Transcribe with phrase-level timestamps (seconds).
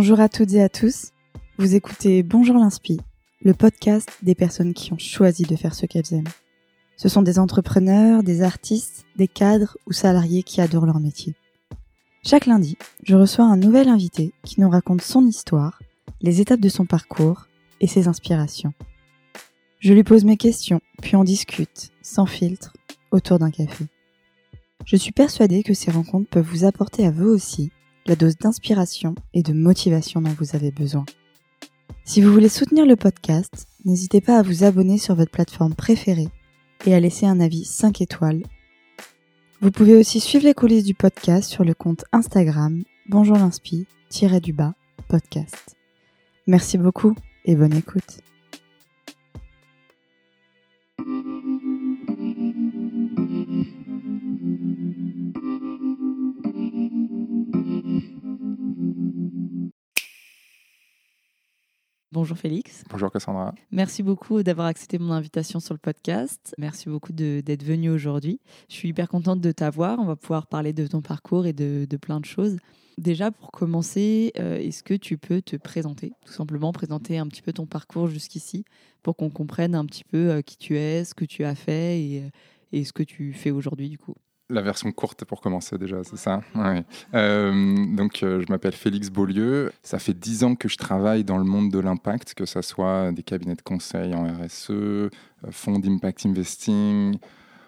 [0.00, 1.10] Bonjour à toutes et à tous.
[1.58, 3.00] Vous écoutez Bonjour l'Inspi,
[3.42, 6.28] le podcast des personnes qui ont choisi de faire ce qu'elles aiment.
[6.96, 11.34] Ce sont des entrepreneurs, des artistes, des cadres ou salariés qui adorent leur métier.
[12.24, 15.82] Chaque lundi, je reçois un nouvel invité qui nous raconte son histoire,
[16.20, 17.48] les étapes de son parcours
[17.80, 18.74] et ses inspirations.
[19.80, 22.72] Je lui pose mes questions, puis on discute, sans filtre,
[23.10, 23.86] autour d'un café.
[24.84, 27.72] Je suis persuadée que ces rencontres peuvent vous apporter à vous aussi
[28.08, 31.04] la dose d'inspiration et de motivation dont vous avez besoin.
[32.04, 36.28] Si vous voulez soutenir le podcast, n'hésitez pas à vous abonner sur votre plateforme préférée
[36.86, 38.42] et à laisser un avis 5 étoiles.
[39.60, 43.36] Vous pouvez aussi suivre les coulisses du podcast sur le compte Instagram bonjour
[44.40, 44.74] du bas
[45.08, 45.76] podcast.
[46.46, 47.14] Merci beaucoup
[47.44, 48.27] et bonne écoute.
[62.18, 62.82] Bonjour Félix.
[62.90, 63.54] Bonjour Cassandra.
[63.70, 66.52] Merci beaucoup d'avoir accepté mon invitation sur le podcast.
[66.58, 68.40] Merci beaucoup d'être venu aujourd'hui.
[68.68, 70.00] Je suis hyper contente de t'avoir.
[70.00, 72.56] On va pouvoir parler de ton parcours et de, plein de choses.
[72.98, 77.40] Déjà, pour commencer, euh, est-ce que tu peux te présenter Tout simplement présenter un petit
[77.40, 78.64] peu ton parcours jusqu'ici
[79.04, 82.00] pour qu'on comprenne un petit peu euh, qui tu es, ce que tu as fait
[82.00, 82.32] et,
[82.72, 84.16] et ce que tu fais aujourd'hui du coup?
[84.50, 86.40] La version courte pour commencer déjà, c'est ça?
[87.12, 87.52] Euh,
[87.94, 89.70] Donc, euh, je m'appelle Félix Beaulieu.
[89.82, 93.12] Ça fait dix ans que je travaille dans le monde de l'impact, que ce soit
[93.12, 95.10] des cabinets de conseil en RSE, euh,
[95.50, 97.18] fonds d'impact investing,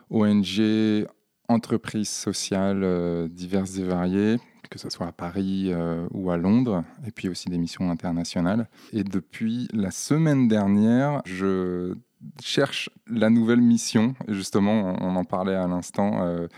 [0.08, 1.06] ONG,
[1.48, 4.38] entreprises sociales diverses et variées,
[4.70, 5.72] que ce soit à Paris
[6.12, 8.68] ou à Londres, et puis aussi des missions internationales.
[8.92, 11.94] Et depuis la semaine dernière, je
[12.42, 14.14] cherche la nouvelle mission.
[14.28, 16.22] Et justement, on en parlait à l'instant.
[16.22, 16.48] Euh,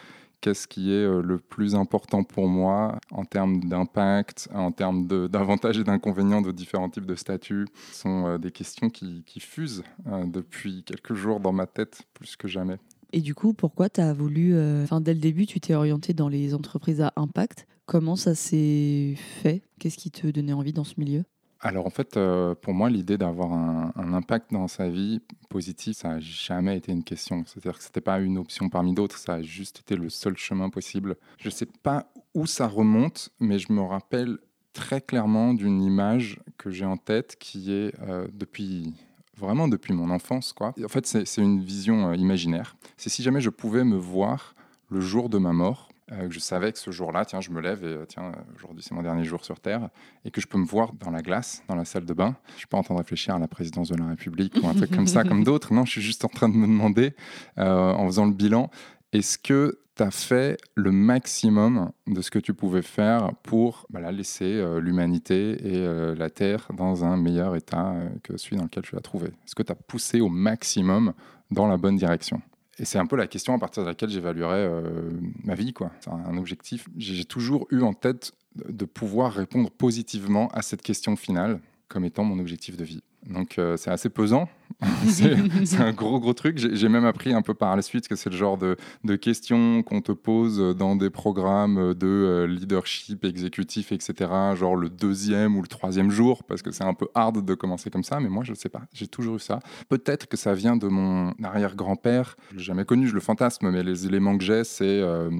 [0.40, 5.78] qu'est-ce qui est euh, le plus important pour moi en termes d'impact, en termes d'avantages
[5.78, 7.66] et d'inconvénients de différents types de statuts?
[7.92, 9.82] Ce sont euh, des questions qui, fusent
[10.26, 12.78] depuis quelques jours dans ma tête plus que jamais.
[13.12, 14.54] Et du coup, pourquoi tu as voulu,
[15.00, 17.66] dès le début, tu t'es orienté dans les entreprises à impact?
[17.84, 19.62] Comment ça s'est fait?
[19.78, 21.24] Qu'est-ce qui te donnait envie dans ce milieu?
[21.62, 26.08] Alors en fait, euh, pour moi, l'idée d'avoir un, impact dans sa vie positif, ça
[26.08, 27.44] n'a jamais été une question.
[27.46, 30.36] C'est-à-dire que ce n'était pas une option parmi d'autres, ça a juste été le seul
[30.36, 31.16] chemin possible.
[31.38, 34.38] Je ne sais pas où ça remonte, mais je me rappelle
[34.72, 38.92] très clairement d'une image que j'ai en tête qui est euh, depuis
[39.36, 40.52] vraiment depuis mon enfance.
[40.52, 40.74] Quoi.
[40.84, 42.76] En fait, c'est une vision euh, imaginaire.
[42.96, 44.54] C'est si jamais je pouvais me voir
[44.90, 47.84] le jour de ma mort, euh, je savais que ce jour-là, tiens, je me lève
[47.84, 49.88] et euh, tiens, aujourd'hui c'est mon dernier jour sur Terre,
[50.24, 52.36] et que je peux me voir dans la glace, dans la salle de bain.
[52.54, 54.74] Je suis pas en train de réfléchir à la présidence de la République ou un
[54.74, 55.72] truc comme ça, comme d'autres.
[55.72, 57.14] Non, je suis juste en train de me demander,
[57.58, 58.70] euh, en faisant le bilan,
[59.12, 64.10] est-ce que tu as fait le maximum de ce que tu pouvais faire pour bah,
[64.10, 69.02] laisser l'humanité et la Terre dans un meilleur état que celui dans lequel tu l'as
[69.02, 69.26] trouvé?
[69.26, 71.12] Est-ce que tu as poussé au maximum
[71.50, 72.40] dans la bonne direction?
[72.82, 75.08] Et c'est un peu la question à partir de laquelle j'évaluerais euh,
[75.44, 75.72] ma vie.
[75.72, 75.92] quoi.
[76.00, 76.88] C'est un objectif.
[76.96, 82.24] J'ai toujours eu en tête de pouvoir répondre positivement à cette question finale comme étant
[82.24, 83.02] mon objectif de vie.
[83.26, 84.48] Donc euh, c'est assez pesant,
[85.06, 86.58] c'est un gros gros truc.
[86.58, 89.82] J'ai même appris un peu par la suite que c'est le genre de, de questions
[89.82, 94.30] qu'on te pose dans des programmes de euh, leadership exécutif, etc.
[94.56, 97.90] Genre le deuxième ou le troisième jour, parce que c'est un peu hard de commencer
[97.90, 99.60] comme ça, mais moi je ne sais pas, j'ai toujours eu ça.
[99.88, 103.82] Peut-être que ça vient de mon arrière-grand-père, je l'ai jamais connu, je le fantasme, mais
[103.82, 105.00] les éléments que j'ai, c'est...
[105.00, 105.30] Euh,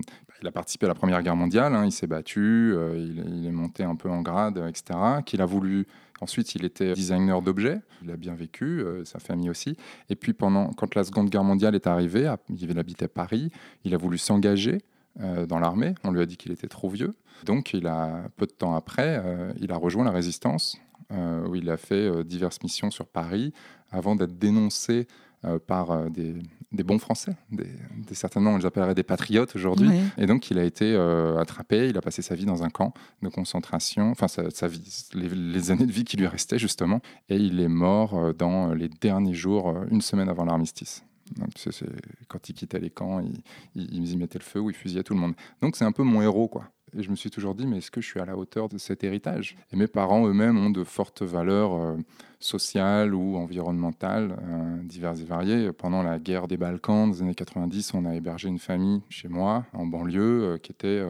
[0.43, 3.53] il a participé à la Première Guerre mondiale, hein, il s'est battu, il, il, est
[3.53, 4.99] monté un peu en grade, etc.
[5.25, 5.87] Qu'il a voulu
[6.23, 7.81] Ensuite, il était designer d'objets.
[8.05, 9.77] Il a bien vécu, euh, sa famille aussi.
[10.09, 13.51] Et puis, pendant, quand la Seconde Guerre mondiale est arrivée, il habitait Paris,
[13.85, 14.79] il a voulu s'engager
[15.19, 15.97] euh, dans l'armée.
[16.05, 17.17] On lui a dit qu'il était trop vieux.
[17.45, 20.79] Donc, peu de temps après, euh, il a rejoint la résistance,
[21.11, 23.53] où il a fait diverses missions sur Paris,
[23.91, 25.07] avant d'être dénoncé
[25.45, 26.09] euh, par euh,
[26.73, 27.67] des, bons Français, des,
[28.13, 29.91] certainement on les appellerait des patriotes aujourd'hui.
[30.19, 32.95] Et donc il a été euh, attrapé, il a passé sa vie dans un camp
[33.23, 37.61] de concentration, enfin sa, vie, les, années de vie qui lui restaient justement, et il
[37.61, 41.05] est mort dans les derniers jours, une semaine avant l'armistice.
[42.29, 43.43] quand il quittait les camps, il,
[43.75, 45.35] il, y mettait le feu ou il fusillait tout le monde.
[45.61, 46.69] Donc c'est un peu mon héros, quoi.
[46.97, 48.77] Et je me suis toujours dit, mais est-ce que je suis à la hauteur de
[48.77, 49.57] cet héritage?
[49.73, 51.97] Et mes parents eux-mêmes ont de fortes valeurs euh,
[52.39, 55.73] sociales ou environnementales, euh, diverses et variées.
[55.73, 59.65] Pendant la guerre des Balkans des années 90, on a hébergé une famille chez moi,
[59.73, 61.03] en banlieue, euh, qui était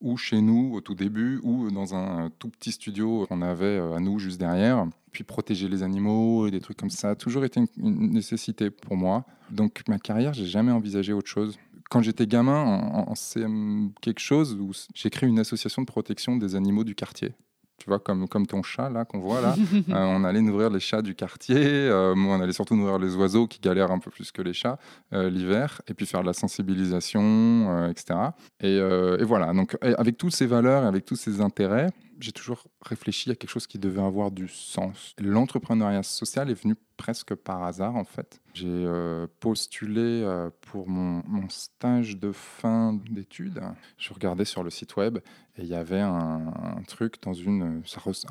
[0.00, 3.98] ou chez nous au tout début, ou dans un tout petit studio qu'on avait à
[3.98, 4.86] nous juste derrière.
[5.10, 8.70] Puis protéger les animaux et des trucs comme ça a toujours été une, une nécessité
[8.70, 9.24] pour moi.
[9.50, 11.58] Donc ma carrière, j'ai jamais envisagé autre chose
[11.90, 16.54] quand j'étais gamin, en, CM quelque chose, où j'ai créé une association de protection des
[16.54, 17.32] animaux du quartier.
[17.78, 19.54] tu vois, comme, comme ton chat là qu'on voit là.
[19.88, 23.46] Euh, on allait nourrir les chats du quartier, euh, on allait surtout nourrir les oiseaux
[23.46, 24.78] qui galèrent un peu plus que les chats
[25.12, 28.18] euh, l'hiver, et puis faire de la sensibilisation, etc.
[28.60, 32.64] Et, et, voilà, donc avec toutes ces valeurs et avec tous ces intérêts, j'ai toujours
[32.82, 35.14] réfléchi à quelque chose qui devait avoir du sens.
[35.18, 38.40] L'entrepreneuriat social est venu presque par hasard en fait.
[38.54, 43.60] J'ai euh, postulé euh, pour mon, stage de fin d'études.
[43.98, 45.18] Je regardais sur le site web
[45.58, 47.82] et il y avait un, truc dans une,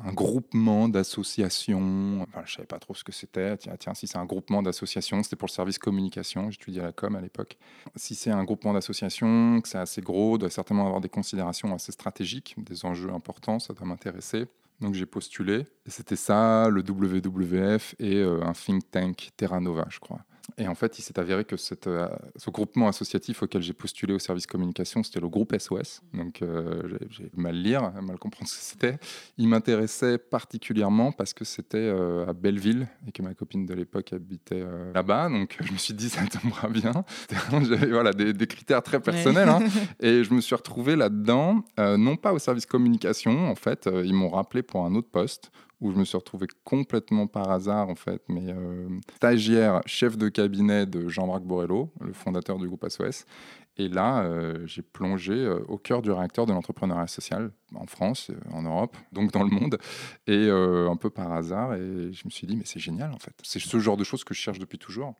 [0.04, 2.22] un groupement d'associations.
[2.22, 3.56] Enfin, je savais pas trop ce que c'était.
[3.56, 6.50] Tiens, tiens, si c'est un groupement d'associations, c'était pour le service communication.
[6.50, 7.56] J'étudiais la com à l'époque.
[7.96, 11.92] Si c'est un groupement d'associations, que c'est assez gros, doit certainement avoir des considérations assez
[11.92, 14.46] stratégiques, des enjeux importants, m'intéresser.
[14.80, 15.66] Donc j'ai postulé.
[15.86, 20.20] Et c'était ça, le WWF et euh, un think tank Terra Nova, je crois.
[20.58, 24.14] Et en fait, il s'est avéré que cette, euh, ce groupement associatif auquel j'ai postulé
[24.14, 26.02] au service communication, c'était le groupe SOS.
[26.14, 28.98] Donc, euh, j'ai mal lire, mal comprendre ce que c'était.
[29.38, 34.12] Il m'intéressait particulièrement parce que c'était euh, à Belleville et que ma copine de l'époque
[34.12, 34.64] habitait
[34.94, 35.28] là-bas.
[35.28, 37.04] Donc, je me suis dit, ça tombera bien.
[37.50, 39.48] J'avais voilà, des, critères très personnels.
[39.48, 39.60] Hein.
[40.00, 43.88] Et je me suis retrouvé là-dedans, non pas au service communication, en fait.
[44.04, 45.50] ils m'ont rappelé pour un autre poste
[45.80, 50.28] où je me suis retrouvé complètement par hasard, en fait, mais euh, stagiaire, chef de
[50.28, 53.26] cabinet de Jean-Marc Borello, le fondateur du groupe SOS.
[53.76, 58.30] Et là, euh, j'ai plongé euh, au cœur du réacteur de l'entrepreneuriat social en France,
[58.52, 59.78] en Europe, donc dans le monde,
[60.26, 61.74] et un peu par hasard.
[61.74, 63.34] Et je me suis dit, mais c'est génial, en fait.
[63.42, 65.14] C'est ce genre de choses que je cherche depuis toujours.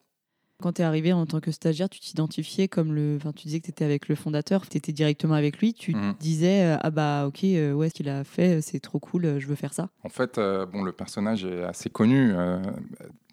[0.63, 3.17] Quand tu es arrivé en tant que stagiaire, tu t'identifiais comme le.
[3.17, 5.75] Enfin, tu disais que tu étais avec le fondateur, tu étais directement avec lui.
[5.75, 6.15] Tu mmh.
[6.19, 9.39] disais euh, Ah bah, ok, euh, ouais, ce qu'il a fait, c'est trop cool, euh,
[9.39, 9.91] je veux faire ça.
[10.03, 10.37] En fait,
[10.73, 12.33] bon, le personnage est assez connu.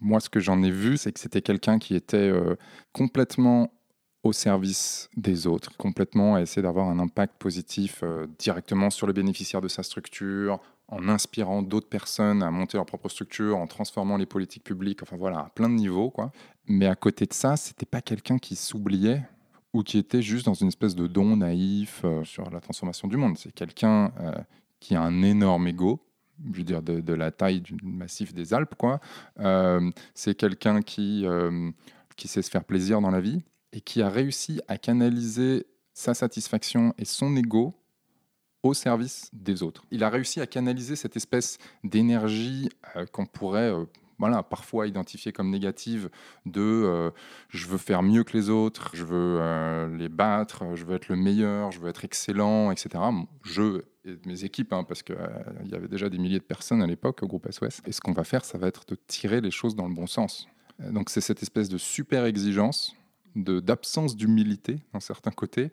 [0.02, 2.32] moi, ce que j'en ai vu, c'est que c'était quelqu'un qui était
[2.92, 3.72] complètement
[4.24, 8.04] au service des autres, complètement à essayer d'avoir un impact positif
[8.40, 10.60] directement sur les bénéficiaires de sa structure,
[10.94, 15.18] en inspirant d'autres personnes à monter leur propre structure, en transformant les politiques publiques, enfin
[15.18, 16.10] voilà, à plein de niveaux.
[16.10, 16.32] Quoi.
[16.68, 19.24] Mais à côté de ça, c'était pas quelqu'un qui s'oubliait
[19.74, 23.18] ou qui était juste dans une espèce de don naïf euh, sur la transformation du
[23.18, 23.38] monde.
[23.38, 24.32] C'est quelqu'un euh,
[24.80, 26.00] qui a un énorme ego,
[26.52, 28.76] je veux dire de, la taille du massif des Alpes.
[29.40, 31.26] Euh, c'est quelqu'un qui,
[32.16, 33.42] qui sait se faire plaisir dans la vie
[33.72, 37.76] et qui a réussi à canaliser sa satisfaction et son ego
[38.64, 39.86] au service des autres.
[39.92, 43.84] Il a réussi à canaliser cette espèce d'énergie euh, qu'on pourrait euh,
[44.18, 46.10] voilà, parfois identifier comme négative
[46.46, 47.12] de euh,
[47.50, 49.42] je veux faire mieux que les autres, je veux
[49.98, 53.04] les battre, je veux être le meilleur, je veux être excellent, etc.
[53.44, 55.16] Je et mes équipes, hein, parce qu'il
[55.66, 57.82] y avait déjà des milliers de personnes à l'époque au groupe SOS.
[57.86, 60.08] Et ce qu'on va faire, ça va être de tirer les choses dans le bon
[60.08, 60.48] sens.
[60.80, 62.96] Donc c'est cette espèce de super exigence,
[63.36, 65.72] d'absence d'humilité dans certains côtés,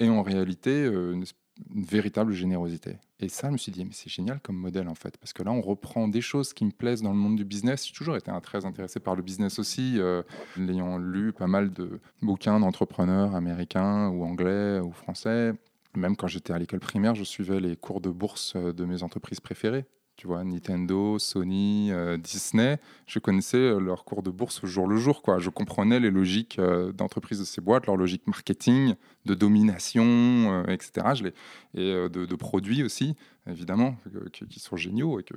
[0.00, 1.41] et en réalité une espèce
[1.74, 2.96] une véritable générosité.
[3.20, 5.42] Et ça, je me suis dit, mais c'est génial comme modèle en fait, parce que
[5.42, 7.86] là, on reprend des choses qui me plaisent dans le monde du business.
[7.86, 10.22] J'ai toujours été très intéressé par le business aussi, euh,
[10.58, 15.52] ayant lu pas mal de bouquins d'entrepreneurs américains ou anglais ou français.
[15.94, 19.40] Même quand j'étais à l'école primaire, je suivais les cours de bourse de mes entreprises
[19.40, 19.84] préférées
[20.22, 22.78] tu vois, Nintendo, Sony, euh, Disney,
[23.08, 25.20] je connaissais euh, leur cours de bourse au jour le jour.
[25.38, 28.94] Je comprenais les logiques euh, d'entreprise de ces boîtes, leur logique marketing,
[29.26, 31.08] de domination, etc.
[31.16, 31.26] Je
[31.74, 33.16] et de, de, produits aussi,
[33.48, 33.96] évidemment,
[34.32, 35.34] qui sont géniaux et que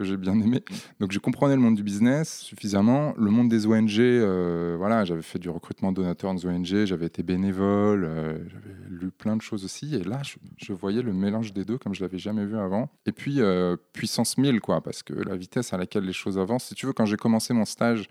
[0.00, 0.64] que j'ai bien aimé.
[0.98, 3.12] Donc je comprenais le monde du business suffisamment.
[3.18, 7.22] Le monde des ONG, euh, voilà, j'avais fait du recrutement donateur dans ONG, j'avais été
[7.22, 9.94] bénévole, euh, j'avais lu plein de choses aussi.
[9.94, 10.22] Et là,
[10.56, 12.88] je, voyais le mélange des deux comme je l'avais jamais vu avant.
[13.04, 16.64] Et puis euh, puissance 1000, quoi, parce que la vitesse à laquelle les choses avancent.
[16.64, 18.08] Si tu veux, quand j'ai commencé mon stage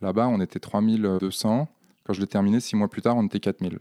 [0.00, 1.68] là-bas, on était 3200.
[2.04, 3.78] Quand je l'ai terminé, six mois plus tard, on était 4000.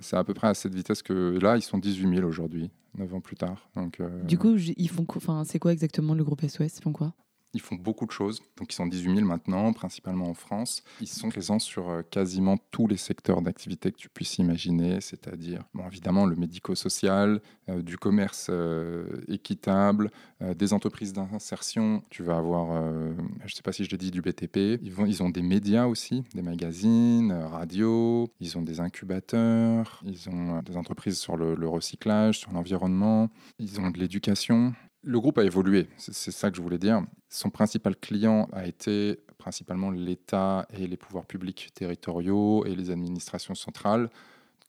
[0.00, 2.70] C'est à peu près à cette vitesse que là, ils sont 18 000 aujourd'hui.
[2.96, 3.68] 9 ans plus tard.
[3.74, 6.92] Donc, euh, Du coup, ils font, enfin, c'est quoi exactement le groupe SOS Ils font
[6.92, 7.12] quoi?
[7.54, 8.40] Ils font beaucoup de choses.
[8.58, 10.82] Donc, ils sont 18 000 maintenant, principalement en France.
[11.00, 15.62] Ils sont présents sur euh, quasiment tous les secteurs d'activité que tu puisses imaginer, c'est-à-dire,
[15.72, 20.10] bon, évidemment, le médico-social, euh, du commerce euh, équitable,
[20.56, 22.02] des entreprises d'insertion.
[22.10, 24.78] Tu vas avoir, je ne sais pas si je l'ai dit, du BTP.
[24.82, 28.28] Ils, ont des médias aussi, des magazines, radio.
[28.40, 30.02] Ils ont des incubateurs.
[30.04, 33.30] Ils ont des entreprises sur le recyclage, sur l'environnement.
[33.58, 34.74] Ils ont de l'éducation.
[35.06, 37.02] Le groupe a évolué, c'est ça que je voulais dire.
[37.28, 43.54] Son principal client a été principalement l'État et les pouvoirs publics territoriaux et les administrations
[43.54, 44.08] centrales.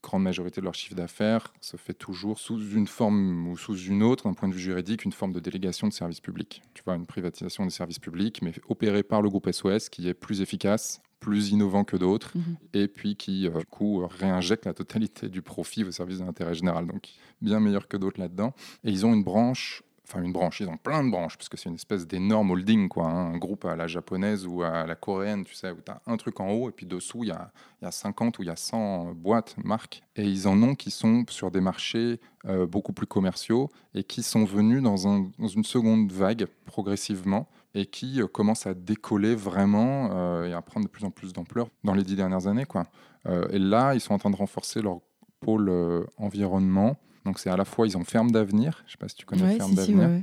[0.03, 4.03] grande majorité de leur chiffre d'affaires se fait toujours sous une forme ou sous une
[4.03, 6.61] autre, d'un point de vue juridique, une forme de délégation de services publics.
[6.73, 10.13] Tu vois, une privatisation des services publics, mais opérée par le groupe SOS, qui est
[10.13, 12.57] plus efficace, plus innovant que d'autres, mhm.
[12.73, 16.53] et puis qui, euh, du coup, réinjecte la totalité du profit au service de l'intérêt
[16.53, 16.85] général.
[16.85, 18.53] Donc, bien meilleur que d'autres là-dedans.
[18.83, 21.57] Et ils ont une branche enfin une branche, ils ont plein de branches, parce que
[21.57, 24.95] c'est une espèce d'énorme holding, quoi, hein, un groupe à la japonaise ou à la
[24.95, 27.31] coréenne, tu sais, où tu as un truc en haut, et puis dessous, il y
[27.31, 30.75] a, y a 50 ou il y a 100 boîtes, marques, et ils en ont
[30.75, 35.29] qui sont sur des marchés euh, beaucoup plus commerciaux, et qui sont venus dans, un,
[35.39, 40.61] dans une seconde vague, progressivement, et qui euh, commencent à décoller vraiment euh, et à
[40.61, 42.65] prendre de plus en plus d'ampleur dans les dix dernières années.
[42.65, 42.85] Quoi.
[43.49, 44.99] et là, ils sont en train de renforcer leur
[45.39, 45.71] pôle
[46.17, 49.15] environnement, donc c'est à la fois, ils ont Ferme d'Avenir, je ne sais pas si
[49.15, 50.21] tu connais Ferme d'Avenir,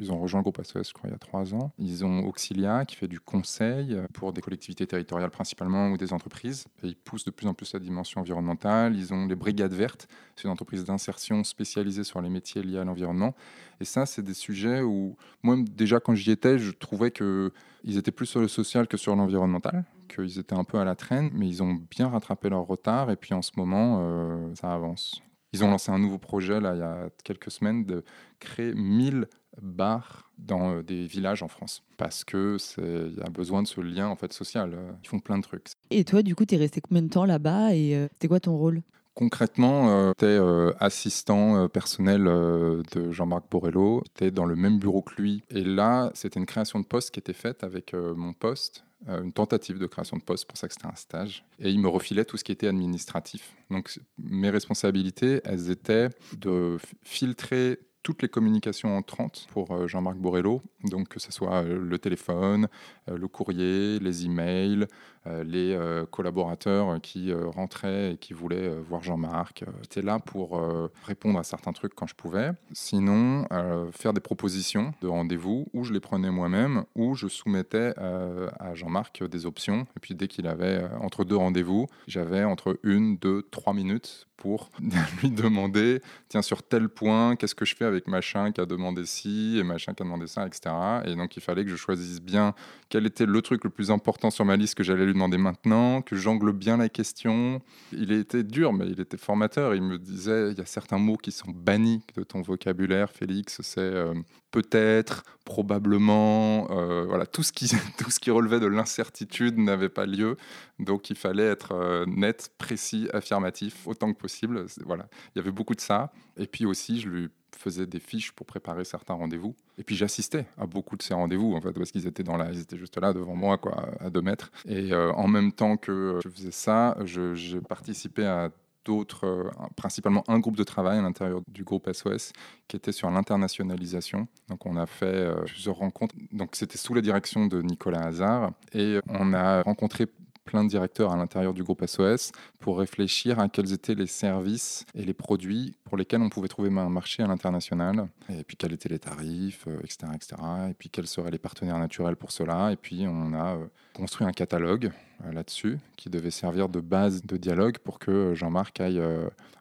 [0.00, 1.72] ils ont rejoint le groupe SOS, je crois, il y a trois ans.
[1.78, 6.66] Ils ont Auxilia qui fait du conseil pour des collectivités territoriales principalement ou des entreprises.
[6.82, 8.96] Et ils poussent de plus en plus la dimension environnementale.
[8.96, 12.84] Ils ont les Brigades Vertes, c'est une entreprise d'insertion spécialisée sur les métiers liés à
[12.84, 13.34] l'environnement.
[13.80, 17.52] Et ça, c'est des sujets où, moi, déjà, quand j'y étais, je trouvais qu'ils
[17.96, 21.30] étaient plus sur le social que sur l'environnemental, qu'ils étaient un peu à la traîne,
[21.32, 23.10] mais ils ont bien rattrapé leur retard.
[23.10, 25.22] Et puis en ce moment, euh, ça avance.
[25.54, 28.02] Ils ont lancé un nouveau projet là, il y a quelques semaines de
[28.40, 29.28] créer 1000
[29.62, 33.80] bars dans euh, des villages en France parce que il y a besoin de ce
[33.80, 34.76] lien en fait social.
[35.04, 35.68] Ils font plein de trucs.
[35.90, 38.40] Et toi, du coup, tu es resté combien de temps là-bas et euh, c'était quoi
[38.40, 38.82] ton rôle?
[39.14, 40.38] Concrètement, tu es
[40.80, 44.02] assistant personnel de Jean-Marc Borrello.
[44.14, 45.42] Tu es dans le même bureau que lui.
[45.50, 49.22] Et là, c'était une création de poste qui était faite avec euh, mon poste euh,
[49.22, 51.44] une tentative de création de poste, pour ça que c'était un stage.
[51.58, 53.54] Et il me refilait tout ce qui était administratif.
[53.70, 60.62] Donc mes responsabilités, elles étaient de filtrer toutes les communications entrantes pour euh, Jean-Marc Borrello,
[60.84, 62.68] donc que ce soit euh, le téléphone,
[63.08, 64.86] le courrier, les emails,
[65.26, 65.78] les
[66.10, 69.64] collaborateurs qui rentraient et qui voulaient voir Jean-Marc.
[69.82, 70.60] J'étais là pour
[71.04, 72.50] répondre à certains trucs quand je pouvais.
[72.72, 73.46] Sinon,
[73.92, 79.24] faire des propositions de rendez-vous où je les prenais moi-même, où je soumettais à Jean-Marc
[79.24, 79.86] des options.
[79.96, 84.70] Et puis dès qu'il avait entre deux rendez-vous, j'avais entre une, deux, trois minutes pour
[85.22, 89.06] lui demander, tiens, sur tel point, qu'est-ce que je fais avec machin qui a demandé
[89.06, 90.74] ci et machin qui a demandé ça, etc.
[91.06, 92.54] Et donc, il fallait que je choisisse bien
[92.88, 96.02] quel était le truc le plus important sur ma liste que j'allais lui demander maintenant,
[96.02, 97.60] que j'angle bien la question.
[97.92, 99.74] Il était dur, mais il était formateur.
[99.74, 103.60] Il me disait, il y a certains mots qui sont bannis de ton vocabulaire, Félix,
[103.62, 104.14] c'est euh,
[104.50, 110.06] peut-être, probablement, euh, voilà, tout ce, qui, tout ce qui relevait de l'incertitude n'avait pas
[110.06, 110.36] lieu.
[110.78, 114.66] Donc il fallait être euh, net, précis, affirmatif, autant que possible.
[114.84, 116.12] Voilà, il y avait beaucoup de ça.
[116.36, 119.54] Et puis aussi, je lui faisais des fiches pour préparer certains rendez-vous.
[119.78, 122.76] Et puis j'assistais à beaucoup de ces rendez-vous, en fait, parce qu'ils étaient, ils étaient
[122.76, 123.60] juste là devant moi,
[124.00, 124.50] à deux mètres.
[124.66, 128.50] Et euh, en même temps que je faisais ça, je participais à
[128.84, 132.32] d'autres, euh, principalement un groupe de travail à l'intérieur du groupe SOS
[132.68, 134.28] qui était sur l'internationalisation.
[134.48, 136.14] Donc on a fait euh, plusieurs rencontres.
[136.32, 140.06] Donc c'était sous la direction de Nicolas Hazard et on a rencontré
[140.44, 144.86] plein de directeurs à l'intérieur du groupe SOS pour réfléchir à quels étaient les services
[144.94, 148.72] et les produits pour lesquels on pouvait trouver un marché à l'international, et puis quels
[148.72, 150.34] étaient les tarifs, etc., euh, etc.,
[150.70, 152.72] et puis quels seraient les partenaires naturels pour cela.
[152.72, 154.90] Et puis on a euh, construit un catalogue
[155.24, 159.00] euh, là-dessus qui devait servir de base de dialogue pour que Jean-Marc aille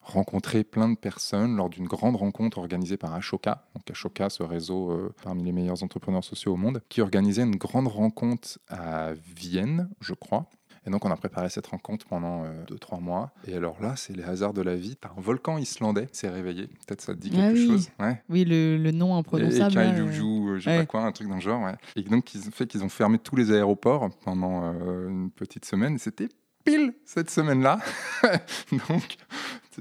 [0.02, 3.66] rencontrer plein de personnes lors d'une grande rencontre organisée par Ashoka.
[3.76, 7.88] Donc Ashoka, ce réseau parmi les meilleurs entrepreneurs sociaux au monde, qui organisait une grande
[7.88, 10.50] rencontre à Vienne, je crois,
[10.86, 13.32] et donc, on a préparé cette rencontre pendant 2-3 euh, mois.
[13.48, 14.98] Et alors là, c'est les hasards de la vie.
[15.04, 16.68] un volcan islandais s'est réveillé.
[16.68, 17.90] Peut-être ça te dit quelque ah chose.
[18.00, 18.22] Ouais.
[18.30, 19.78] Oui, le, le, nom imprononçable.
[19.80, 21.70] Et, et euh, je sais pas quoi, un truc dans le genre.
[21.96, 25.66] Et donc, ils ont fait qu'ils ont fermé tous les aéroports pendant euh, une petite
[25.66, 25.98] semaine.
[25.98, 26.28] C'était
[26.66, 27.80] pile cette semaine-là.
[28.90, 29.18] donc,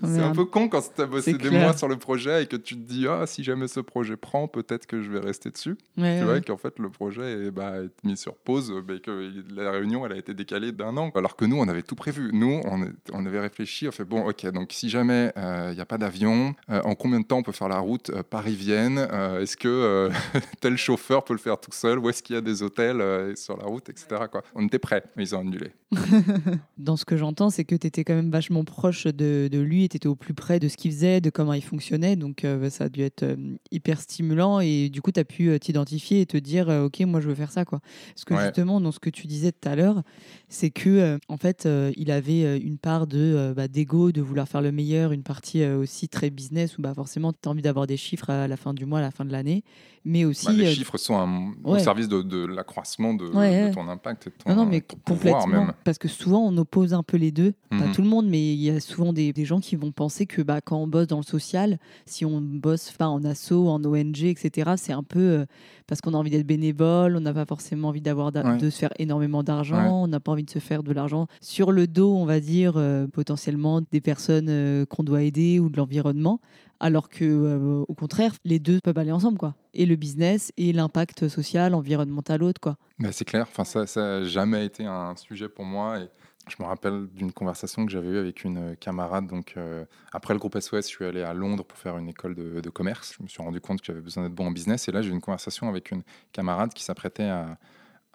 [0.00, 2.56] c'est un peu con quand tu as bossé des mois sur le projet et que
[2.56, 5.76] tu te dis ah si jamais ce projet prend peut-être que je vais rester dessus.
[5.96, 10.06] Tu vois qu'en fait le projet est, bah, mis sur pause mais que la réunion
[10.06, 11.11] elle a été décalée d'un an.
[11.14, 12.30] Alors que nous on avait tout prévu.
[12.32, 15.80] Nous on, on avait réfléchi on fait bon ok donc si jamais il euh, n'y
[15.80, 18.99] a pas d'avion euh, en combien de temps on peut faire la route euh, Paris-Vienne
[19.40, 20.11] est-ce que
[20.61, 23.56] tel chauffeur peut le faire tout seul où est-ce qu'il y a des hôtels sur
[23.56, 24.42] la route etc quoi.
[24.54, 25.72] On était prêts mais ils ont annulé.
[26.78, 29.82] Dans ce que j'entends c'est que tu étais quand même vachement proche de, de lui
[29.89, 32.17] tu étais au plus près de ce qu'il faisait, de comment il fonctionnait.
[32.17, 33.37] Donc, euh, ça a dû être euh,
[33.71, 34.61] hyper stimulant.
[34.61, 37.35] Et du coup, tu as pu euh, t'identifier et te dire, OK, moi, je veux
[37.35, 37.65] faire ça.
[37.65, 37.81] Quoi.
[38.15, 40.03] Parce que justement, dans ce que tu disais tout à l'heure,
[40.49, 44.73] c'est que en fait, il avait une part de bah, d'ego, de vouloir faire le
[44.73, 48.31] meilleur, une partie aussi très business où bah, forcément, tu as envie d'avoir des chiffres
[48.31, 49.65] à la fin du mois, à la fin de l'année.
[50.05, 50.47] Mais aussi.
[50.47, 53.29] Bah, les chiffres sont un, au service de, l'accroissement de,
[53.73, 55.69] ton impact et de ton, non, non, mais complètement.
[55.85, 57.55] Parce que souvent, on oppose un peu les deux.
[57.71, 57.93] Pas mhm.
[57.93, 60.26] tout le monde, mais il y a souvent des, des gens qui qui vont penser
[60.26, 64.25] que bah, quand on bosse dans le social, si on bosse en asso, en ONG,
[64.25, 65.47] etc., c'est un peu euh,
[65.87, 68.93] parce qu'on a envie d'être bénévole, on n'a pas forcément envie d'avoir de se faire
[68.99, 72.26] énormément d'argent, on n'a pas envie de se faire de l'argent sur le dos, on
[72.26, 76.38] va dire, euh, potentiellement des personnes euh, qu'on doit aider ou de l'environnement
[76.81, 79.55] alors que au contraire les deux peuvent aller ensemble quoi.
[79.73, 82.76] Et le business et l'impact social environnemental autre quoi.
[82.99, 83.47] Bah, c'est clair.
[83.49, 86.09] Enfin ça n'a jamais été un sujet pour moi et
[86.49, 89.26] je me rappelle d'une conversation que j'avais eue avec une camarade.
[89.26, 92.34] Donc, euh, après le groupe SOS, je suis allé à Londres pour faire une école
[92.34, 93.14] de, commerce.
[93.18, 94.88] Je me suis rendu compte que j'avais besoin d'être bon en business.
[94.88, 97.58] Et là, j'ai eu une conversation avec une camarade qui s'apprêtait à,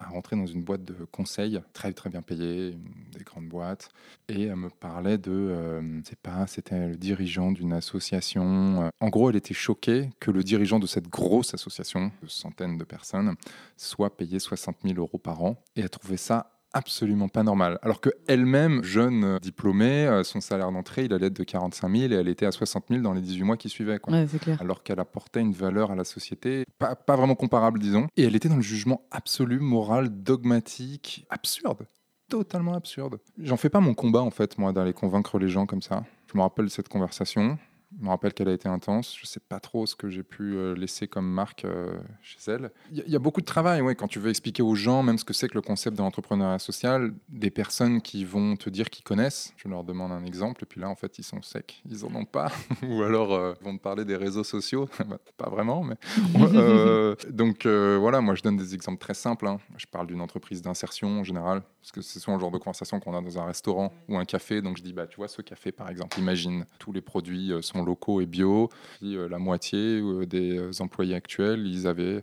[0.00, 2.78] rentrer dans une boîte de conseil très très bien payée,
[3.16, 3.88] des grandes boîtes,
[4.28, 8.84] et elle me parlait de, euh, c'est pas, c'était le dirigeant d'une association.
[8.84, 12.78] Euh, en gros, elle était choquée que le dirigeant de cette grosse association de centaines
[12.78, 13.34] de personnes
[13.76, 17.78] soit payé 60 000 euros par an, et elle trouvait ça absolument pas normal.
[17.82, 22.12] Alors qu'elle-même, jeune euh, diplômée, euh, son salaire d'entrée, il allait être de 45 000
[22.12, 23.98] et elle était à 60 000 dans les 18 mois qui suivaient.
[23.98, 24.14] Quoi.
[24.60, 28.06] Alors qu'elle apportait une valeur à la société, pas, pas vraiment comparable, disons.
[28.16, 31.86] Et elle était dans le jugement absolu, moral, dogmatique, absurde.
[32.28, 33.18] Totalement absurde.
[33.38, 36.04] J'en fais pas mon combat, en fait, moi, d'aller convaincre les gens comme ça.
[36.30, 37.58] Je me rappelle cette conversation.
[37.96, 39.16] Je me rappelle qu'elle a été intense.
[39.16, 42.38] Je ne sais pas trop ce que j'ai pu euh, laisser comme marque euh, chez
[42.46, 42.70] elle.
[42.92, 45.24] Il y, a beaucoup de travail, ouais, quand tu veux expliquer aux gens, même ce
[45.24, 49.04] que c'est que le concept de l'entrepreneuriat social, des personnes qui vont te dire qu'ils
[49.04, 49.54] connaissent.
[49.56, 51.82] Je leur demande un exemple, et puis là, en fait, ils sont secs.
[51.88, 52.52] Ils n'en ont pas.
[52.82, 54.88] Ou alors, euh, ils vont te parler des réseaux sociaux.
[55.08, 55.94] Bah, pas vraiment, mais.
[57.30, 59.46] donc, voilà, moi, je donne des exemples très simples.
[59.46, 59.58] Hein.
[59.78, 63.00] Je parle d'une entreprise d'insertion en général, parce que c'est souvent le genre de conversation
[63.00, 64.60] qu'on a dans un restaurant ou un café.
[64.60, 67.77] Donc, je dis, bah, tu vois, ce café, par exemple, imagine, tous les produits sont
[67.84, 68.68] locaux et bio.
[69.02, 72.22] Euh, la moitié euh, des euh, employés actuels, ils avaient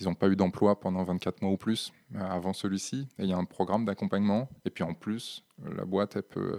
[0.00, 3.06] ils n'ont pas eu d'emploi pendant 24 mois ou plus avant celui-ci.
[3.18, 4.48] Et il y a un programme d'accompagnement.
[4.64, 6.18] Et puis en plus, la boîte,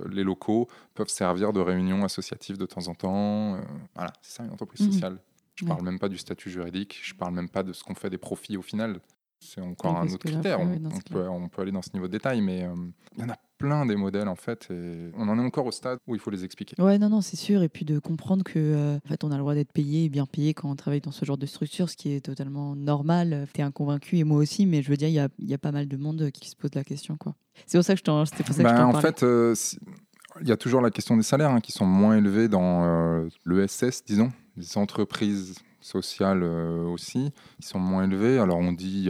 [0.09, 3.59] les locaux peuvent servir de réunion associative de temps en temps.
[3.93, 4.91] voilà, c'est ça une entreprise mmh.
[4.93, 5.19] sociale.
[5.55, 7.83] Je ne parle même pas du statut juridique, je ne parle même pas de ce
[7.83, 9.01] qu'on fait des profits au final.
[9.39, 10.60] C'est encore un autre critère.
[10.60, 10.80] on,
[11.12, 12.68] peut, on, peut, aller dans ce niveau de détail, mais
[13.15, 15.72] il y en a plein des modèles en fait et on en est encore au
[15.72, 16.82] stade où il faut les expliquer.
[16.82, 19.36] Ouais non non c'est sûr et puis de comprendre que euh, en fait on a
[19.36, 21.89] le droit d'être payé et bien payé quand on travaille dans ce genre de structure
[21.89, 23.48] ce qui est totalement normal.
[23.54, 25.58] Tu es inconvaincu et moi aussi mais je veux dire il y a, y a,
[25.58, 27.36] pas mal de monde qui se pose la question quoi.
[27.65, 29.56] C'est pour ça que je t'en c'était pour ça que ben, En fait euh,
[30.41, 33.30] il y a toujours la question des salaires hein, qui sont moins élevés dans euh,
[33.45, 39.10] l'ESS disons les entreprises sociales aussi ils sont moins élevés alors on dit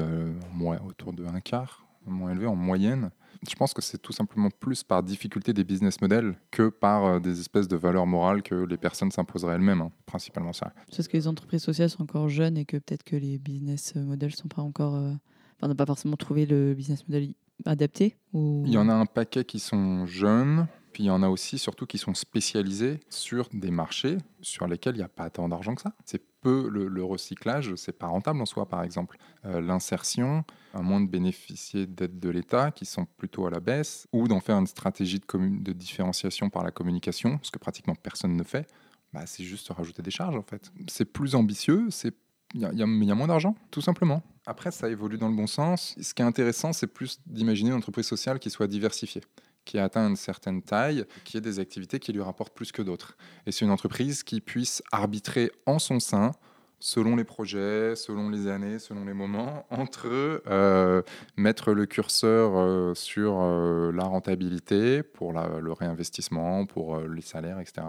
[0.54, 3.12] moins autour de un quart moins élevé en moyenne
[3.50, 7.20] je pense que c'est tout simplement plus par difficulté des business models que par euh,
[7.20, 10.74] des espèces de valeurs morales que les personnes s'imposeraient elles-mêmes, hein, principalement ça.
[10.90, 14.36] Parce que les entreprises sociales sont encore jeunes et que peut-être que les business models
[14.36, 15.12] sont pas encore, euh,
[15.58, 17.34] enfin, n'ont pas forcément trouvé le business model
[17.66, 18.18] adapté.
[18.34, 18.64] Ou...
[18.66, 21.58] Il y en a un paquet qui sont jeunes, puis il y en a aussi
[21.58, 25.76] surtout qui sont spécialisés sur des marchés sur lesquels il n'y a pas tant d'argent
[25.76, 25.94] que ça.
[26.06, 29.18] C'est le, recyclage, c'est pas rentable en soi par exemple.
[29.46, 34.08] Euh, l'insertion, à moins de bénéficier d'aides de l'État qui sont plutôt à la baisse,
[34.12, 38.36] ou d'en faire une stratégie de, de différenciation par la communication, ce que pratiquement personne
[38.36, 38.68] ne fait,
[39.14, 40.72] bah, c'est juste rajouter des charges en fait.
[40.88, 42.14] C'est plus ambitieux, c'est
[42.54, 44.24] il y, y, a moins d'argent, tout simplement.
[44.46, 45.96] Après, ça évolue dans le bon sens.
[46.00, 49.22] Ce qui est intéressant, c'est plus d'imaginer une entreprise sociale qui soit diversifiée
[49.66, 52.82] qui a atteint une certaine taille, qui ait des activités qui lui rapportent plus que
[52.82, 53.18] d'autres.
[53.46, 56.32] Et c'est une entreprise qui puisse arbitrer en son sein,
[56.80, 60.08] selon les projets, selon les années, selon les moments, entre
[60.48, 61.02] euh,
[61.36, 67.88] mettre le curseur euh, sur euh, la rentabilité pour le réinvestissement, pour les salaires, etc.,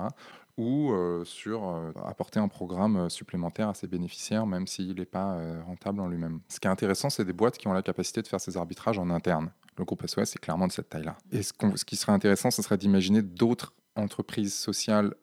[0.57, 6.09] ou sur apporter un programme supplémentaire à ses bénéficiaires, même s'il n'est pas rentable en
[6.09, 6.41] lui-même.
[6.49, 8.99] Ce qui est intéressant, c'est des boîtes qui ont la capacité de faire ces arbitrages
[8.99, 9.51] en interne.
[9.79, 11.19] Le groupe SOS est clairement de cette taille-là.
[11.33, 11.53] Et ce,
[11.85, 15.15] qui serait intéressant, ce serait d'imaginer d'autres entreprises sociales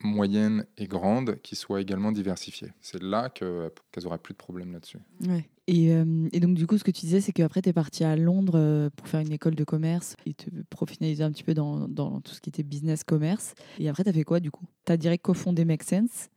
[0.00, 2.72] moyennes et grandes qui soient également diversifiées.
[2.80, 3.70] C'est là qu'elles
[4.02, 4.98] n'auraient plus de problème là-dessus.
[5.26, 5.48] Ouais.
[5.68, 8.02] Et, euh, et, donc, du coup, ce que tu disais, c'est qu'après, tu es parti
[8.02, 11.52] à Londres euh, pour faire une école de commerce et te professionnaliser un petit peu
[11.52, 11.86] dans,
[12.22, 13.54] tout ce qui était business-commerce.
[13.78, 14.64] Et après, tu as fait quoi, du coup?
[14.86, 16.30] Tu as direct cofondé Make Sense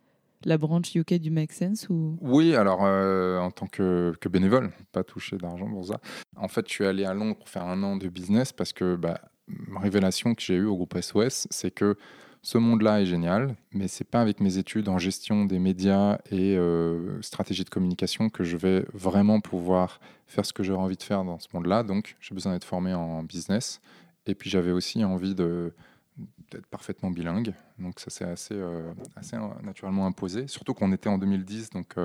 [0.44, 2.18] la branche UK du Make Sense ou...
[2.20, 6.00] Oui, alors euh, en tant que, que, bénévole, pas touché d'argent pour ça.
[6.36, 8.96] En fait, je suis allé à Londres pour faire un an de business parce que
[8.96, 11.96] bah, ma révélation que j'ai eue au groupe SOS, c'est que
[12.44, 16.58] ce monde-là est génial, mais c'est pas avec mes études en gestion des médias et
[16.58, 21.04] euh, stratégie de communication que je vais vraiment pouvoir faire ce que j'aurais envie de
[21.04, 21.84] faire dans ce monde-là.
[21.84, 23.80] Donc, j'ai besoin d'être formé en business.
[24.26, 27.54] Et puis, j'avais aussi envie d'être parfaitement bilingue.
[27.78, 28.92] Donc ça s'est assez, euh,
[29.34, 30.48] euh, naturellement imposé.
[30.48, 31.96] Surtout qu'on était en 2010, donc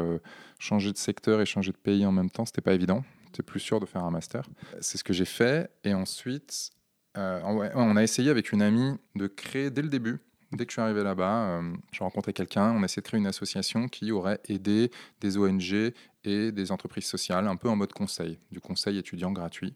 [0.59, 3.03] changer de secteur et changer de pays en même temps, c'était pas évident.
[3.27, 4.49] C'était plus sûr de faire un master.
[4.81, 5.71] C'est ce que j'ai fait.
[5.83, 6.71] Et ensuite,
[7.17, 10.21] on a essayé avec une amie de créer dès le début
[10.53, 13.19] Dès que je suis arrivé là-bas, euh, j'ai rencontré quelqu'un, on a essayé de créer
[13.19, 15.93] une association qui aurait aidé des ONG
[16.25, 19.75] et des entreprises sociales, un peu en mode conseil, du conseil étudiant gratuit.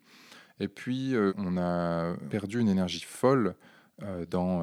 [0.61, 3.57] Et puis, euh, on a perdu une énergie folle
[4.03, 4.63] euh, dans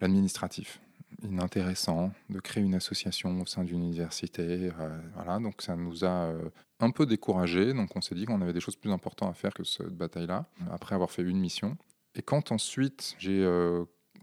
[0.00, 0.80] l'administratif
[1.22, 4.70] inintéressant de créer une association au sein d'une université.
[5.14, 6.32] voilà, donc ça nous a
[6.78, 7.74] un peu découragés.
[7.74, 10.46] Donc on s'est dit qu'on avait des choses plus importantes à faire que cette bataille-là,
[10.70, 11.76] après avoir fait une mission.
[12.14, 13.44] Et quand ensuite j'ai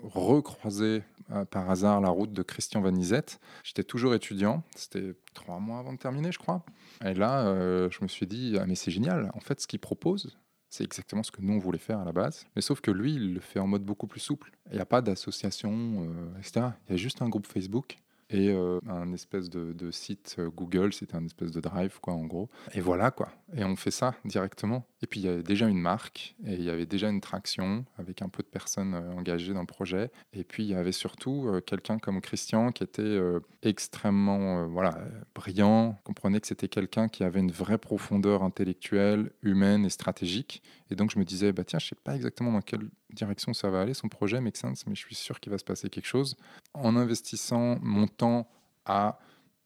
[0.01, 3.39] recroisé euh, par hasard la route de Christian Vanizette.
[3.63, 6.63] J'étais toujours étudiant, c'était trois mois avant de terminer, je crois.
[7.03, 9.79] Et là, euh, je me suis dit, ah, mais c'est génial, en fait, ce qu'il
[9.79, 10.37] propose,
[10.69, 12.45] c'est exactement ce que nous, on voulait faire à la base.
[12.55, 14.51] Mais sauf que lui, il le fait en mode beaucoup plus souple.
[14.71, 16.67] Il n'y a pas d'association, euh, etc.
[16.87, 17.97] Il y a juste un groupe Facebook
[18.29, 22.25] et euh, un espèce de, site euh, Google, c'était un espèce de drive, quoi, en
[22.25, 22.49] gros.
[22.73, 23.29] Et voilà, quoi.
[23.55, 24.85] Et on fait ça directement.
[25.01, 27.85] Et puis, il y avait déjà une marque, et il y avait déjà une traction
[27.97, 30.11] avec un peu de personnes euh, engagées dans le projet.
[30.33, 33.19] Et puis, il y avait surtout quelqu'un comme Christian qui était
[33.63, 34.97] extrêmement voilà,
[35.33, 35.97] brillant.
[36.03, 40.61] Comprenait que c'était quelqu'un qui avait une vraie profondeur intellectuelle, humaine et stratégique.
[40.89, 43.69] Et donc, je me disais, bah, tiens, je sais pas exactement dans quelle direction ça
[43.69, 46.07] va aller, son projet Make Sense, mais je suis sûr qu'il va se passer quelque
[46.07, 46.35] chose.
[46.73, 48.49] En investissant mon temps
[48.85, 49.19] à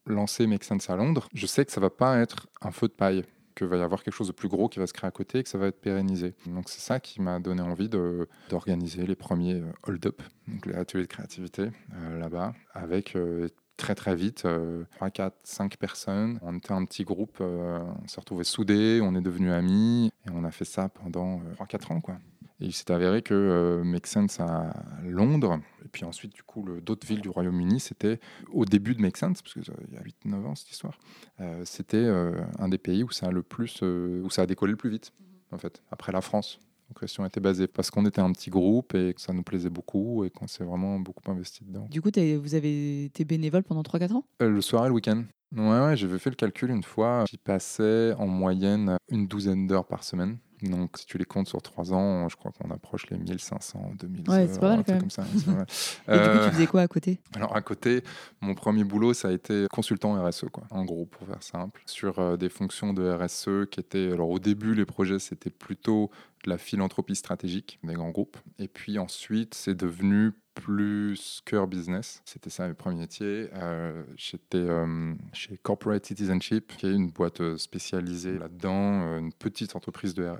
[0.06, 2.92] lancer Make Sense à Londres, je sais que ça va pas être un feu de
[2.92, 3.24] paille,
[3.54, 5.38] qu'il va y avoir quelque chose de plus gros qui va se créer à côté
[5.38, 6.34] et que ça va être pérennisé.
[6.46, 7.88] Donc c'est ça qui m'a donné envie
[8.48, 13.94] d'organiser les premiers euh, hold-up, donc les ateliers de créativité euh, là-bas, avec euh, très
[13.94, 14.46] très vite,
[14.92, 16.38] 3, 4, 5 personnes.
[16.42, 20.44] On était un petit groupe, on s'est retrouvés soudés, on est devenus amis et on
[20.44, 22.00] a fait ça pendant 3-4 ans.
[22.00, 22.16] quoi.
[22.62, 24.72] Et il s'est avéré que euh, Make Sense à
[25.04, 28.20] Londres, et puis ensuite, du coup, d'autres villes du Royaume-Uni, c'était
[28.52, 30.96] au début de Make Sense, parce qu'il y a 8-9 ans cette histoire,
[31.40, 34.70] euh, c'était euh, un des pays où ça a le plus, où ça a décollé
[34.70, 35.12] le plus vite,
[35.50, 36.60] en fait, après la France.
[36.88, 39.70] Donc, question était basée parce qu'on était un petit groupe et que ça nous plaisait
[39.70, 41.88] beaucoup et qu'on s'est vraiment beaucoup investi dedans.
[41.90, 44.24] Du coup, vous avez été bénévole pendant 3-4 ans?
[44.38, 45.24] Le soir et le week-end.
[45.56, 47.24] Ouais, ouais j'avais fait le calcul une fois.
[47.28, 50.38] J'y passais en moyenne une douzaine d'heures par semaine.
[50.62, 54.30] Donc, si tu les comptes sur trois ans, je crois qu'on approche les 1500, 2000
[54.30, 55.00] ouais, c'est pas mal quand même.
[55.00, 55.64] Comme ça, Et du coup,
[56.06, 57.20] tu euh, faisais quoi à côté?
[57.34, 58.02] Alors, à côté,
[58.40, 60.64] mon premier boulot, ça a été consultant RSE, quoi.
[60.70, 64.12] En gros, pour faire simple, sur euh, des fonctions de RSE qui étaient.
[64.12, 66.10] Alors, au début, les projets, c'était plutôt
[66.44, 68.36] de la philanthropie stratégique des grands groupes.
[68.58, 72.22] Et puis ensuite, c'est devenu plus cœur business.
[72.24, 73.48] C'était ça mes premiers métiers.
[73.54, 79.76] Euh, j'étais euh, chez Corporate Citizenship, qui est une boîte euh, spécialisée là-dedans, une petite
[79.76, 80.30] entreprise de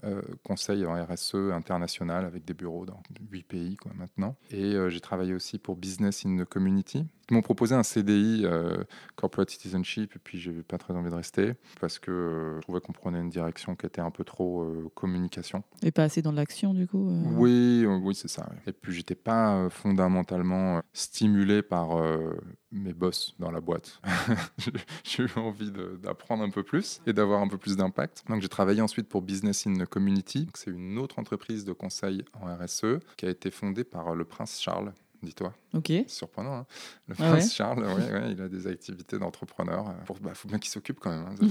[0.44, 4.37] conseil en RSE international avec des bureaux dans huit pays quoi, maintenant.
[4.51, 8.85] Et j'ai travaillé aussi pour Business in the Community, m'ont proposé un CDI euh,
[9.16, 12.81] corporate citizenship et puis j'ai pas très envie de rester parce que euh, je trouvais
[12.81, 15.62] qu'on prenait une direction qui était un peu trop euh, communication.
[15.83, 17.11] Et pas assez dans l'action du coup.
[17.37, 18.49] Oui, oui c'est ça.
[18.66, 22.03] Et puis j'étais pas fondamentalement stimulé par
[22.71, 24.01] mes boss dans la boîte.
[25.05, 28.25] j'ai eu envie d'apprendre un peu plus et d'avoir un peu plus d'impact.
[28.29, 30.49] Donc j'ai travaillé ensuite pour Business in the Community.
[30.55, 34.61] C'est une autre entreprise de conseil en RSE qui a été fondée par le prince
[34.61, 34.92] Charles
[35.23, 35.55] dis-toi.
[35.75, 35.93] Ok.
[36.07, 36.55] Surprenant.
[36.55, 36.67] Hein.
[37.07, 39.95] le ah prince Charles, ouais, il a des activités d'entrepreneur.
[40.09, 41.27] Il bah, faut bien qu'il s'occupe quand même.
[41.27, 41.49] Hein.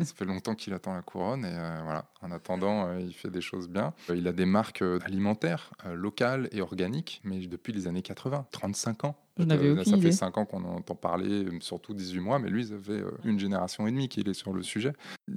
[0.04, 2.06] Ça, fait, longtemps qu'il attend la couronne et euh, voilà.
[2.22, 3.92] En attendant, euh, il fait des choses bien.
[4.10, 9.04] Euh, il a des marques alimentaires locales et organiques, mais depuis les années 80, 35
[9.04, 9.16] ans.
[9.38, 12.66] Je n'avais aucune Ça fait 5 ans qu'on entend parler, surtout 18 mois, mais lui,
[12.66, 14.92] ça fait une génération et demie qu'il est sur le sujet.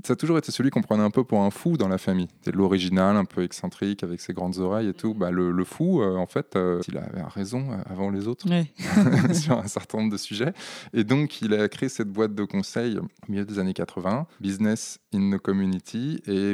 [0.06, 2.28] Ça a toujours été celui qu'on prenait un peu pour un fou dans la famille.
[2.42, 5.14] C'est l'original, un peu excentrique, avec ses grandes oreilles et tout.
[5.14, 6.58] Bah, le, fou, en fait,
[6.88, 8.48] il avait raison avant les autres
[9.34, 10.54] sur un certain nombre de sujets.
[10.94, 15.00] Et donc, il a créé cette boîte de conseil au milieu des années 80, Business
[15.14, 16.22] in the Community.
[16.28, 16.54] Et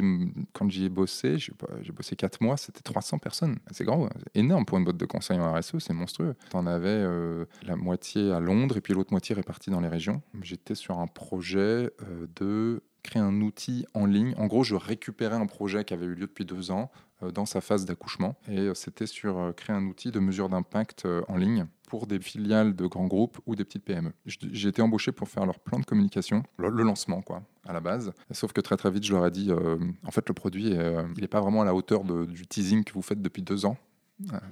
[0.52, 3.58] quand j'y ai bossé, j'ai bossé 4 mois, c'était 300 personnes.
[3.70, 6.34] C'est grand, c'est énorme pour une boîte de conseil en RSE, c'est monstrueux.
[6.50, 9.88] Tu en avais euh, la moitié à Londres et puis l'autre moitié répartie dans les
[9.88, 10.22] régions.
[10.42, 14.34] J'étais sur un projet euh, de créer un outil en ligne.
[14.36, 16.90] En gros, je récupérais un projet qui avait eu lieu depuis deux ans
[17.22, 18.34] euh, dans sa phase d'accouchement.
[18.48, 22.18] Et euh, c'était sur euh, créer un outil de mesure d'impact en ligne pour des
[22.18, 24.12] filiales de grands groupes ou des petites PME.
[24.26, 28.12] J'ai été embauché pour faire leur plan de communication, le, lancement quoi, à la base.
[28.32, 30.74] Sauf que très très vite, je leur ai dit, en fait, le produit,
[31.18, 33.76] n'est pas vraiment à la hauteur du teasing que vous faites depuis deux ans.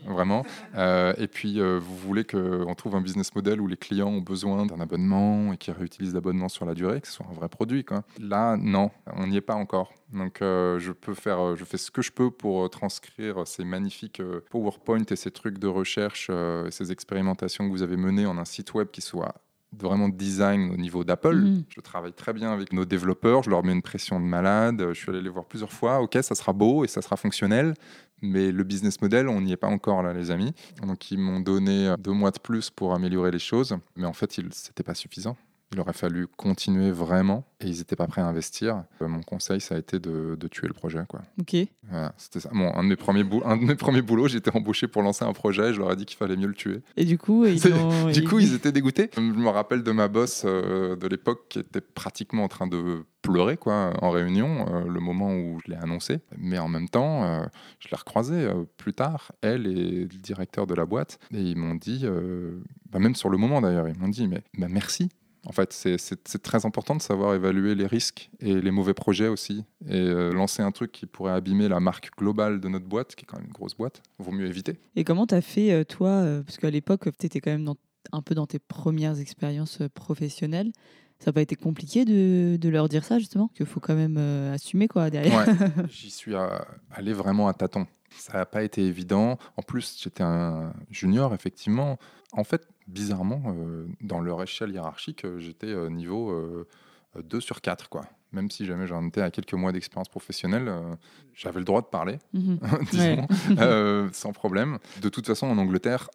[0.06, 0.44] Vraiment.
[0.76, 4.20] Euh, et puis, euh, vous voulez qu'on trouve un business model où les clients ont
[4.20, 7.48] besoin d'un abonnement et qui réutilisent l'abonnement sur la durée, que ce soit un vrai
[7.48, 7.84] produit.
[8.20, 9.92] Là, non, on n'y est pas encore.
[10.12, 14.22] Donc, euh, je peux faire, je fais ce que je peux pour transcrire ces magnifiques
[14.50, 16.30] PowerPoint et ces trucs de recherche,
[16.70, 19.34] ces expérimentations que vous avez menées en un site web qui soit
[19.78, 21.36] vraiment de design au niveau d'Apple.
[21.36, 21.64] Mhm.
[21.68, 24.84] Je travaille très bien avec nos développeurs, je leur mets une pression de malade.
[24.88, 26.00] Je suis allé les voir plusieurs fois.
[26.00, 27.74] Ok, ça sera beau et ça sera fonctionnel,
[28.20, 30.52] mais le business model, on n'y est pas encore là, les amis.
[30.82, 34.32] Donc ils m'ont donné deux mois de plus pour améliorer les choses, mais en fait,
[34.52, 35.36] c'était pas suffisant.
[35.72, 38.84] Il aurait fallu continuer vraiment et ils n'étaient pas prêts à investir.
[39.00, 41.00] Euh, mon conseil, ça a été de, de tuer le projet.
[41.08, 41.22] Quoi.
[41.40, 41.56] Ok.
[41.88, 42.50] Voilà, c'était ça.
[42.52, 45.24] Bon, un, de mes premiers bou- un de mes premiers boulots, j'étais embauché pour lancer
[45.24, 46.80] un projet et je leur ai dit qu'il fallait mieux le tuer.
[46.96, 49.10] Et du coup, ils ont- Du coup, ils étaient dégoûtés.
[49.16, 53.04] Je me rappelle de ma boss euh, de l'époque qui était pratiquement en train de
[53.22, 56.18] pleurer quoi, en réunion euh, le moment où je l'ai annoncé.
[56.36, 57.44] Mais en même temps, euh,
[57.78, 61.18] je l'ai recroisée euh, plus tard, elle et le directeur de la boîte.
[61.32, 62.04] Et ils m'ont dit,
[62.90, 65.08] bah, même sur le moment d'ailleurs, ils m'ont dit, mais bah, merci.
[65.44, 65.98] En fait, c'est-
[66.42, 69.64] très important de savoir évaluer les risques et les mauvais projets aussi.
[69.88, 73.24] Et euh, lancer un truc qui pourrait abîmer la marque globale de notre boîte, qui
[73.24, 74.78] est quand même une grosse boîte, vaut mieux éviter.
[74.94, 77.64] Et comment tu as fait, euh, toi, euh, parce qu'à l'époque, tu étais quand même
[77.64, 77.76] dans-
[78.12, 80.70] un peu dans tes premières expériences professionnelles.
[81.18, 83.48] Ça n'a pas été compliqué de, de leur dire ça, justement?
[83.54, 85.38] Qu'il faut quand même euh, assumer, quoi, derrière.
[85.38, 85.46] Ouais,
[85.90, 86.34] j'y suis
[86.90, 87.86] allé vraiment à tâtons.
[88.18, 89.38] Ça n'a pas été évident.
[89.56, 91.98] En plus, j'étais un junior, effectivement.
[92.32, 96.66] En fait, bizarrement, euh, dans leur échelle hiérarchique, euh, j'étais euh, niveau euh,
[97.22, 97.88] 2 sur 4.
[97.88, 98.06] Quoi.
[98.32, 100.94] Même si jamais j'en étais à quelques mois d'expérience professionnelle, euh,
[101.34, 102.58] j'avais le droit de parler, Mhm.
[102.90, 103.26] disons,
[104.12, 104.78] sans problème.
[105.02, 106.08] De toute façon, en Angleterre,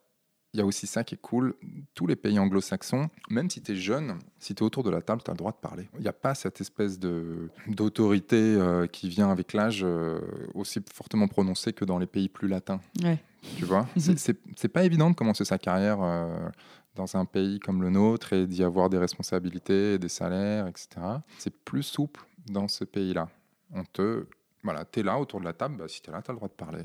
[0.58, 1.54] il y a aussi ça qui est cool.
[1.94, 5.02] Tous les pays anglo-saxons, même si tu es jeune, si tu es autour de la
[5.04, 5.88] table, tu as le droit de parler.
[5.96, 10.20] Il n'y a pas cette espèce de- d'autorité euh, qui vient avec l'âge euh,
[10.56, 12.80] aussi fortement prononcée que dans les pays plus latins.
[13.04, 13.20] Ouais.
[13.58, 13.88] Tu vois?
[13.98, 16.50] C'est- C'est c'est pas évident de commencer sa carrière euh,
[16.96, 20.88] dans un pays comme le nôtre et d'y avoir des responsabilités, des salaires, etc.
[21.38, 23.30] C'est plus souple dans ce pays-là.
[23.72, 24.26] On te.
[24.64, 26.34] Voilà, tu es là autour de la table, bah, si tu es là, tu as
[26.34, 26.84] le droit de parler.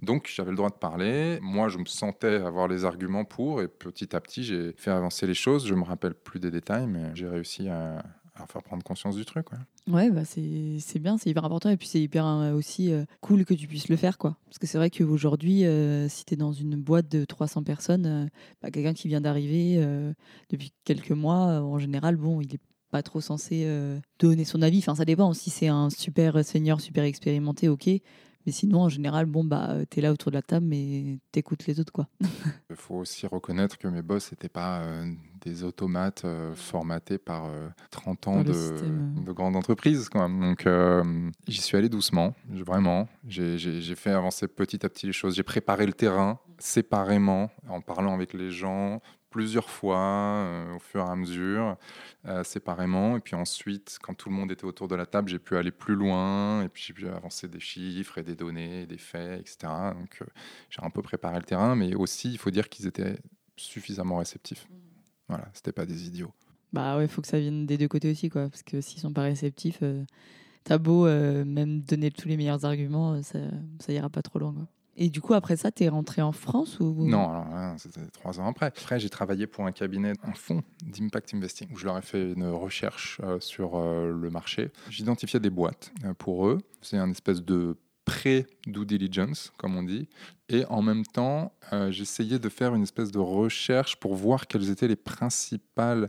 [0.00, 1.38] Donc j'avais le droit de parler.
[1.42, 5.26] Moi, je me sentais avoir les arguments pour, et petit à petit, j'ai fait avancer
[5.26, 5.66] les choses.
[5.66, 8.02] Je me rappelle plus des détails, mais j'ai réussi à,
[8.48, 9.46] faire prendre conscience du truc.
[9.52, 10.10] ouais.
[10.10, 11.70] Bah c'est bien, c'est hyper important.
[11.70, 14.36] Et puis c'est hyper euh, aussi euh, cool que tu puisses le faire, quoi.
[14.46, 18.30] Parce que c'est vrai qu'aujourd'hui, euh, si tu es dans une boîte de 300 personnes,
[18.62, 19.84] bah, quelqu'un qui vient d'arriver
[20.50, 22.60] depuis quelques mois, en général, bon, il est
[22.90, 23.66] pas trop censé
[24.18, 24.78] donner son avis.
[24.78, 25.32] Enfin, ça dépend.
[25.32, 27.88] Si c'est un super senior, super expérimenté, ok.
[28.46, 31.66] Mais sinon, en général, bon, bah, tu es là autour de la table, mais t'écoutes
[31.66, 32.08] les autres, quoi.
[32.70, 35.12] Il faut aussi reconnaître que mes boss n'étaient pas euh,
[35.44, 39.24] des automates euh, formatés par euh, 30 ans de, système, euh.
[39.24, 40.08] de grande entreprise.
[40.08, 40.28] Quoi.
[40.28, 43.08] Donc euh, j'y suis allé doucement, vraiment.
[43.26, 45.34] J'ai fait avancer petit à petit les choses.
[45.36, 49.00] J'ai préparé le terrain séparément, en parlant avec les gens
[49.32, 51.76] plusieurs fois, euh, au fur et à mesure,
[52.26, 53.16] euh, séparément.
[53.16, 55.72] Et puis ensuite, quand tout le monde était autour de la table, j'ai pu aller
[55.72, 59.40] plus loin, et puis j'ai pu avancer des chiffres et des données, et des faits,
[59.40, 59.72] etc.
[59.94, 60.26] Donc euh,
[60.70, 63.16] j'ai un peu préparé le terrain, mais aussi, il faut dire qu'ils étaient
[63.56, 64.68] suffisamment réceptifs.
[65.28, 66.32] Voilà, c'était pas des idiots.
[66.72, 68.48] Bah ouais, faut que ça vienne des deux côtés aussi, quoi.
[68.48, 70.04] Parce que s'ils sont pas réceptifs, euh,
[70.64, 73.38] t'as beau euh, même donner tous les meilleurs arguments, ça,
[73.80, 74.66] ça ira pas trop loin, quoi.
[74.96, 78.46] Et du coup, après ça, t'es rentré en France ou Non, là, c'était trois ans
[78.46, 78.66] après.
[78.66, 82.32] Après, j'ai travaillé pour un cabinet, un fonds d'impact investing, où je leur ai fait
[82.32, 84.70] une recherche euh, sur euh, le marché.
[84.90, 86.58] J'identifiais des boîtes euh, pour eux.
[86.82, 90.08] C'est un espèce de pré-due diligence, comme on dit.
[90.48, 91.54] Et en même temps,
[91.88, 96.08] j'essayais de faire une espèce de recherche pour voir quelles étaient les principales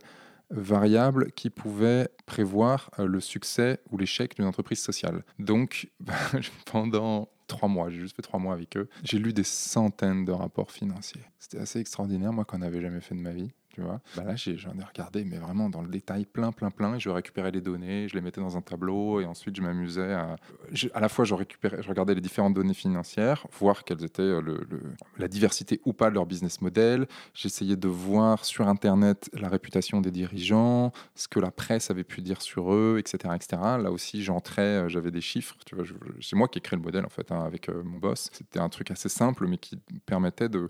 [0.50, 5.24] variables qui pouvaient prévoir le succès ou l'échec d'une entreprise sociale.
[5.38, 5.92] Donc,
[6.66, 10.32] pendant trois mois, j'ai juste fait trois mois avec eux, j'ai lu des centaines de
[10.32, 11.22] rapports financiers.
[11.40, 13.52] C'était assez extraordinaire, moi, qu'on n'avait jamais fait de ma vie.
[13.74, 16.96] Tu vois bah là, j'en ai, regardé, mais vraiment dans le détail, plein, plein, plein.
[16.96, 20.14] Et je récupérais les données, je les mettais dans un tableau, et ensuite je m'amusais
[20.14, 20.36] à.
[20.72, 24.22] je- à la fois, je, récupérais, je regardais les différentes données financières, voir quelles étaient
[24.22, 24.82] euh, le, le-
[25.18, 27.08] la diversité ou pas de leur business model.
[27.34, 32.22] J'essayais de voir sur Internet la réputation des dirigeants, ce que la presse avait pu
[32.22, 33.34] dire sur eux, etc.
[33.36, 33.60] etc.
[33.82, 35.56] Là aussi, j'entrais, euh, j'avais des chiffres.
[35.66, 37.82] Tu vois, je- c'est moi qui ai créé le modèle en fait hein, avec euh,
[37.84, 38.30] mon boss.
[38.34, 40.70] C'était un truc assez simple, mais qui permettait de.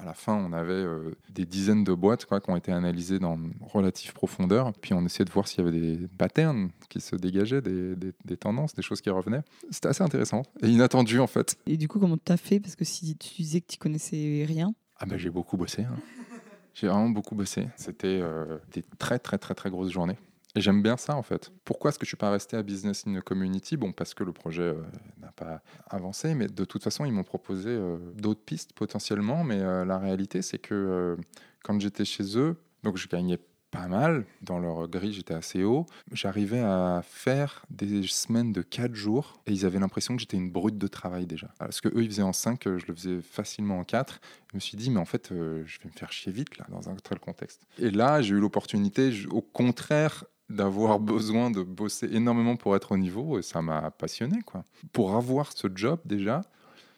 [0.00, 3.18] À la fin, on avait euh, des dizaines de boîtes quoi, qui ont été analysées
[3.18, 4.72] dans relative profondeur.
[4.80, 8.12] Puis on essayait de voir s'il y avait des patterns qui se dégageaient, des, des-
[8.24, 9.42] des tendances, des choses qui revenaient.
[9.70, 11.56] C'était assez intéressant et inattendu en fait.
[11.66, 12.60] Et du coup, comment t'as fait?
[12.60, 15.82] Parce que si tu disais que tu connaissais rien, Ah ben j'ai beaucoup bossé.
[15.82, 15.96] hein.
[16.72, 17.68] J'ai vraiment beaucoup bossé.
[17.76, 20.16] C'était euh, des très très très très grosses journées.
[20.56, 21.50] Et j'aime bien ça en fait.
[21.64, 23.76] Pourquoi est-ce que je suis pas resté à Business in a Community?
[23.76, 24.82] Bon, parce que le projet euh,
[25.20, 29.42] n'a pas avancé, mais de toute façon, ils m'ont proposé euh, d'autres pistes potentiellement.
[29.42, 31.16] Mais euh, la réalité, c'est que
[31.64, 33.38] quand j'étais chez eux, donc je gagnais
[33.72, 34.24] pas mal.
[34.42, 35.86] Dans leur grille, j'étais assez haut.
[36.12, 40.52] J'arrivais à faire des semaines de 4 jours et ils avaient l'impression que j'étais une
[40.52, 41.48] brute de travail déjà.
[41.58, 44.20] Parce que eux, ils faisaient en 5, je le faisais facilement en 4.
[44.52, 46.88] Je me suis dit, mais en fait, je vais me faire chier vite là, dans
[46.88, 47.66] un tel contexte.
[47.80, 52.96] Et là, j'ai eu l'opportunité, au contraire, d'avoir besoin de bosser énormément pour être au
[52.96, 54.64] niveau et ça m'a passionné quoi.
[54.92, 56.42] Pour avoir ce job déjà,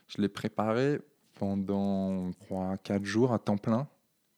[0.08, 1.00] je l'ai préparé
[1.38, 3.86] pendant 3 4 jours à temps plein.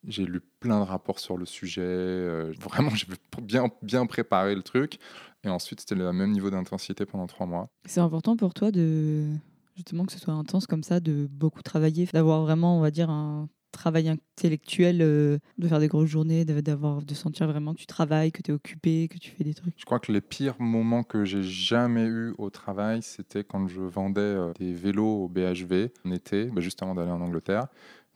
[0.06, 3.06] J'ai lu plein de rapports sur le sujet, euh, vraiment j'ai
[3.42, 4.98] bien bien préparé le truc
[5.42, 7.68] et ensuite c'était le même niveau d'intensité pendant 3 mois.
[7.86, 9.26] C'est important pour toi de
[9.74, 13.10] justement que ce soit intense comme ça de beaucoup travailler, d'avoir vraiment on va dire
[13.10, 17.86] un travail intellectuel, euh, de faire des grosses journées, d'avoir, de sentir vraiment que tu
[17.86, 20.60] travailles, que tu es occupé, que tu fais des trucs Je crois que les pires
[20.60, 25.28] moments que j'ai jamais eu au travail, c'était quand je vendais euh, des vélos au
[25.28, 27.68] BHV en été, bah, juste avant d'aller en Angleterre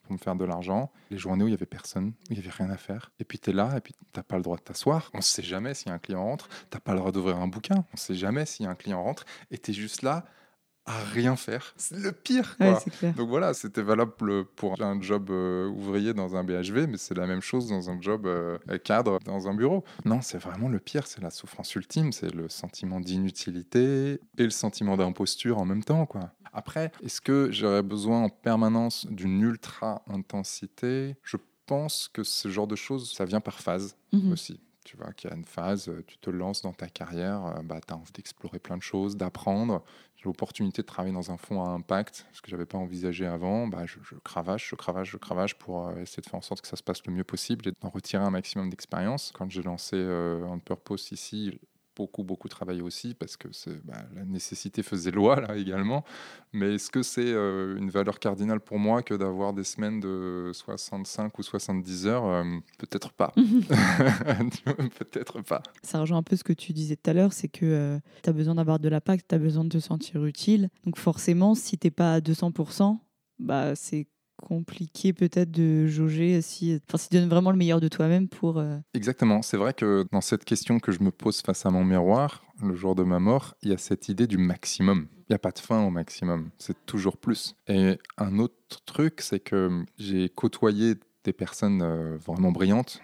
[0.02, 0.90] pour me faire de l'argent.
[1.10, 3.10] Les journées où il y avait personne, où il y avait rien à faire.
[3.20, 5.10] Et puis tu es là, et puis tu n'as pas le droit de t'asseoir.
[5.14, 6.48] On ne sait jamais si un client rentre.
[6.48, 7.76] Tu n'as pas le droit d'ouvrir un bouquin.
[7.76, 9.24] On ne sait jamais si un client rentre.
[9.50, 10.24] Et tu es juste là
[10.84, 11.74] à rien faire.
[11.76, 12.56] C'est le pire.
[13.16, 17.26] Donc voilà, c'était valable pour un job euh, ouvrier dans un BHV, mais c'est la
[17.26, 19.84] même chose dans un job euh, cadre dans un bureau.
[20.04, 24.50] Non, c'est vraiment le pire, c'est la souffrance ultime, c'est le sentiment d'inutilité et le
[24.50, 26.06] sentiment d'imposture en même temps.
[26.06, 26.32] Quoi.
[26.52, 32.66] Après, est-ce que j'aurais besoin en permanence d'une ultra intensité Je pense que ce genre
[32.66, 34.32] de choses, ça vient par phase mhm.
[34.32, 34.60] aussi.
[34.84, 37.94] Tu vois qu'il y a une phase, tu te lances dans ta carrière, bah, tu
[37.94, 39.84] as envie d'explorer plein de choses, d'apprendre
[40.24, 43.86] l'opportunité de travailler dans un fonds à impact, ce que j'avais pas envisagé avant, bah,
[43.86, 46.76] je, cravache, je cravache, je cravache pour euh, essayer de faire en sorte que ça
[46.76, 49.32] se passe le mieux possible et d'en retirer un maximum d'expérience.
[49.34, 51.58] Quand j'ai lancé euh, On Purpose ici,
[51.96, 53.48] beaucoup, beaucoup travaillé aussi parce que
[53.84, 56.04] bah, la nécessité faisait loi là également.
[56.52, 60.50] Mais est-ce que c'est euh, une valeur cardinale pour moi que d'avoir des semaines de
[60.54, 62.44] 65 ou 70 heures euh,
[62.78, 63.32] Peut-être pas.
[64.98, 65.62] Peut-être pas.
[65.82, 68.30] Ça rejoint un peu ce que tu disais tout à l'heure, c'est que euh, tu
[68.30, 70.68] as besoin d'avoir de la PAC, tu as besoin de te sentir utile.
[70.84, 72.98] Donc forcément, si tu n'es pas à 200%,
[73.38, 74.06] bah, c'est
[74.42, 78.58] compliqué peut-être de jauger si, enfin, si tu donnes vraiment le meilleur de toi-même pour...
[78.58, 79.42] Euh, Exactement.
[79.42, 82.74] C'est vrai que dans cette question que je me pose face à mon miroir, le
[82.74, 85.06] jour de ma mort, il y a cette idée du maximum.
[85.16, 86.50] Il n'y a pas de fin au maximum.
[86.58, 87.54] C'est toujours plus.
[87.68, 93.00] Et un autre truc, c'est que j'ai côtoyé des personnes euh, vraiment brillantes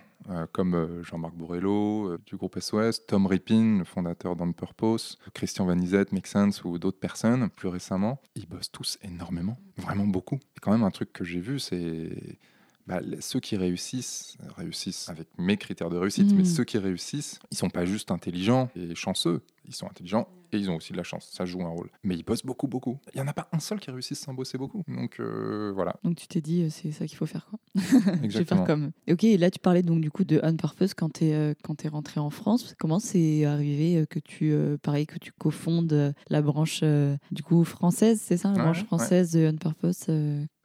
[0.53, 5.65] comme euh, Jean-Marc Borrello euh, du groupe SOS, Tom Rippin, le fondateur d'On Purpose, Christian
[5.65, 10.37] Vanizette, Make Sense ou d'autres personnes plus récemment, ils bossent tous énormément, vraiment beaucoup.
[10.57, 12.39] Et quand même un truc que j'ai vu, c'est
[12.87, 16.47] bah, ceux qui réussissent, réussissent avec mes critères de réussite, mais mmh.
[16.47, 20.71] ceux qui réussissent, ils sont pas juste intelligents et chanceux, ils sont intelligents et ils
[20.71, 21.29] ont aussi de la chance.
[21.33, 21.91] Ça joue un rôle.
[22.03, 22.99] Mais ils bossent beaucoup, beaucoup.
[23.15, 24.83] Il n'y en a pas un seul qui réussisse sans bosser beaucoup.
[24.89, 25.97] Donc euh, voilà.
[26.05, 27.49] Donc tu t'es dit, euh, c'est ça qu'il faut faire.
[27.49, 27.59] Quoi.
[28.29, 28.93] Je vais faire comme.
[29.11, 31.55] ok, et là tu parlais donc du coup de On Purpose quand tu es, euh,
[31.85, 32.75] es rentré en France.
[32.79, 36.83] Comment c'est arrivé que tu, pareil, que tu cofondes la branche
[37.31, 40.07] du coup française, c'est ça, la branche française de On Purpose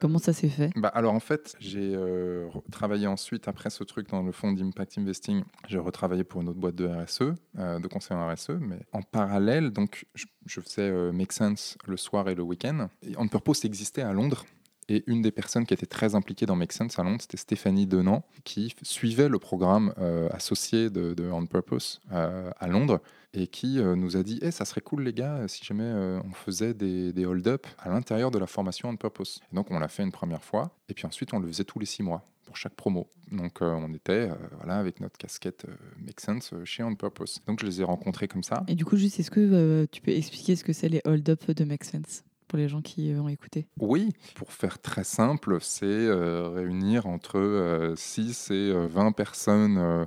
[0.04, 0.70] Comment ça s'est fait?
[0.76, 1.98] Bah, Alors en fait, j'ai
[2.74, 6.60] travaillé ensuite, après ce truc dans le fonds d'Impact Investing, j'ai retravaillé pour une autre
[6.60, 11.32] boîte de RSE, de conseil en RSE, mais en parallèle, donc je, faisais euh, Make
[11.32, 12.90] Sense le soir et le week-end.
[13.16, 14.44] On Purpose existait à Londres.
[14.90, 17.88] Et une des personnes qui était très impliquée dans Make Sense à Londres, c'était Stéphanie
[17.88, 23.00] Denant, qui suivait le programme euh, associé de, On Purpose euh, à Londres
[23.34, 25.92] et qui nous a dit hey, ça serait cool, les gars, si jamais
[26.24, 29.42] on faisait des, des hold-up à l'intérieur de la formation On Purpose.
[29.52, 31.80] Et donc, on l'a fait une première fois, et puis ensuite, on le faisait tous
[31.80, 33.08] les six mois pour chaque promo.
[33.32, 35.74] Donc euh, on était euh, voilà, avec notre casquette euh,
[36.06, 37.42] Make Sense chez On Purpose.
[37.48, 38.64] Donc je les ai rencontrés comme ça.
[38.68, 41.64] Et du coup, juste, est-ce que tu peux expliquer ce que c'est les hold-up de
[41.64, 47.08] Make Sense pour les gens qui vont écouter Oui, pour faire très simple, c'est réunir
[47.08, 50.06] entre 6 et 20 personnes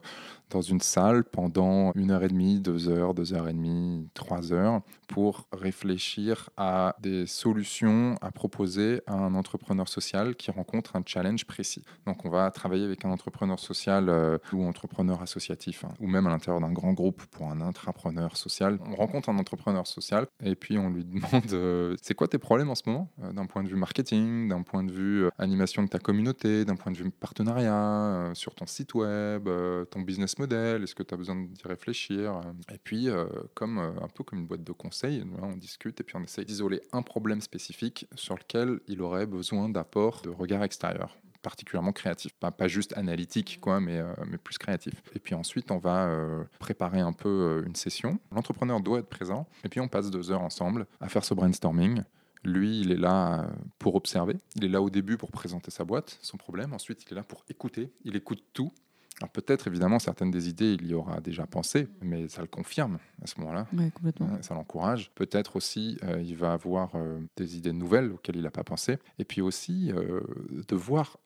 [0.50, 4.52] dans une salle pendant une heure et demie, deux heures, deux heures et demie, trois
[4.52, 11.02] heures pour réfléchir à des solutions à proposer à un entrepreneur social qui rencontre un
[11.04, 11.84] challenge précis.
[12.06, 16.26] Donc on va travailler avec un entrepreneur social euh, ou entrepreneur associatif hein, ou même
[16.26, 18.78] à l'intérieur d'un grand groupe pour un intrapreneur social.
[18.86, 22.70] On rencontre un entrepreneur social et puis on lui demande euh, c'est quoi tes problèmes
[22.70, 25.88] en ce moment euh, d'un point de vue marketing, d'un point de vue animation de
[25.88, 29.48] ta communauté, d'un point de vue partenariat sur ton site web,
[29.90, 32.40] ton business model, est-ce que tu as besoin d'y réfléchir
[32.72, 33.08] Et puis
[33.54, 36.80] comme un peu comme une boîte de conseils on discute et puis on essaye d'isoler
[36.92, 42.66] un problème spécifique sur lequel il aurait besoin d'apport de regard extérieur particulièrement créatif, pas,
[42.66, 44.94] juste analytique, quoi, mais, euh, mais plus créatif.
[45.14, 48.18] Et puis ensuite, on va euh, préparer un peu euh, une session.
[48.32, 52.02] L'entrepreneur doit être présent, et puis on passe deux heures ensemble à faire ce brainstorming.
[52.42, 53.48] Lui, il est là
[53.78, 54.34] pour observer.
[54.56, 56.72] Il est là au début pour présenter sa boîte, son problème.
[56.72, 57.92] Ensuite, il est là pour écouter.
[58.04, 58.72] Il écoute tout.
[59.20, 62.98] Alors peut-être, évidemment, certaines des idées, il y aura déjà pensé, mais ça le confirme
[63.22, 63.66] à ce moment-là.
[63.72, 64.28] Oui, complètement.
[64.42, 65.10] Ça l'encourage.
[65.14, 68.98] Peut-être aussi, euh, il va avoir euh, des idées nouvelles auxquelles il n'a pas pensé.
[69.18, 70.20] Et puis aussi, euh,
[70.68, 71.16] de voir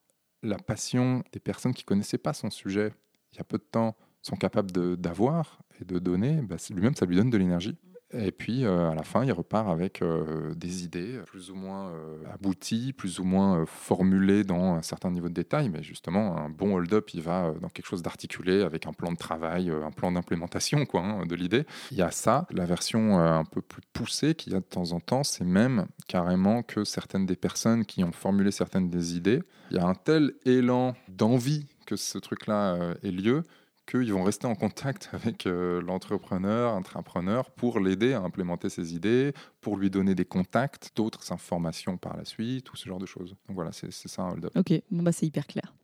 [0.44, 2.92] la passion des personnes qui ne connaissaient pas son sujet
[3.32, 7.06] il y a peu de temps, sont capables d'avoir et de donner, bah, lui-même, ça
[7.06, 7.76] lui donne de l'énergie.
[8.12, 11.90] Et puis, euh, à la fin, il repart avec euh, des idées plus ou moins
[11.90, 15.68] euh, abouties, plus ou moins formulées dans un certain niveau de détail.
[15.68, 19.16] Mais justement, un bon hold-up, il va dans quelque chose d'articulé avec un plan de
[19.16, 21.64] travail, un plan d'implémentation quoi, hein, de l'idée.
[21.92, 22.46] Il y a ça.
[22.50, 25.86] La version un peu plus poussée qu'il y a de temps en temps, c'est même
[26.08, 29.94] carrément que certaines des personnes qui ont formulé certaines des idées, il y a un
[29.94, 33.42] tel élan d'envie que ce truc-là ait lieu
[33.90, 39.32] qu'ils vont rester en contact avec euh, l'entrepreneur, intrapreneur, pour l'aider à implémenter ses idées,
[39.60, 43.36] pour lui donner des contacts, d'autres informations par la suite, ou ce genre de choses.
[43.48, 44.52] Donc voilà, c'est ça un hold-up.
[44.56, 45.74] Ok, bon bah c'est hyper clair.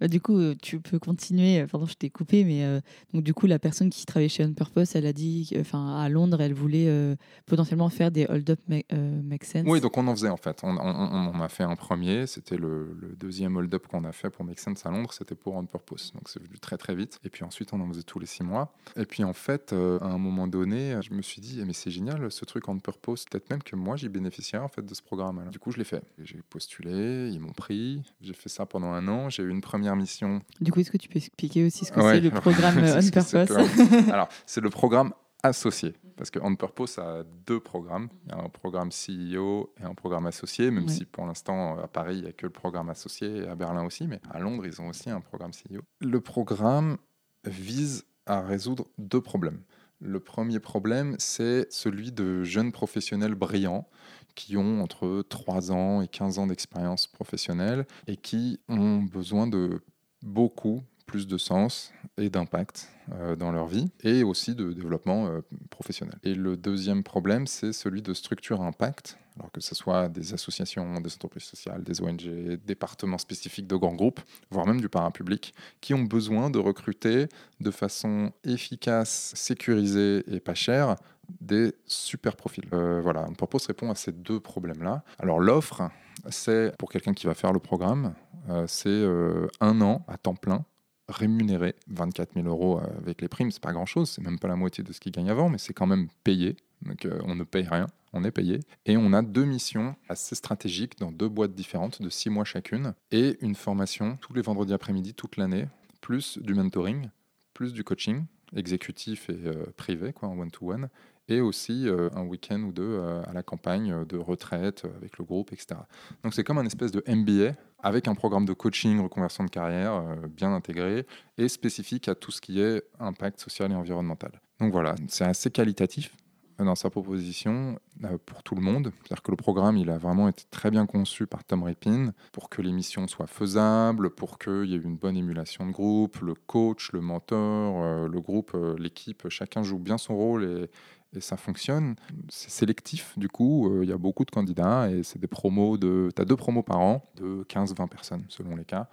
[0.00, 1.60] Bah, du coup, euh, tu peux continuer.
[1.60, 2.80] Euh, pardon, je t'ai coupé, mais euh,
[3.12, 6.08] donc du coup, la personne qui travaillait chez On Purpose, elle a dit, enfin, à
[6.08, 7.16] Londres, elle voulait
[7.46, 9.64] potentiellement faire des hold-up make, sense.
[9.66, 10.60] Oui, donc on en faisait en fait.
[10.62, 12.26] On, en a fait un premier.
[12.26, 15.12] C'était le, deuxième hold-up qu'on a fait pour Make Sense à Londres.
[15.12, 16.12] C'était pour On Purpose.
[16.14, 17.20] Donc c'est venu très très vite.
[17.24, 18.74] Et puis ensuite, on en faisait tous les six mois.
[18.96, 21.90] Et puis en fait, à un moment donné, je me suis dit, eh, mais c'est
[21.90, 23.24] génial ce truc On Purpose.
[23.30, 25.48] Peut-être même que moi, j'y bénéficiais en fait de ce programme.
[25.50, 26.02] Du coup, je l'ai fait.
[26.18, 28.02] J'ai postulé, ils m'ont pris.
[28.20, 29.30] J'ai fait ça pendant un an.
[29.30, 32.00] J'ai eu une première mission du coup, est-ce que tu peux expliquer aussi ce que
[32.00, 33.52] c'est le programme On Purpose
[34.10, 35.12] Alors, c'est le programme
[35.42, 35.94] associé.
[36.16, 38.08] Parce que On Purpose a deux programmes.
[38.30, 42.28] Un programme CEO et un programme associé, même si pour l'instant, à Paris, il n'y
[42.28, 45.10] a que le programme associé, et à Berlin aussi, mais à Londres, ils ont aussi
[45.10, 45.82] un programme CEO.
[46.00, 46.96] Le programme
[47.44, 49.60] vise à résoudre deux problèmes.
[50.00, 53.88] Le premier problème, c'est celui de jeunes professionnels brillants
[54.34, 59.82] qui ont entre 3 ans et 15 ans d'expérience professionnelle et qui ont besoin de
[60.22, 65.40] beaucoup plus de sens et d'impact euh, dans leur vie et aussi de développement euh,
[65.70, 66.18] professionnel.
[66.22, 71.00] Et le deuxième problème, c'est celui de structure impact, alors que ce soit des associations,
[71.00, 74.20] des entreprises sociales, des ONG, départements spécifiques de grands groupes,
[74.50, 77.28] voire même du parapublic, qui ont besoin de recruter
[77.60, 80.96] de façon efficace, sécurisée et pas chère
[81.40, 82.64] des super profils.
[82.72, 85.04] Euh, voilà, on propose répond à ces deux problèmes-là.
[85.18, 85.90] Alors l'offre,
[86.30, 88.14] c'est pour quelqu'un qui va faire le programme,
[88.48, 90.64] euh, c'est euh, un an à temps plein
[91.08, 94.82] rémunéré, 24 000 euros avec les primes, c'est pas grand-chose, c'est même pas la moitié
[94.82, 97.88] de ce qu'il gagne avant, mais c'est quand même payé, donc on ne paye rien,
[98.14, 98.60] on est payé.
[98.86, 102.94] Et on a deux missions assez stratégiques dans deux boîtes différentes de six mois chacune,
[103.10, 105.66] et une formation tous les vendredis après-midi toute l'année,
[106.00, 107.10] plus du mentoring,
[107.52, 108.24] plus du coaching
[108.56, 109.36] exécutif et
[109.76, 110.88] privé, quoi, en one-to-one,
[111.28, 115.80] et aussi un week-end ou deux à la campagne de retraite avec le groupe, etc.
[116.22, 117.52] Donc c'est comme un espèce de MBA
[117.82, 121.06] avec un programme de coaching, reconversion de carrière bien intégré
[121.38, 124.32] et spécifique à tout ce qui est impact social et environnemental.
[124.60, 126.14] Donc voilà, c'est assez qualitatif
[126.58, 127.80] dans sa proposition
[128.26, 128.92] pour tout le monde.
[129.02, 132.48] C'est-à-dire que le programme, il a vraiment été très bien conçu par Tom Ripin pour
[132.48, 136.34] que les missions soient faisables, pour qu'il y ait une bonne émulation de groupe, le
[136.34, 140.68] coach, le mentor, le groupe, l'équipe, chacun joue bien son rôle
[141.16, 141.96] et ça fonctionne.
[142.28, 145.76] C'est sélectif, du coup, euh, il y a beaucoup de candidats et c'est des promos
[145.76, 146.10] de.
[146.14, 148.88] Tu as deux promos par an de 15-20 personnes selon les cas.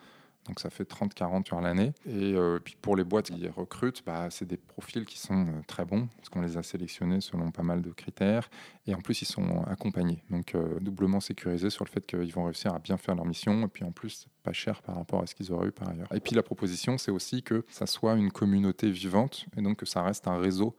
[0.47, 1.93] Donc ça fait 30-40 sur l'année.
[2.07, 5.61] Et euh, puis pour les boîtes qui recrutent, bah, c'est des profils qui sont euh,
[5.67, 8.49] très bons, parce qu'on les a sélectionnés selon pas mal de critères.
[8.87, 12.73] Et en plus, ils sont accompagnés, donc doublement sécurisés sur le fait qu'ils vont réussir
[12.73, 13.65] à bien faire leur mission.
[13.65, 16.11] Et puis en plus, pas cher par rapport à ce qu'ils auraient eu par ailleurs.
[16.11, 19.85] Et puis la proposition, c'est aussi que ça soit une communauté vivante, et donc que
[19.85, 20.75] ça reste un réseau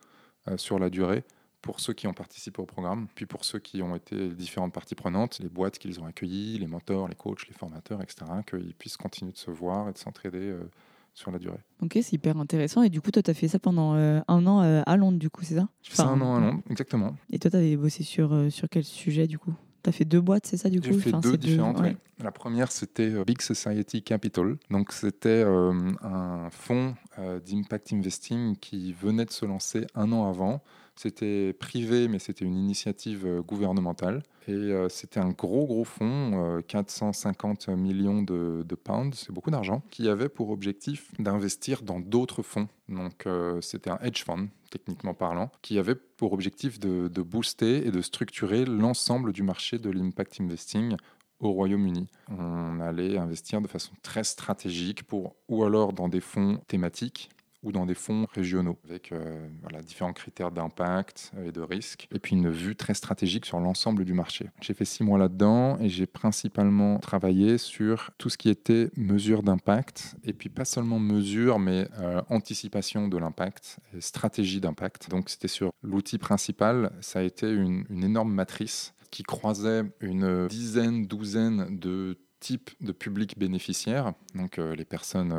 [0.57, 1.24] sur la durée
[1.62, 4.97] pour ceux qui ont participé au programme, puis pour ceux qui ont été différentes parties
[4.97, 8.97] prenantes, les boîtes qu'ils ont accueillies, les mentors, les coachs, les formateurs, etc., qu'ils puissent
[8.97, 10.68] continuer de se voir et de s'entraider euh,
[11.14, 11.61] sur la durée.
[11.80, 12.82] Ok, c'est hyper intéressant.
[12.82, 15.30] Et du coup, toi, tu as fait ça pendant euh, un an à Londres, du
[15.30, 15.68] coup, c'est ça?
[15.82, 17.14] J'ai fait un an à Londres, exactement.
[17.30, 19.55] Et toi, tu avais bossé sur, sur quel sujet, du coup?
[19.83, 20.87] Tu as fait deux boîtes, c'est ça du coup?
[20.87, 21.83] J'ai fait deux différentes.
[22.22, 24.57] La première, c'était Big Society Capital.
[24.70, 30.62] Donc, c'était un fonds d'impact investing qui venait de se lancer un an avant
[30.97, 34.22] c'était privé, mais c'était une initiative euh, gouvernementale.
[34.49, 39.82] Et euh, c'était un gros, gros fonds, 450 euh, millions de, pounds, c'est beaucoup d'argent,
[39.90, 42.68] qui avait pour objectif d'investir dans d'autres fonds.
[42.88, 43.26] Donc
[43.61, 48.01] c'était un hedge fund, techniquement parlant, qui avait pour objectif de, de booster et de
[48.01, 50.97] structurer l'ensemble du marché de l'impact investing
[51.38, 52.09] au Royaume-Uni.
[52.28, 57.30] On allait investir de façon très stratégique pour, ou alors dans des fonds thématiques,
[57.63, 59.49] ou dans des fonds régionaux, avec euh,
[59.83, 64.15] différents critères d'impact et de risque, et puis une vue très stratégique sur l'ensemble du
[64.15, 64.51] marché.
[64.61, 69.43] J'ai fait six mois là-dedans et j'ai principalement travaillé sur tout ce qui était mesure
[69.43, 75.11] d'impact, et puis pas seulement mesure, mais euh, anticipation de l'impact, stratégie d'impact.
[75.11, 81.07] Donc c'était sur l'outil principal, ça a été une, énorme matrice qui croisait une dizaine,
[81.07, 85.33] douzaine de types de publics bénéficiaires, donc euh, les personnes,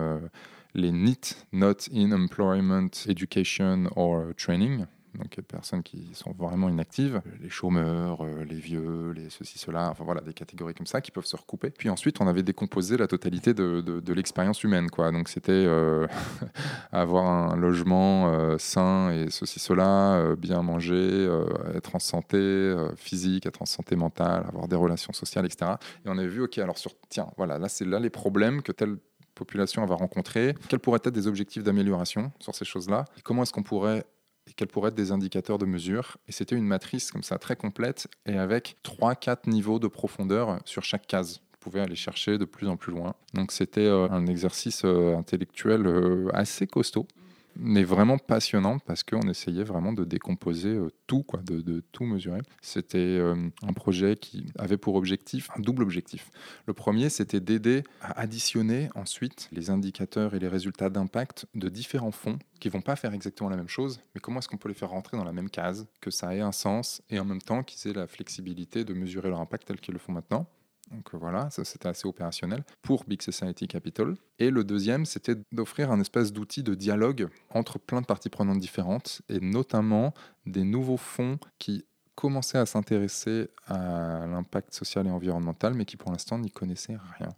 [0.73, 4.85] les NEET, Not in Employment, Education or Training,
[5.17, 9.89] donc les personnes qui sont vraiment inactives, les chômeurs, euh, les vieux, les ceci, cela,
[9.91, 11.69] enfin voilà, des catégories comme ça qui peuvent se recouper.
[11.69, 15.11] Puis ensuite, on avait décomposé la totalité de, de, l'expérience humaine, quoi.
[15.11, 16.07] Donc c'était euh,
[16.91, 21.29] avoir un logement euh, sain et ceci, cela, bien manger,
[21.75, 25.73] être en santé physique, être en santé mentale, avoir des relations sociales, etc.
[26.05, 28.71] Et on avait vu, ok, alors sur, tiens, voilà, là c'est là les problèmes que
[28.71, 28.97] telle
[29.43, 33.63] population va rencontrer, quels pourraient être des objectifs d'amélioration sur ces choses-là, comment est-ce qu'on
[33.63, 34.05] pourrait
[34.47, 36.17] et quels pourraient être des indicateurs de mesure.
[36.27, 40.83] Et c'était une matrice comme ça très complète et avec 3-4 niveaux de profondeur sur
[40.83, 41.41] chaque case.
[41.53, 43.15] Vous pouvez aller chercher de plus en plus loin.
[43.33, 47.07] Donc c'était euh, un exercice euh, intellectuel euh, assez costaud
[47.55, 52.41] mais vraiment passionnante parce qu'on essayait vraiment de décomposer euh, tout, quoi, de, tout mesurer.
[52.61, 56.29] C'était euh, un projet qui avait pour objectif un double objectif.
[56.67, 62.11] Le premier, c'était d'aider à additionner ensuite les indicateurs et les résultats d'impact de différents
[62.11, 64.75] fonds qui vont pas faire exactement la même chose, mais comment est-ce qu'on peut les
[64.75, 67.61] faire rentrer dans la même case, que ça ait un sens et en même temps
[67.61, 70.47] qu'ils aient la flexibilité de mesurer leur impact tel qu'ils le font maintenant.
[70.93, 74.15] Donc euh, voilà, c'était assez opérationnel pour Big Society Capital.
[74.39, 78.59] Et le deuxième, c'était d'offrir un espèce d'outil de dialogue entre plein de parties prenantes
[78.59, 80.13] différentes, et notamment
[80.45, 81.85] des nouveaux fonds qui
[82.15, 87.29] commençaient à s'intéresser à l'impact social et environnemental, mais qui pour l'instant n'y connaissaient rien.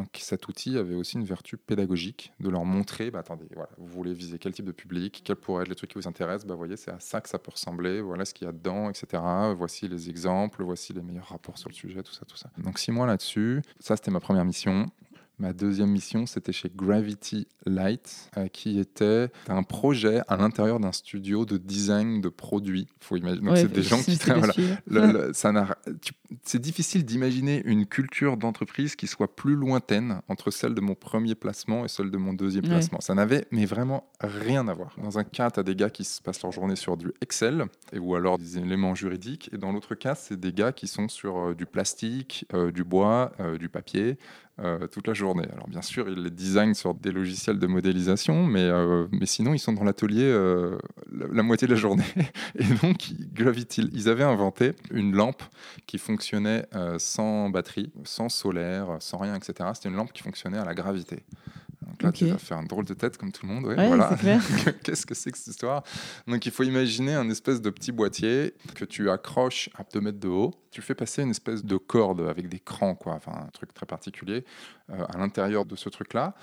[0.00, 3.86] Donc cet outil avait aussi une vertu pédagogique de leur montrer, bah, attendez, voilà, vous
[3.86, 6.54] voulez viser quel type de public, quels pourraient être les trucs qui vous intéressent, bah,
[6.54, 9.22] voyez, c'est à ça que ça peut ressembler, voilà ce qu'il y a dedans, etc.
[9.54, 12.50] Voici les exemples, voici les meilleurs rapports sur le sujet, tout ça, tout ça.
[12.56, 14.86] Donc six mois là-dessus, ça c'était ma première mission.
[15.40, 20.92] Ma deuxième mission, c'était chez Gravity Light, euh, qui était un projet à l'intérieur d'un
[20.92, 22.88] studio de design de produits.
[23.00, 23.46] Faut imaginer.
[23.46, 24.18] Donc, c'est des gens qui.
[24.26, 24.52] Voilà,
[26.44, 31.34] c'est difficile d'imaginer une culture d'entreprise qui soit plus lointaine entre celle de mon premier
[31.34, 33.00] placement et celle de mon deuxième placement.
[33.00, 34.94] Ça n'avait, mais vraiment rien à voir.
[35.02, 37.64] Dans un cas, tu as des gars qui se passent leur journée sur du Excel
[37.94, 39.48] et, ou alors des éléments juridiques.
[39.54, 42.84] Et dans l'autre cas, c'est des gars qui sont sur euh, du plastique, euh, du
[42.84, 44.18] bois, du papier,
[44.62, 45.46] euh, toute la journée.
[45.52, 49.54] Alors bien sûr, ils les designent sur des logiciels de modélisation, mais, euh, mais sinon,
[49.54, 50.76] ils sont dans l'atelier euh,
[51.10, 52.04] la, moitié de la journée.
[52.58, 55.42] Et donc, Gravity, ils avaient inventé une lampe
[55.86, 56.66] qui fonctionnait
[56.98, 59.70] sans batterie, sans solaire, sans rien, etc.
[59.74, 61.24] C'était une lampe qui fonctionnait à la gravité.
[62.00, 63.64] Donc là, tu vas faire un drôle de tête comme tout le monde.
[63.64, 64.16] voilà.
[64.82, 65.82] Qu'est-ce que c'est que cette histoire?
[66.26, 70.20] Donc il faut imaginer un espèce de petit boîtier que tu accroches à 2 mètres
[70.20, 70.52] de haut.
[70.70, 73.86] Tu fais passer une espèce de corde avec des crans, quoi, enfin un truc très
[73.86, 74.44] particulier
[74.90, 76.34] euh, à l'intérieur de ce truc-là.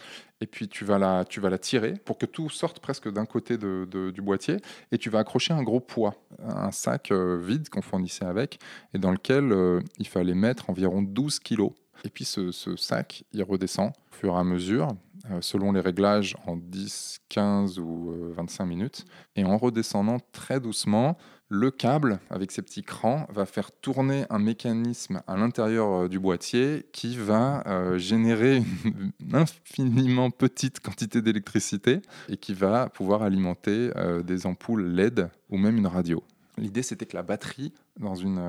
[0.41, 3.25] Et puis tu vas, la, tu vas la tirer pour que tout sorte presque d'un
[3.25, 4.57] côté de, du boîtier.
[4.91, 8.59] Et tu vas accrocher un gros poids, un sac euh, vide qu'on fournissait avec,
[8.93, 11.71] et dans lequel euh, il fallait mettre environ 12 kilos
[12.03, 14.95] et puis ce, sac, il redescend au fur et à mesure,
[15.31, 19.05] euh, selon les réglages, en 10, 15 ou 25 euh, minutes.
[19.35, 21.17] Et en redescendant très doucement,
[21.49, 26.19] le câble, avec ses petits crans, va faire tourner un mécanisme à l'intérieur euh, du
[26.19, 27.63] boîtier qui va
[27.97, 33.91] générer une infiniment petite quantité d'électricité et qui va pouvoir alimenter
[34.23, 36.23] des ampoules LED ou même une radio.
[36.57, 38.41] L'idée, c'était que la batterie, dans une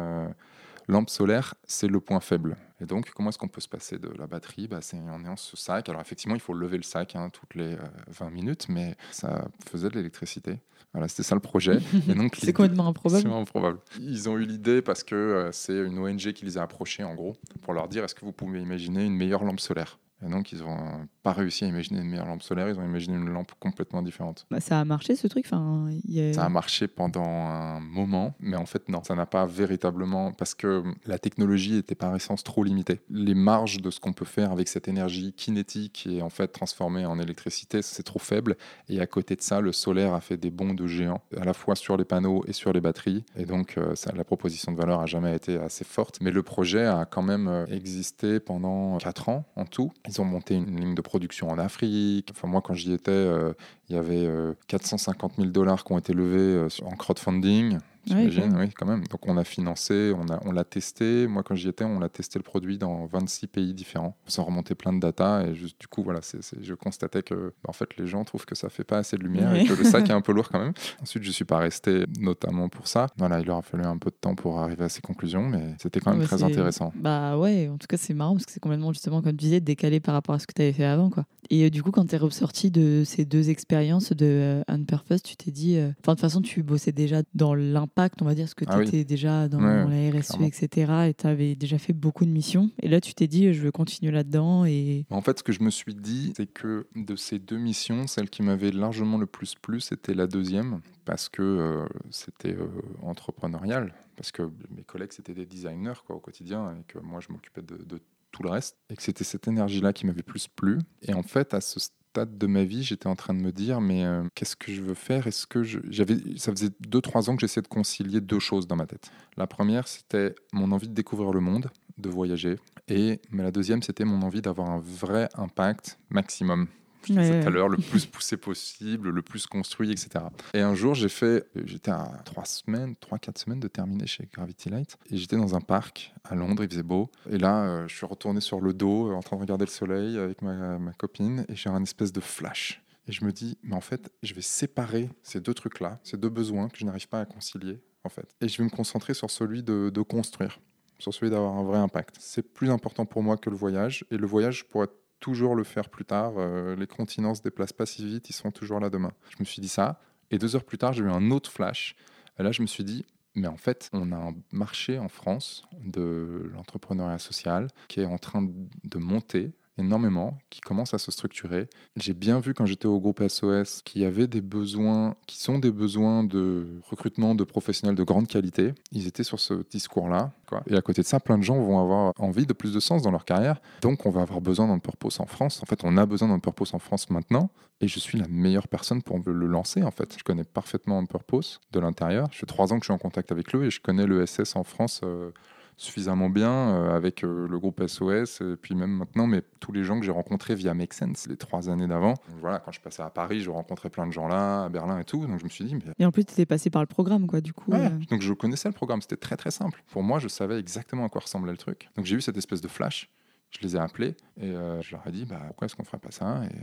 [0.88, 2.56] lampe solaire, c'est le point faible.
[2.80, 4.68] Et donc, comment est-ce qu'on peut se passer de la batterie?
[4.68, 5.88] Bah, C'est en ayant ce sac.
[5.88, 7.76] Alors, effectivement, il faut lever le sac hein, toutes les
[8.08, 10.60] 20 euh, minutes, mais ça faisait de l'électricité.
[10.92, 11.78] Voilà, c'était ça le projet.
[12.34, 13.28] c'est complètement improbable.
[13.30, 13.78] improbable.
[14.00, 17.14] Ils ont eu l'idée parce que euh, c'est une ONG qui les a approchés, en
[17.14, 19.98] gros, pour leur dire est-ce que vous pouvez imaginer une meilleure lampe solaire?
[20.26, 23.16] Et donc, ils n'ont pas réussi à imaginer une meilleure lampe solaire, ils ont imaginé
[23.16, 24.46] une lampe complètement différente.
[24.50, 25.88] Bah, ça a marché ce truc enfin,
[26.32, 30.32] Ça a marché pendant un moment, mais en fait, non, ça n'a pas véritablement.
[30.32, 33.00] Parce que la technologie était par essence trop limitée.
[33.10, 37.06] Les marges de ce qu'on peut faire avec cette énergie kinétique et en fait transformée
[37.06, 38.56] en électricité, c'est trop faible.
[38.88, 41.54] Et à côté de ça, le solaire a fait des bonds de géants, à la
[41.54, 43.24] fois sur les panneaux et sur les batteries.
[43.36, 46.18] Et donc, euh, ça, la proposition de valeur a jamais été assez forte.
[46.20, 49.92] Mais le projet a quand même euh, existé pendant 4 ans en tout.
[50.08, 52.30] Ils ont monté une ligne de production en Afrique.
[52.32, 53.52] Enfin, moi, quand j'y étais, euh,
[53.88, 54.26] il y avait
[54.66, 57.78] 450 euh, 000 dollars qui ont été levés euh, en crowdfunding.
[58.06, 59.06] J'imagine, oui, quand même.
[59.06, 61.26] Donc on a financé, on l'a on l'a testé.
[61.26, 64.74] Moi, quand j'y étais, on l'a testé le produit dans 26 pays différents, sans remonter
[64.74, 65.44] plein de data.
[65.46, 68.54] Et juste, du coup, voilà, c'est je constatais que en fait, les gens trouvent que
[68.54, 70.60] ça fait pas assez de lumière et que le sac est un peu lourd quand
[70.60, 70.72] même.
[71.02, 73.06] Ensuite, je suis pas resté notamment pour ça.
[73.16, 75.74] Voilà, il leur a fallu un peu de temps pour arriver à ces conclusions, mais
[75.78, 76.92] c'était quand même très intéressant.
[76.94, 79.60] Bah ouais, en tout cas, c'est marrant parce que c'est complètement, justement, comme tu disais,
[79.60, 81.10] décalé par rapport à ce que tu avais fait avant.
[81.10, 81.24] Quoi.
[81.50, 85.22] Et euh, du coup, quand tu es ressorti de ces deux expériences de euh, Unpurpose,
[85.22, 85.76] tu t'es dit.
[85.76, 87.54] Euh, enfin, de toute façon, tu bossais déjà dans
[87.88, 91.08] l'impact, on va dire, parce que tu étais déjà dans la RSE, etc.
[91.08, 92.70] Et tu avais déjà fait beaucoup de missions.
[92.82, 94.64] Et là, tu t'es dit, je veux continuer là-dedans.
[94.64, 95.06] Et...
[95.10, 98.30] En fait, ce que je me suis dit, c'est que de ces deux missions, celle
[98.30, 102.56] qui m'avait largement le plus plu, c'était la deuxième, parce que c'était
[103.02, 104.42] entrepreneurial, parce que
[104.74, 108.00] mes collègues, c'était des designers quoi, au quotidien, et que moi, je m'occupais de, de
[108.30, 110.78] tout le reste, et que c'était cette énergie-là qui m'avait plus plu.
[111.02, 111.80] Et en fait, à ce
[112.26, 114.94] de ma vie, j'étais en train de me dire, mais euh, qu'est-ce que je veux
[114.94, 115.26] faire?
[115.26, 118.86] Est-ce que j'avais, ça faisait 2-3 ans que j'essayais de concilier deux choses dans ma
[118.86, 119.10] tête.
[119.36, 122.56] La première, c'était mon envie de découvrir le monde, de voyager,
[122.88, 126.68] et mais la deuxième, c'était mon envie d'avoir un vrai impact maximum
[127.04, 130.24] je disais tout à l'heure, le plus poussé possible, le plus construit, etc.
[130.54, 134.28] Et un jour, j'ai fait, j'étais à trois semaines, trois, quatre semaines de terminer chez
[134.32, 137.88] Gravity Light, et j'étais dans un parc à Londres, il faisait beau, et là, euh,
[137.88, 140.78] je suis retourné sur le dos, euh, en train de regarder le soleil avec ma,
[140.78, 142.82] ma copine, et j'ai un espèce de flash.
[143.08, 146.28] Et je me dis, mais en fait, je vais séparer ces deux trucs-là, ces deux
[146.28, 148.34] besoins que je n'arrive pas à concilier, en fait.
[148.42, 150.60] Et je vais me concentrer sur celui de, de construire,
[150.98, 152.16] sur celui d'avoir un vrai impact.
[152.18, 155.64] C'est plus important pour moi que le voyage, et le voyage, pour être toujours le
[155.64, 156.34] faire plus tard.
[156.36, 159.12] Euh, les continents se déplacent pas si vite, ils sont toujours là demain.
[159.30, 160.00] Je me suis dit ça.
[160.30, 161.96] Et deux heures plus tard, j'ai eu un autre flash.
[162.38, 163.04] Là, je me suis dit,
[163.34, 168.18] mais en fait, on a un marché en France de l'entrepreneuriat social qui est en
[168.18, 171.68] train de monter énormément, qui commence à se structurer.
[171.96, 175.58] J'ai bien vu quand j'étais au groupe SOS qu'il y avait des besoins, qui sont
[175.58, 178.74] des besoins de recrutement de professionnels de grande qualité.
[178.92, 180.32] Ils étaient sur ce discours-là.
[180.66, 183.02] Et à côté de ça, plein de gens vont avoir envie de plus de sens
[183.02, 183.60] dans leur carrière.
[183.82, 185.62] Donc, on va avoir besoin d'un purpose en France.
[185.62, 187.50] En fait, on a besoin d'un purpose en France maintenant.
[187.80, 190.16] Et je suis la meilleure personne pour le lancer, en fait.
[190.18, 192.28] Je connais parfaitement un purpose de l'intérieur.
[192.32, 194.24] Je fais trois ans que je suis en contact avec lui et je connais le
[194.26, 195.00] SS en France.
[195.04, 195.30] Euh,
[195.78, 199.84] suffisamment bien euh, avec euh, le groupe SOS et puis même maintenant, mais tous les
[199.84, 202.14] gens que j'ai rencontrés via Make Sense les trois années d'avant.
[202.40, 205.04] Voilà, quand je passais à Paris, je rencontrais plein de gens là, à Berlin et
[205.04, 205.76] tout, donc je me suis dit.
[205.76, 205.82] Mais...
[205.98, 207.72] Et en plus, tu étais passé par le programme, quoi, du coup.
[207.72, 207.88] Euh.
[208.10, 209.82] Donc je connaissais le programme, c'était très très simple.
[209.92, 211.88] Pour moi, je savais exactement à quoi ressemblait le truc.
[211.96, 213.08] Donc j'ai eu cette espèce de flash.
[213.50, 214.52] Je les ai appelés et
[214.82, 216.54] je leur ai dit bah, pourquoi est-ce qu'on ferait pas ça et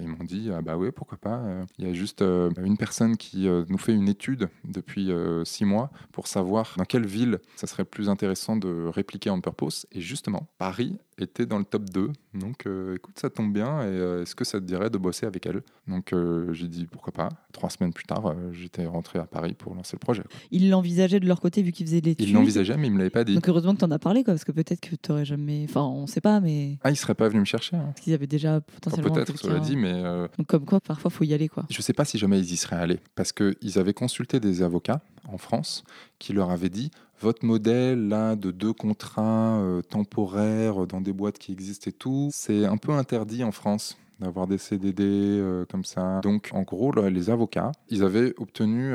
[0.00, 1.64] ils m'ont dit ah bah oui pourquoi pas euh.
[1.78, 5.10] il y a juste euh, une personne qui euh, nous fait une étude depuis
[5.44, 9.86] six mois pour savoir dans quelle ville ça serait plus intéressant de répliquer en purpose
[9.92, 13.82] et justement Paris était dans le top 2 donc écoute ça tombe bien.
[13.82, 15.62] Et est-ce que ça te dirait de bosser avec elle?
[15.86, 16.14] Donc
[16.52, 17.28] j'ai dit pourquoi pas.
[17.52, 20.22] Trois semaines plus tard j'étais rentré à Paris pour lancer le projet.
[20.50, 22.28] Ils l'envisageaient de leur côté vu qu'ils faisaient l'étude?
[22.28, 23.34] Ils l'envisageaient mais ils me l'avaient pas dit.
[23.34, 25.66] Donc heureusement que tu en as parlé quoi, parce que peut-être que tu aurais jamais
[25.68, 27.86] enfin on sait pas mais ah ils seraient pas venus me chercher hein.
[27.86, 31.24] parce qu'ils avaient déjà potentiellement peut-être cela dit mais euh, Donc comme quoi, parfois, faut
[31.24, 31.48] y aller.
[31.48, 31.64] Quoi.
[31.70, 34.62] Je ne sais pas si jamais ils y seraient allés, parce qu'ils avaient consulté des
[34.62, 35.84] avocats en France
[36.18, 36.90] qui leur avaient dit
[37.20, 42.30] votre modèle là de deux contrats euh, temporaires dans des boîtes qui existent et tout,
[42.32, 46.20] c'est un peu interdit en France d'avoir des CDD euh, comme ça.
[46.22, 48.94] Donc, en gros, les avocats, ils avaient obtenu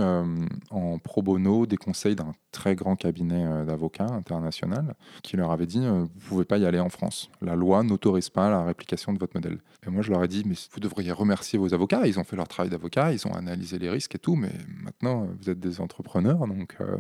[0.70, 5.66] en pro bono des conseils d'un très grand cabinet euh, d'avocats international qui leur avait
[5.66, 7.30] dit euh, vous pouvez pas y aller en France.
[7.42, 9.60] La loi n'autorise pas la réplication de votre modèle.
[9.86, 12.08] Et moi je leur ai dit mais vous devriez remercier vos avocats.
[12.08, 15.28] Ils ont fait leur travail d'avocat, ils ont analysé les risques et tout, mais maintenant
[15.38, 16.98] vous êtes des entrepreneurs donc euh,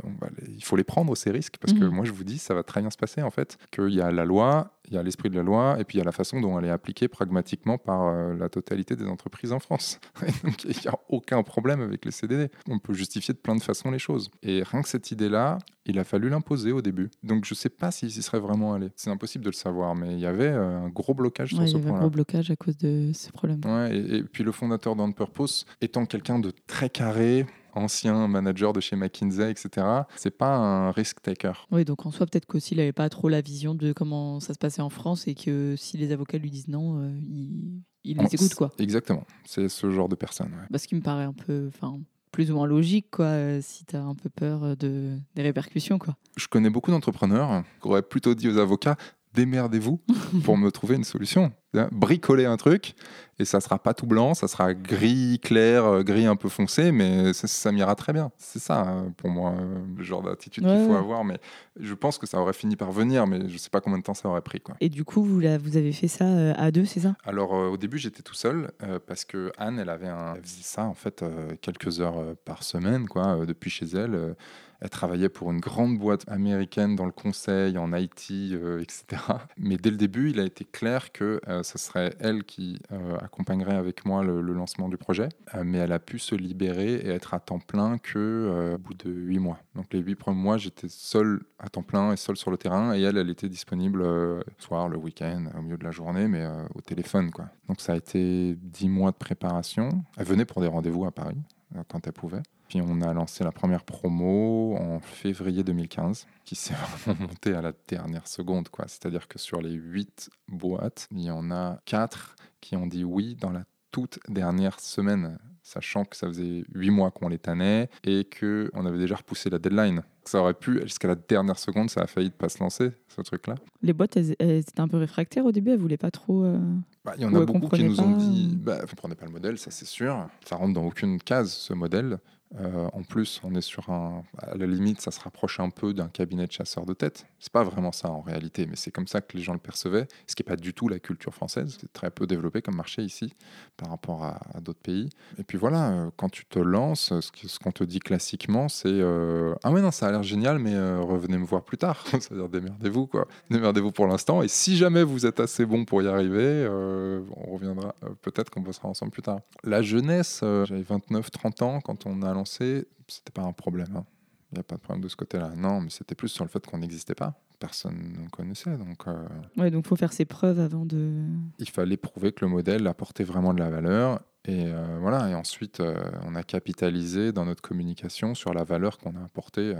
[0.55, 1.89] il faut les prendre ces risques parce que mmh.
[1.89, 3.57] moi je vous dis ça va très bien se passer en fait.
[3.71, 5.99] Qu'il y a la loi, il y a l'esprit de la loi et puis il
[5.99, 9.59] y a la façon dont elle est appliquée pragmatiquement par la totalité des entreprises en
[9.59, 9.99] France.
[10.43, 12.49] donc il n'y a aucun problème avec les CDD.
[12.69, 14.29] On peut justifier de plein de façons les choses.
[14.43, 17.09] Et rien que cette idée-là il a fallu l'imposer au début.
[17.23, 18.89] Donc je ne sais pas s'il s'y serait vraiment allé.
[18.95, 21.61] C'est impossible de le savoir, mais il y avait euh, un gros blocage sur ce
[21.61, 21.77] point-là.
[21.77, 23.61] Il y avait un gros blocage à cause de ce problème.
[23.65, 28.79] Ouais, et, puis le fondateur d'On Purpose, étant quelqu'un de très carré, ancien manager de
[28.79, 29.85] chez McKinsey, etc.
[30.15, 31.67] C'est pas un risk taker.
[31.71, 34.53] Oui, donc en soi, peut-être qu'aussi il n'avait pas trop la vision de comment ça
[34.53, 38.17] se passait en France et que si les avocats lui disent non, euh, il, il
[38.17, 38.71] les écoute quoi.
[38.79, 40.47] Exactement, c'est ce genre de personne.
[40.47, 40.67] Ouais.
[40.71, 41.99] Parce qu'il me paraît un peu, enfin,
[42.31, 45.41] plus ou moins logique, quoi, euh, si tu as un peu peur euh, de, des
[45.41, 45.97] répercussions.
[45.97, 46.15] Quoi.
[46.35, 48.97] Je connais beaucoup d'entrepreneurs qui auraient plutôt dit aux avocats
[49.35, 50.01] démerdez-vous
[50.43, 51.51] pour me trouver une solution.
[51.91, 52.95] bricoler un truc
[53.37, 56.93] et ça sera pas tout blanc, ça sera gris clair, euh, gris un peu foncé,
[56.93, 58.31] mais ça, m'ira très bien.
[58.37, 59.55] C'est ça hein, pour moi
[59.97, 61.37] le genre d'attitude qu'il faut avoir, mais
[61.77, 64.13] je pense que ça aurait fini par venir, mais je sais pas combien de temps
[64.13, 64.61] ça aurait pris.
[64.61, 64.75] Quoi.
[64.79, 67.15] Et du coup, vous, vous avez fait ça euh, à deux, c'est ça?
[67.25, 68.71] Alors au début, j'étais tout seul
[69.05, 71.25] parce que Anne, elle avait un, faisait ça en fait
[71.61, 74.35] quelques heures par semaine, quoi, depuis chez elle
[74.81, 79.21] elle travaillait pour une grande boîte américaine dans le conseil, en IT, euh, etc.
[79.57, 83.17] Mais dès le début, il a été clair que euh, ce serait elle qui euh,
[83.17, 85.27] accompagnerait avec moi le, lancement du projet.
[85.65, 89.11] mais elle a pu se libérer et être à temps plein que au bout de
[89.11, 89.59] huit mois.
[89.75, 92.95] Donc les huit premiers mois, j'étais seul à temps plein et seul sur le terrain.
[92.95, 96.47] Et elle, elle était disponible le soir, le week-end, au milieu de la journée, mais
[96.73, 97.31] au téléphone.
[97.31, 97.49] Quoi.
[97.67, 99.89] Donc ça a été dix mois de préparation.
[100.15, 101.41] Elle venait pour des rendez-vous à Paris
[101.89, 102.43] quand elle pouvait.
[102.67, 106.73] Puis on a lancé la première promo en février 2015, qui s'est
[107.05, 108.69] vraiment montée à la dernière seconde.
[108.69, 108.85] quoi.
[108.87, 113.35] C'est-à-dire que sur les huit boîtes, il y en a quatre qui ont dit oui
[113.35, 118.27] dans la toute dernière semaine, sachant que ça faisait huit mois qu'on les tannait et
[118.27, 120.03] qu'on avait déjà repoussé la deadline.
[120.25, 123.21] Ça aurait pu, jusqu'à la dernière seconde, ça a failli ne pas se lancer, ce
[123.21, 123.55] truc-là.
[123.81, 126.43] Les boîtes, elles, étaient un peu réfractaires au début, elles ne voulaient pas trop...
[126.43, 126.59] Euh,
[127.05, 129.27] bah, il y en a beaucoup qui nous ont dit, bah, vous ne prenez pas
[129.27, 130.27] le modèle, ça c'est sûr.
[130.45, 132.17] Ça rentre dans aucune case, ce modèle.
[132.59, 134.23] Euh, en plus, on est sur un.
[134.37, 137.25] À la limite, ça se rapproche un peu d'un cabinet de chasseurs de tête.
[137.39, 140.07] C'est pas vraiment ça en réalité, mais c'est comme ça que les gens le percevaient,
[140.27, 141.77] ce qui n'est pas du tout la culture française.
[141.81, 143.33] C'est très peu développé comme marché ici
[143.77, 145.09] par rapport à, d'autres pays.
[145.37, 149.55] Et puis voilà, euh, quand tu te lances, ce qu'on te dit classiquement, c'est euh,
[149.63, 152.05] Ah ouais, non, ça a l'air génial, mais revenez me voir plus tard.
[152.11, 153.27] C'est-à-dire démerdez-vous, quoi.
[153.49, 154.41] Démerdez-vous pour l'instant.
[154.41, 157.95] Et si jamais vous êtes assez bon pour y arriver, on reviendra.
[158.21, 159.39] Peut-être qu'on bossera ensemble plus tard.
[159.63, 163.95] La jeunesse, j'avais 29-30 ans quand on a lancé, c'était pas un problème.
[163.95, 164.05] Hein.
[164.51, 165.51] Il n'y a pas de problème de ce côté-là.
[165.57, 167.33] Non, mais c'était plus sur le fait qu'on n'existait pas.
[167.59, 168.77] Personne ne connaissait.
[168.77, 169.27] Donc, euh,
[169.57, 171.25] ouais, donc faut faire ses preuves avant de.
[171.59, 174.21] Il fallait prouver que le modèle apportait vraiment de la valeur.
[174.45, 175.29] Et euh, voilà.
[175.29, 179.73] Et ensuite, euh, on a capitalisé dans notre communication sur la valeur qu'on a apportée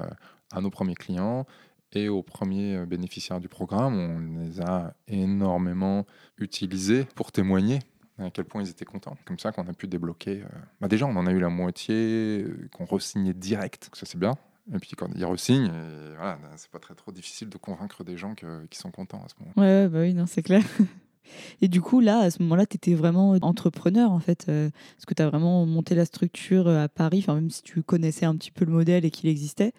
[0.51, 1.45] à nos premiers clients
[1.93, 3.97] et aux premiers bénéficiaires du programme.
[3.97, 6.05] On les a énormément
[6.37, 7.79] utilisés pour témoigner
[8.19, 9.17] à quel point ils étaient contents.
[9.25, 10.41] Comme ça qu'on a pu débloquer.
[10.41, 14.17] Euh, bah déjà, on en a eu la moitié euh, qu'on re-signait direct, ça c'est
[14.17, 14.35] bien.
[14.73, 15.71] Et puis quand ils re-signent,
[16.15, 19.35] voilà, c'est pas très trop difficile de convaincre des gens qui sont contents à ce
[19.39, 19.53] moment.
[19.57, 20.63] Ouais, bah oui, non, c'est clair.
[21.61, 25.05] Et du coup, là, à ce moment-là, tu étais vraiment entrepreneur, en fait, euh, parce
[25.05, 28.51] que tu as vraiment monté la structure à Paris, même si tu connaissais un petit
[28.51, 29.73] peu le modèle et qu'il existait.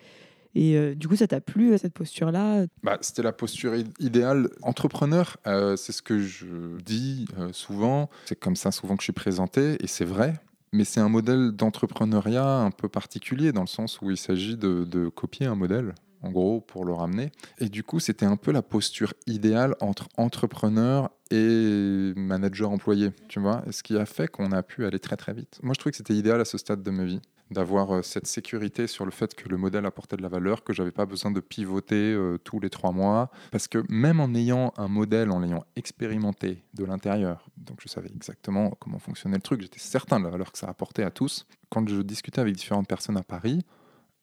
[0.57, 2.65] Et euh, du coup, ça t'a plu, euh, cette posture-là?
[2.83, 4.49] Bah, C'était la posture idéale.
[4.63, 8.09] Entrepreneur, euh, c'est ce que je dis souvent.
[8.25, 10.33] C'est comme ça souvent que je suis présenté, et c'est vrai.
[10.73, 14.85] Mais c'est un modèle d'entrepreneuriat un peu particulier, dans le sens où il s'agit de,
[14.85, 17.31] de copier un modèle en gros, pour le ramener.
[17.59, 23.39] Et du coup, c'était un peu la posture idéale entre entrepreneur et manager employé, tu
[23.39, 25.61] vois, ce qui a fait qu'on a pu aller très très vite.
[25.63, 27.21] Moi, je trouvais que c'était idéal à ce stade de ma vie
[27.51, 30.73] d'avoir euh, cette sécurité sur le fait que le modèle apportait de la valeur, que
[30.73, 34.73] j'avais pas besoin de pivoter euh, tous les trois mois, parce que même en ayant
[34.77, 39.63] un modèle, en l'ayant expérimenté de l'intérieur, donc je savais exactement comment fonctionnait le truc,
[39.63, 41.47] j'étais certain de la valeur que ça apportait à tous.
[41.71, 43.65] Quand je discutais avec différentes personnes à Paris,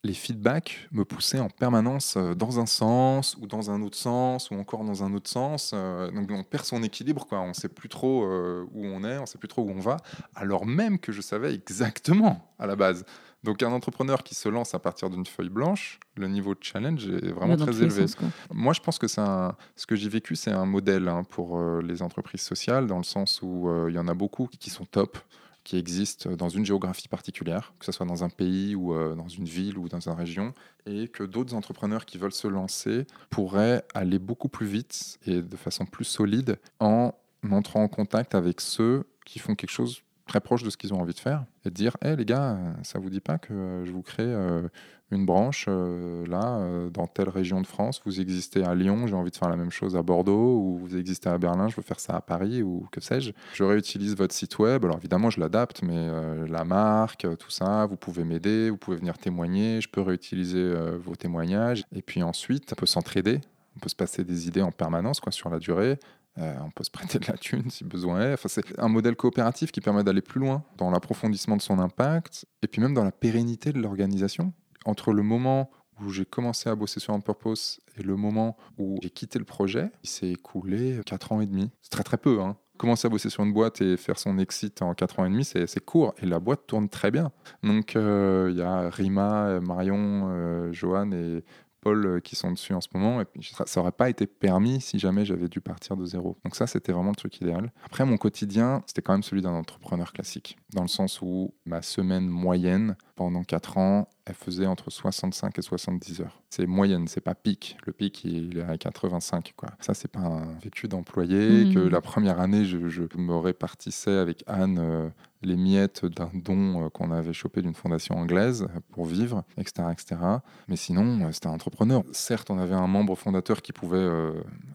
[0.06, 4.52] les feedbacks me poussaient en permanence euh, dans un sens ou dans un autre sens
[4.52, 5.72] ou encore dans un autre sens.
[5.74, 7.40] Euh, donc on perd son équilibre, quoi.
[7.40, 9.70] on ne sait plus trop euh, où on est, on ne sait plus trop où
[9.70, 9.98] on va,
[10.36, 13.06] alors même que je savais exactement à la base.
[13.44, 17.08] Donc un entrepreneur qui se lance à partir d'une feuille blanche, le niveau de challenge
[17.08, 18.06] est vraiment très élevé.
[18.54, 22.40] Moi, je pense que ce que j'ai vécu, c'est un modèle hein, pour les entreprises
[22.40, 25.18] sociales, dans le sens où il y en a beaucoup qui sont top
[25.64, 29.28] qui existent dans une géographie particulière, que ce soit dans un pays ou euh, dans
[29.28, 30.54] une ville ou dans une région,
[30.86, 35.58] et que d'autres entrepreneurs qui veulent se lancer pourraient aller beaucoup plus vite et de
[35.58, 37.14] façon plus solide en
[37.50, 41.02] entrant en contact avec ceux qui font quelque chose très proche de ce qu'ils ont
[41.02, 43.92] envie de faire et de dire hé les gars, ça vous dit pas que je
[43.92, 44.68] vous crée euh,
[45.12, 49.16] une branche euh, là euh, dans telle région de France, vous existez à Lyon, j'ai
[49.16, 51.82] envie de faire la même chose à Bordeaux ou vous existez à Berlin, je veux
[51.82, 53.32] faire ça à Paris ou que sais-je.
[53.54, 56.10] Je réutilise votre site web, alors évidemment je l'adapte mais
[56.48, 61.16] la marque, tout ça, vous pouvez m'aider, vous pouvez venir témoigner, je peux réutiliser vos
[61.16, 63.42] témoignages et puis ensuite on peut s'entraider
[63.76, 65.98] on peut se passer des idées en permanence quoi, sur la durée.
[66.40, 68.34] Euh, on peut se prêter de la thune si besoin est.
[68.34, 72.46] Enfin, c'est un modèle coopératif qui permet d'aller plus loin dans l'approfondissement de son impact
[72.64, 74.54] et puis même dans la pérennité de l'organisation.
[74.86, 75.70] Entre le moment
[76.02, 79.46] où j'ai commencé à bosser sur un purpose et le moment où j'ai quitté le
[79.46, 81.70] projet, il s'est écoulé 4 ans et demi.
[81.82, 82.42] C'est très très peu.
[82.42, 82.58] Hein.
[82.78, 85.46] Commencer à bosser sur une boîte et faire son exit en 4 ans et demi,
[85.46, 86.16] c'est court.
[86.22, 87.32] Et la boîte tourne très bien.
[87.62, 91.44] Donc euh, il y a Rima, Marion, euh, Johan et
[91.84, 93.22] épaules qui sont dessus en ce moment.
[93.22, 96.38] Et puis, ça n'aurait pas été permis si jamais j'avais dû partir de zéro.
[96.44, 97.72] Donc ça, c'était vraiment le truc idéal.
[97.86, 101.82] Après, mon quotidien, c'était quand même celui d'un entrepreneur classique, dans le sens où ma
[101.82, 106.42] semaine moyenne pendant 4 ans, elle faisait entre 65 et 70 heures.
[106.50, 107.78] C'est moyenne, c'est pas pic.
[107.86, 109.54] Le pic, il est à 85.
[109.56, 109.70] Quoi.
[109.80, 111.74] Ça, c'est pas un vécu d'employé.
[111.74, 111.90] Que mmh.
[111.90, 115.10] la première année, je, me répartissais avec Anne euh,
[115.46, 119.88] les miettes d'un don euh, qu'on avait chopé d'une fondation anglaise pour vivre, etc.
[119.92, 120.22] etc.
[120.68, 122.04] Mais sinon, euh, c'était un entrepreneur.
[122.12, 124.04] Certes, on avait un membre fondateur qui pouvait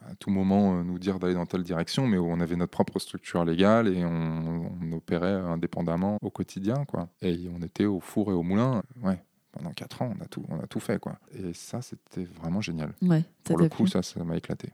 [0.09, 3.45] à tout moment nous dire d'aller dans telle direction, mais on avait notre propre structure
[3.45, 6.85] légale et on, on opérait indépendamment au quotidien.
[6.85, 7.09] Quoi.
[7.21, 8.83] Et on était au four et au moulin.
[9.01, 10.99] Ouais, pendant 4 ans, on a tout, on a tout fait.
[10.99, 11.19] Quoi.
[11.33, 12.93] Et ça, c'était vraiment génial.
[13.01, 14.71] Ouais, Pour le coup, ça, ça m'a éclaté.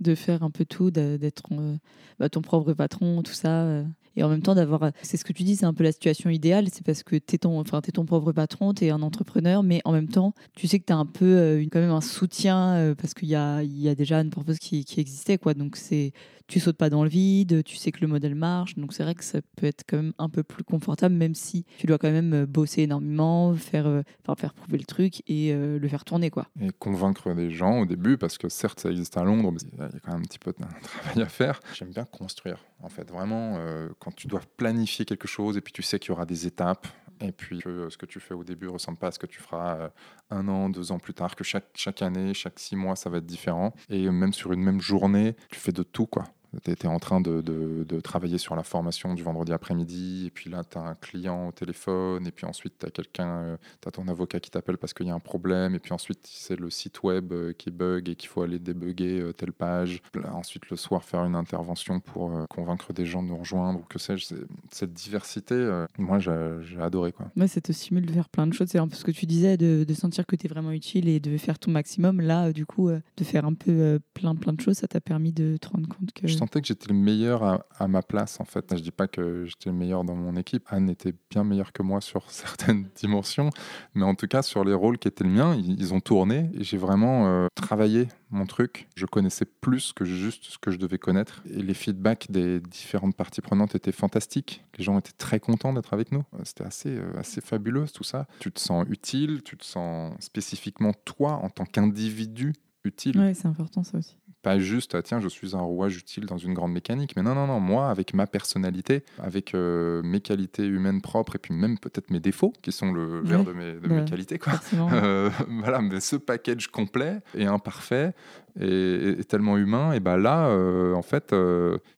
[0.00, 1.76] De faire un peu tout, d'être euh,
[2.18, 3.64] bah, ton propre patron, tout ça.
[3.64, 3.84] Euh,
[4.16, 6.30] et en même temps d'avoir c'est ce que tu dis c'est un peu la situation
[6.30, 9.02] idéale c'est parce que tu es ton enfin es ton propre patron tu es un
[9.02, 11.90] entrepreneur mais en même temps tu sais que tu as un peu euh, quand même
[11.90, 15.00] un soutien euh, parce qu'il y a il y a déjà une purpose qui, qui
[15.00, 16.12] existait quoi donc c'est
[16.50, 19.14] tu sautes pas dans le vide tu sais que le modèle marche donc c'est vrai
[19.14, 22.10] que ça peut être quand même un peu plus confortable même si tu dois quand
[22.10, 23.86] même euh, bosser énormément faire
[24.26, 27.86] enfin, faire prouver le truc et le faire tourner quoi et convaincre des gens au
[27.86, 30.24] début parce que certes ça existe à Londres mais il y a quand même un
[30.24, 33.58] petit peu de travail à faire j'aime bien construire en fait vraiment
[33.98, 36.86] quand tu dois planifier quelque chose et puis tu sais qu'il y aura des étapes
[37.20, 39.26] et puis que ce que tu fais au début ne ressemble pas à ce que
[39.26, 39.88] tu feras euh,
[40.30, 43.18] un an, deux ans plus tard, que chaque, chaque année, chaque six mois, ça va
[43.18, 43.74] être différent.
[43.88, 46.24] Et même sur une même journée, tu fais de tout, quoi.
[46.64, 50.50] Tu étais en train de, de, travailler sur la formation du vendredi après-midi, et puis
[50.50, 53.88] là, tu as un client au téléphone, et puis ensuite, tu as quelqu'un, euh, tu
[53.88, 56.58] as ton avocat qui t'appelle parce qu'il y a un problème, et puis ensuite, c'est
[56.58, 60.02] le site web euh, qui bug et qu'il faut aller débugger euh, telle page.
[60.32, 63.98] ensuite, le soir, faire une intervention pour convaincre des gens de nous rejoindre, ou que
[63.98, 64.34] sais-je.
[64.70, 67.12] Cette diversité, moi, j'ai adoré.
[67.12, 67.30] Quoi.
[67.36, 68.68] Ouais, ça te stimule de faire plein de choses.
[68.70, 71.08] C'est un peu ce que tu disais, de, de sentir que tu es vraiment utile
[71.08, 72.20] et de faire ton maximum.
[72.20, 75.56] Là, du coup, de faire un peu plein, plein de choses, ça t'a permis de
[75.56, 78.74] te rendre compte que sentais que j'étais le meilleur à, ma place, en fait.
[78.76, 80.64] Je dis pas que j'étais le meilleur dans mon équipe.
[80.70, 83.50] Anne était bien meilleure que moi sur certaines dimensions,
[83.94, 86.64] mais en tout cas, sur les rôles qui étaient le mien, ils, ont tourné et
[86.64, 88.88] j'ai vraiment euh, travaillé mon truc.
[88.94, 91.42] Je connaissais plus que juste ce que je devais connaître.
[91.50, 94.64] Et les feedbacks des différentes parties prenantes étaient fantastiques.
[94.78, 96.22] Les gens étaient très contents d'être avec nous.
[96.44, 98.26] C'était assez, euh, assez fabuleux tout ça.
[98.38, 102.52] Tu te sens utile, tu te sens spécifiquement toi en tant qu'individu
[102.84, 103.18] utile.
[103.18, 106.38] Oui, c'est important ça aussi pas juste ah, tiens je suis un rouage utile dans
[106.38, 110.66] une grande mécanique mais non non non moi avec ma personnalité avec euh, mes qualités
[110.66, 113.88] humaines propres et puis même peut-être mes défauts qui sont le verre de, mes, de
[113.88, 114.54] mes, qualités quoi.
[114.74, 118.14] euh, voilà mais ce package complet et imparfait
[118.58, 121.34] et, tellement humain et ben là euh, en fait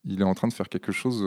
[0.05, 1.25] il est en train de faire quelque chose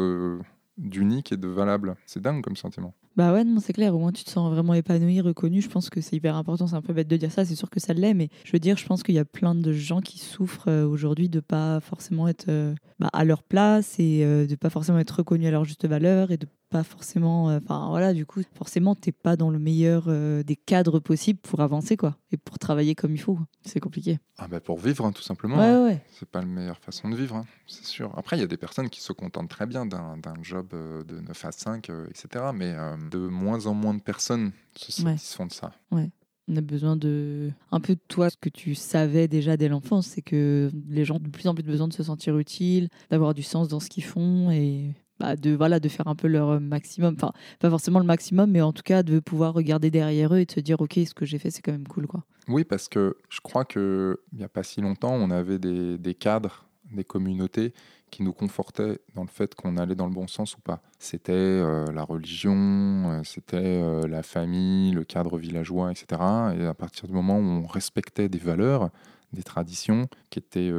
[0.78, 1.96] d'unique et de valable.
[2.06, 3.96] C'est dingue comme sentiment bah ouais, non, c'est clair.
[3.96, 5.62] Au moins, tu te sens vraiment épanoui, reconnu.
[5.62, 6.68] Je pense que c'est hyper important.
[6.68, 7.46] C'est un peu bête de dire ça.
[7.46, 8.14] C'est sûr que ça l'est.
[8.14, 10.86] Mais je veux dire, je pense qu'il y a plein de gens qui souffrent euh,
[10.86, 15.00] aujourd'hui de pas forcément être euh, bah, à leur place et euh, de pas forcément
[15.00, 17.46] être reconnus à leur juste valeur et de pas forcément.
[17.56, 20.08] Enfin, voilà, du coup, forcément, t'es pas dans le meilleur
[20.44, 22.18] des cadres possibles pour avancer, quoi.
[22.32, 23.40] Et pour travailler comme il faut.
[23.62, 24.20] C'est compliqué.
[24.38, 25.58] Ah, bah pour vivre, hein, tout simplement.
[25.58, 25.86] Ouais, hein.
[25.86, 26.02] ouais.
[26.12, 28.12] C'est pas la meilleure façon de vivre, hein, c'est sûr.
[28.18, 31.46] Après, il y a des personnes qui se contentent très bien d'un job de 9
[31.46, 32.46] à 5, etc.
[32.54, 32.76] Mais
[33.10, 35.72] de moins en moins de personnes se satisfont de ça.
[35.92, 36.10] Ouais.
[36.48, 40.08] On a besoin de un peu de toi, ce que tu savais déjà dès l'enfance,
[40.08, 43.34] c'est que les gens ont de plus en plus besoin de se sentir utiles, d'avoir
[43.34, 46.60] du sens dans ce qu'ils font et bah, de voilà de faire un peu leur
[46.60, 50.40] maximum enfin pas forcément le maximum mais en tout cas de pouvoir regarder derrière eux
[50.40, 52.66] et de se dire ok ce que j'ai fait c'est quand même cool quoi oui
[52.66, 56.14] parce que je crois que il n'y a pas si longtemps on avait des, des,
[56.16, 57.74] cadres des communautés
[58.16, 61.34] qui nous confortaient dans le fait qu'on allait dans le bon sens ou pas c'était
[61.34, 66.22] euh, la religion euh, c'était euh, la famille le cadre villageois etc
[66.58, 68.90] et à partir du moment où on respectait des valeurs
[69.34, 70.72] des traditions qui étaient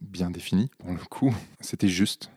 [0.00, 2.32] bien définies pour le coup c'était juste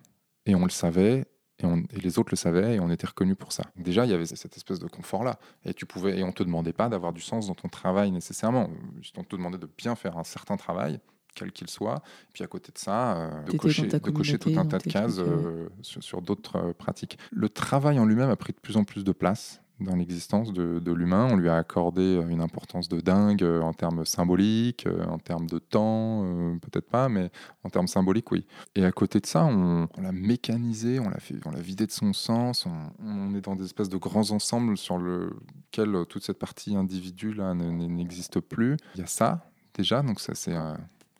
[0.45, 1.25] et on le savait
[1.57, 3.63] et, les autres le savaient et on était reconnus pour ça.
[3.77, 5.39] Déjà, il y avait cette espèce de confort-là.
[5.63, 8.69] Et tu pouvais, et on te demandait pas d'avoir du sens dans ton travail nécessairement.
[9.15, 10.99] On te demandait de bien faire un certain travail,
[11.35, 12.01] quel qu'il soit.
[12.29, 14.83] Et puis à côté de ça, euh, de, cocher, de, cocher, tout un tas de
[14.83, 17.17] cases euh, sur, sur d'autres euh, pratiques.
[17.31, 20.91] Le travail en lui-même a pris de plus en plus de place dans l'existence de,
[20.91, 21.27] l'humain.
[21.31, 25.17] On lui a accordé euh, une importance de dingue euh, en termes symboliques, euh, en
[25.17, 26.23] termes de temps,
[26.61, 27.29] peut-être pas, mais
[27.63, 28.45] en termes symboliques, oui.
[28.75, 31.91] Et à côté de ça, on, l'a mécanisé, on l'a fait, on l'a vidé de
[31.91, 32.65] son sens.
[32.99, 37.53] On, est dans des espèces de grands ensembles sur lesquels toute cette partie individu là
[37.53, 38.77] n'existe plus.
[38.95, 40.55] Il y a ça déjà, donc ça c'est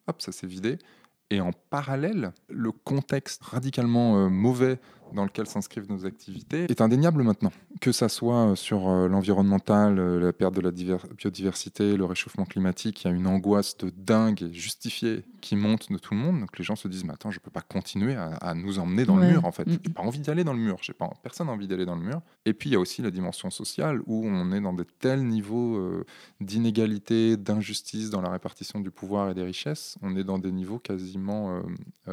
[0.08, 0.78] hop, ça s'est vidé.
[1.30, 4.80] Et en parallèle, le contexte radicalement mauvais
[5.14, 7.51] dans lequel s'inscrivent nos activités est indéniable maintenant.
[7.82, 13.04] Que ça soit sur euh, l'environnemental, euh, la perte de la biodiversité, le réchauffement climatique,
[13.04, 16.39] il y a une angoisse de dingue et justifiée qui monte de tout le monde.
[16.39, 19.06] Donc les gens se disent, mais attends, je ne peux pas continuer à, nous emmener
[19.06, 19.68] dans le mur, en fait.
[19.68, 19.80] Mm.
[19.84, 20.78] Je n'ai pas envie d'aller dans le mur.
[20.97, 22.22] Pas, personne n'a envie d'aller dans le mur.
[22.45, 25.26] Et puis il y a aussi la dimension sociale où on est dans de tels
[25.26, 26.06] niveaux euh,
[26.39, 29.97] d'inégalité, d'injustice dans la répartition du pouvoir et des richesses.
[30.01, 31.62] On est dans des niveaux quasiment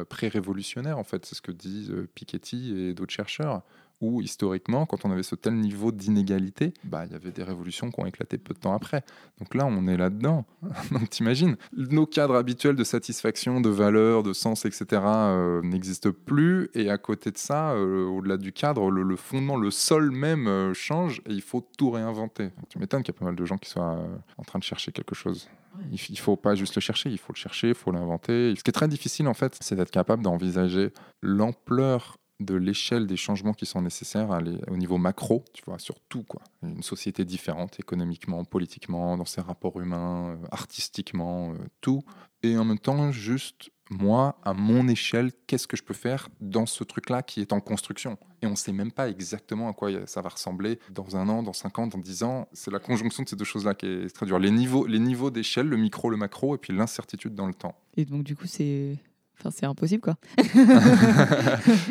[0.09, 1.25] pré-révolutionnaires, en fait.
[1.25, 3.63] C'est ce que disent Piketty et d'autres chercheurs,
[4.01, 7.91] où historiquement, quand on avait ce tel niveau d'inégalité, bah, il y avait des révolutions
[7.91, 9.03] qui ont éclaté peu de temps après.
[9.39, 10.45] Donc là, on est là-dedans.
[10.91, 15.01] Donc t'imagines, nos cadres habituels de satisfaction, de valeur, de sens, etc.
[15.05, 16.69] Euh, n'existent plus.
[16.73, 20.73] Et à côté de ça, euh, au-delà du cadre, le, fondement, le sol même euh,
[20.73, 22.49] change et il faut tout réinventer.
[22.69, 23.99] tu m'étonnes qu'il y a pas mal de gens qui soient
[24.37, 25.47] en train de chercher quelque chose.
[25.91, 28.53] Il ne faut pas juste le chercher, il faut le chercher, il faut l'inventer.
[28.57, 33.17] Ce qui est très difficile, en fait, c'est d'être capable d'envisager l'ampleur de l'échelle des
[33.17, 34.37] changements qui sont nécessaires
[34.67, 36.41] au niveau macro, tu vois, sur tout, quoi.
[36.63, 42.01] Une société différente, économiquement, politiquement, dans ses rapports humains, euh, artistiquement, euh, tout.
[42.43, 46.65] Et en même temps, juste moi, à mon échelle, qu'est-ce que je peux faire dans
[46.65, 48.17] ce truc-là qui est en construction?
[48.41, 51.43] Et on ne sait même pas exactement à quoi ça va ressembler dans un an,
[51.43, 52.47] dans cinq ans, dans dix ans.
[52.53, 54.39] C'est la conjonction de ces deux choses-là qui est très dure.
[54.39, 57.75] Les niveaux, les niveaux d'échelle, le micro, le macro, et puis l'incertitude dans le temps.
[57.97, 58.97] Et donc, du coup, c'est
[59.41, 60.15] Enfin, c'est impossible, quoi.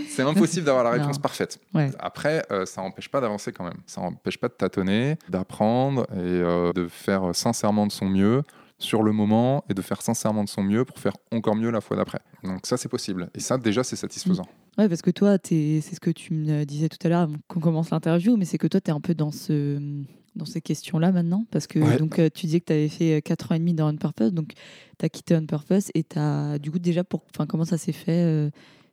[0.09, 1.59] c'est impossible d'avoir la réponse parfaite.
[1.99, 3.81] Après, euh, ça n'empêche pas d'avancer quand même.
[3.87, 8.43] Ça n'empêche pas de tâtonner, d'apprendre et euh, de faire sincèrement de son mieux
[8.79, 11.81] sur le moment et de faire sincèrement de son mieux pour faire encore mieux la
[11.81, 12.21] fois d'après.
[12.45, 13.31] Donc ça, c'est possible.
[13.35, 14.47] Et ça, déjà, c'est satisfaisant.
[14.79, 17.91] Oui, parce que toi, c'est ce que tu me disais tout à l'heure qu'on commence
[17.91, 19.79] l'interview, mais c'est que toi, tu es un peu dans ce
[20.41, 23.53] dans ces questions-là maintenant Parce que donc, euh, tu disais que tu avais fait 4
[23.53, 24.55] ans et demi dans On Purpose, donc
[24.99, 27.93] tu as quitté On Purpose et tu as, du coup, déjà, pour, comment ça s'est
[27.93, 28.51] fait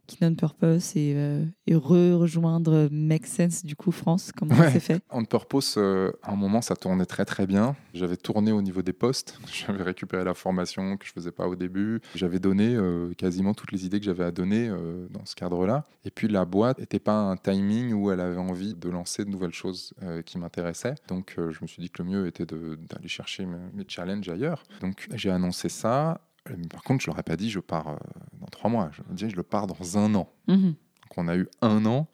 [0.08, 4.72] euh, quitter On Purpose et, euh, et re-rejoindre Make Sense, du coup, France Comment ça
[4.72, 5.02] s'est fait?
[5.10, 7.76] On Purpose, à un moment, ça tournait très très bien.
[7.94, 11.56] J'avais tourné au niveau des postes, j'avais récupéré la formation que je faisais pas au
[11.56, 12.02] début.
[12.16, 12.78] J'avais donné
[13.18, 14.70] quasiment toutes les idées que j'avais à donner
[15.10, 15.86] dans ce cadre-là.
[16.06, 19.30] Et puis la boîte n'était pas un timing où elle avait envie de lancer de
[19.30, 19.94] nouvelles choses
[20.26, 20.96] qui m'intéressaient.
[21.08, 24.64] Donc je me suis dit que le mieux était d'aller chercher mes, challenges ailleurs.
[24.82, 26.22] Donc j'ai annoncé ça.
[26.70, 27.98] Par contre, je leur ai pas dit je pars
[28.40, 28.90] dans trois mois.
[28.92, 30.30] Je me je le pars dans un an.
[30.48, 30.76] Mhm.
[31.08, 32.08] Donc on a eu un an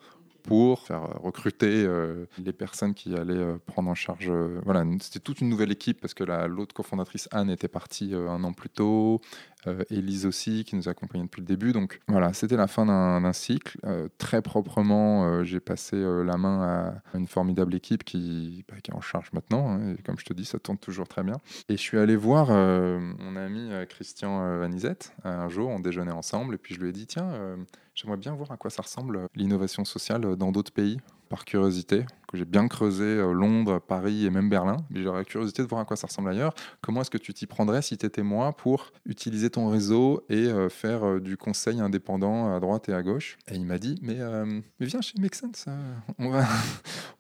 [0.43, 4.29] pour faire euh, recruter euh, les personnes qui allaient euh, prendre en charge.
[4.63, 8.53] voilà, c'était toute une nouvelle équipe parce que l'autre cofondatrice Anne était partie un an
[8.53, 9.21] plus tôt.
[9.89, 11.71] Elise aussi, qui nous accompagnait depuis le début.
[11.71, 13.77] Donc voilà, c'était la fin d'un cycle.
[14.17, 19.31] très proprement, j'ai passé la main à une formidable équipe qui, bah, est en charge
[19.33, 19.69] maintenant.
[19.69, 21.37] Hein, et comme je te dis, ça tourne toujours très bien.
[21.69, 26.57] Et je suis allé voir mon ami Christian Vanizette un jour, on déjeunait ensemble, et
[26.57, 27.57] puis je lui ai dit, tiens,
[27.95, 30.97] J'aimerais bien voir à quoi ça ressemble euh, l'innovation sociale euh, dans d'autres pays,
[31.29, 34.77] par curiosité, que j'ai bien creusé euh, Londres, Paris et même Berlin.
[34.89, 36.55] Mais j'aurais curiosité de voir à quoi ça ressemble ailleurs.
[36.81, 40.49] Comment est-ce que tu t'y prendrais si tu étais moi pour utiliser ton réseau et
[40.69, 43.37] faire du conseil indépendant à droite et à gauche?
[43.51, 44.17] Et il m'a dit mais,
[44.79, 45.65] viens chez Make Sense.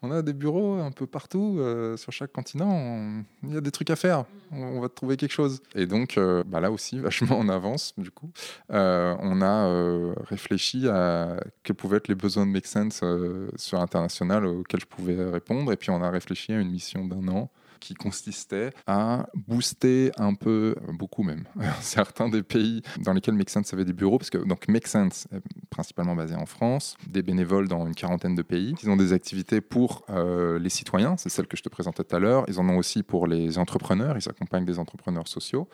[0.01, 1.59] on, a des bureaux un peu partout
[1.95, 3.23] sur chaque continent.
[3.43, 4.25] Il y a des trucs à faire.
[4.51, 5.61] On, va te trouver quelque chose.
[5.75, 8.31] Et donc bah là aussi, vachement en avance du coup.
[8.69, 14.45] on a réfléchi à quels pouvaient être les besoins de Make Sense euh, sur l'international
[14.45, 15.71] auxquels je pouvais répondre.
[15.71, 17.49] Et puis on a réfléchi à une mission d'un an
[17.83, 21.43] qui consistait à booster un peu, beaucoup même,
[21.81, 25.27] certains des pays dans lesquels Make Sense avait des bureaux, parce que donc Make Sense
[25.33, 28.73] est principalement basé en France, des bénévoles dans une quarantaine de pays.
[28.81, 32.15] Ils ont des activités pour euh, les citoyens, c'est celle que je te présentais tout
[32.15, 32.45] à l'heure.
[32.47, 35.67] Ils en ont aussi pour les entrepreneurs, ils accompagnent des entrepreneurs sociaux.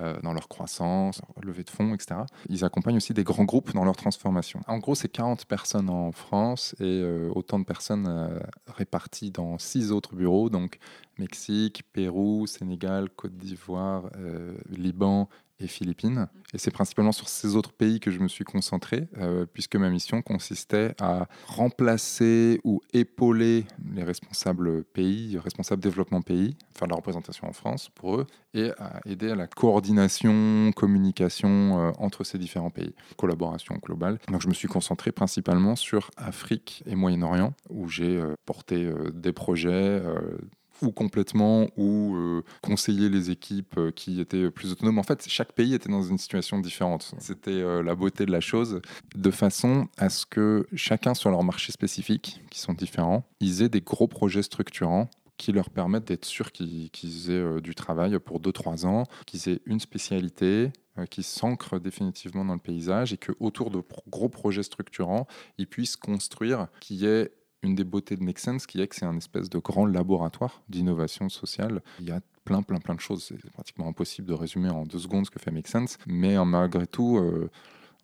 [0.00, 2.20] Euh, dans leur croissance, leur levée de fonds, etc.
[2.48, 4.60] Ils accompagnent aussi des grands groupes dans leur transformation.
[4.68, 9.58] En gros, c'est 40 personnes en France et euh, autant de personnes euh, réparties dans
[9.58, 10.78] six autres bureaux, donc
[11.18, 14.08] Mexique, Pérou, Sénégal, Côte d'Ivoire,
[14.70, 15.28] Liban
[15.60, 16.28] et Philippines.
[16.54, 19.90] Et c'est principalement sur ces autres pays que je me suis concentré, euh, puisque ma
[19.90, 27.48] mission consistait à remplacer ou épauler les responsables pays, responsables développement pays, faire la représentation
[27.48, 32.70] en France pour eux, et à aider à la coordination, communication euh, entre ces différents
[32.70, 34.18] pays, collaboration globale.
[34.28, 39.32] Donc je me suis concentré principalement sur Afrique et Moyen-Orient, où j'ai euh, porté des
[39.32, 40.02] projets
[40.82, 44.98] ou complètement, ou euh, conseiller les équipes euh, qui étaient plus autonomes.
[44.98, 47.14] En fait, chaque pays était dans une situation différente.
[47.18, 48.80] C'était euh, la beauté de la chose,
[49.14, 53.68] de façon à ce que chacun sur leur marché spécifique, qui sont différents, ils aient
[53.68, 58.86] des gros projets structurants qui leur permettent d'être sûrs qu'ils aient du travail pour 2-3
[58.86, 60.72] ans, qu'ils aient une spécialité,
[61.06, 65.96] qui s'ancre définitivement dans le paysage et que autour de gros projets structurants, ils puissent
[65.96, 67.30] construire qui est
[67.62, 70.62] une des beautés de Make Sense, qui est que c'est un espèce de grand laboratoire
[70.68, 71.82] d'innovation sociale.
[72.00, 73.24] Il y a plein, plein, plein de choses.
[73.24, 75.98] C'est pratiquement impossible de résumer en deux secondes ce que fait Make Sense.
[76.06, 77.20] Mais malgré tout,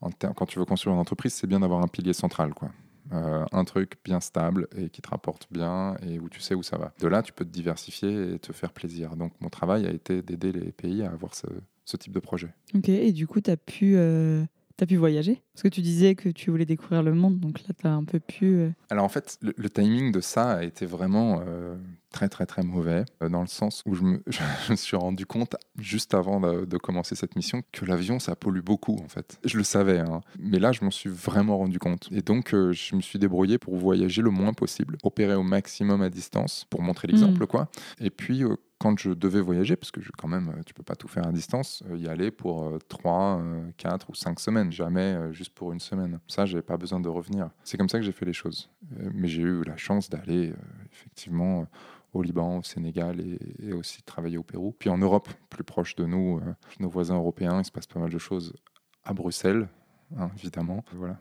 [0.00, 2.52] quand tu veux construire une entreprise, c'est bien d'avoir un pilier central.
[2.54, 2.70] Quoi.
[3.12, 6.62] Euh, un truc bien stable et qui te rapporte bien et où tu sais où
[6.62, 6.92] ça va.
[7.00, 9.14] De là, tu peux te diversifier et te faire plaisir.
[9.16, 12.48] Donc, mon travail a été d'aider les pays à avoir ce, type de projet.
[12.74, 14.44] Ok, et du coup, tu as pu euh,
[14.76, 15.40] T'as pu voyager?
[15.54, 18.02] Parce que tu disais que tu voulais découvrir le monde, donc là, tu as un
[18.02, 18.56] peu pu...
[18.56, 21.76] Euh, Alors en fait, le, timing de ça a été vraiment euh,
[22.10, 25.26] très très très mauvais, euh, dans le sens où je me, je me, suis rendu
[25.26, 29.38] compte, juste avant de, commencer cette mission, que l'avion, ça pollue beaucoup en fait.
[29.44, 32.08] Je le savais, hein, mais là, je m'en suis vraiment rendu compte.
[32.10, 36.10] Et donc, je me suis débrouillé pour voyager le moins possible, opérer au maximum à
[36.10, 37.46] distance, pour montrer l'exemple, mmh.
[37.46, 37.68] quoi.
[38.00, 38.42] Et puis
[38.84, 41.32] quand je devais voyager, parce que je, quand même, tu peux pas tout faire à
[41.32, 45.72] distance, euh, y aller pour 3, euh, 4 euh, ou 5 semaines, jamais juste pour
[45.72, 46.20] une semaine.
[46.28, 47.48] Ça, j'avais pas besoin de revenir.
[47.64, 48.68] C'est comme ça que j'ai fait les choses.
[49.14, 50.52] mais j'ai eu la chance d'aller
[50.92, 51.66] effectivement
[52.12, 54.74] au Liban, au Sénégal et, aussi travailler au Pérou.
[54.78, 56.42] Puis en Europe, plus proche de nous,
[56.78, 58.52] nos voisins européens, il se passe pas mal de choses
[59.02, 59.66] à Bruxelles,
[60.18, 60.84] hein, évidemment.
[60.92, 61.18] Voilà.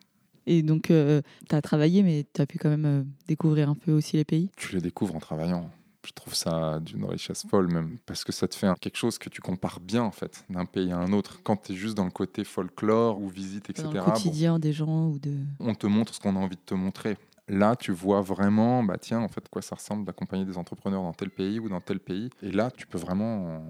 [0.48, 4.18] Et donc, tu as travaillé, mais tu as pu quand même découvrir un peu aussi
[4.18, 4.52] les pays?
[4.58, 5.72] Tu les découvres en travaillant
[6.06, 9.30] je trouve ça d'une richesse folle même, parce que ça te fait quelque chose que
[9.30, 11.40] tu compares bien en fait, d'un pays à un autre.
[11.44, 13.88] Quand tu es juste dans le côté folklore ou visite, etc.
[13.88, 15.34] Dans le quotidien des gens ou de...
[15.60, 17.18] On te montre ce qu'on a envie de te montrer.
[17.48, 21.14] Là, tu vois vraiment, bah tiens, en fait, quoi ça ressemble d'accompagner des entrepreneurs dans
[21.14, 22.30] tel pays ou dans tel pays.
[22.42, 23.62] Et là, tu peux vraiment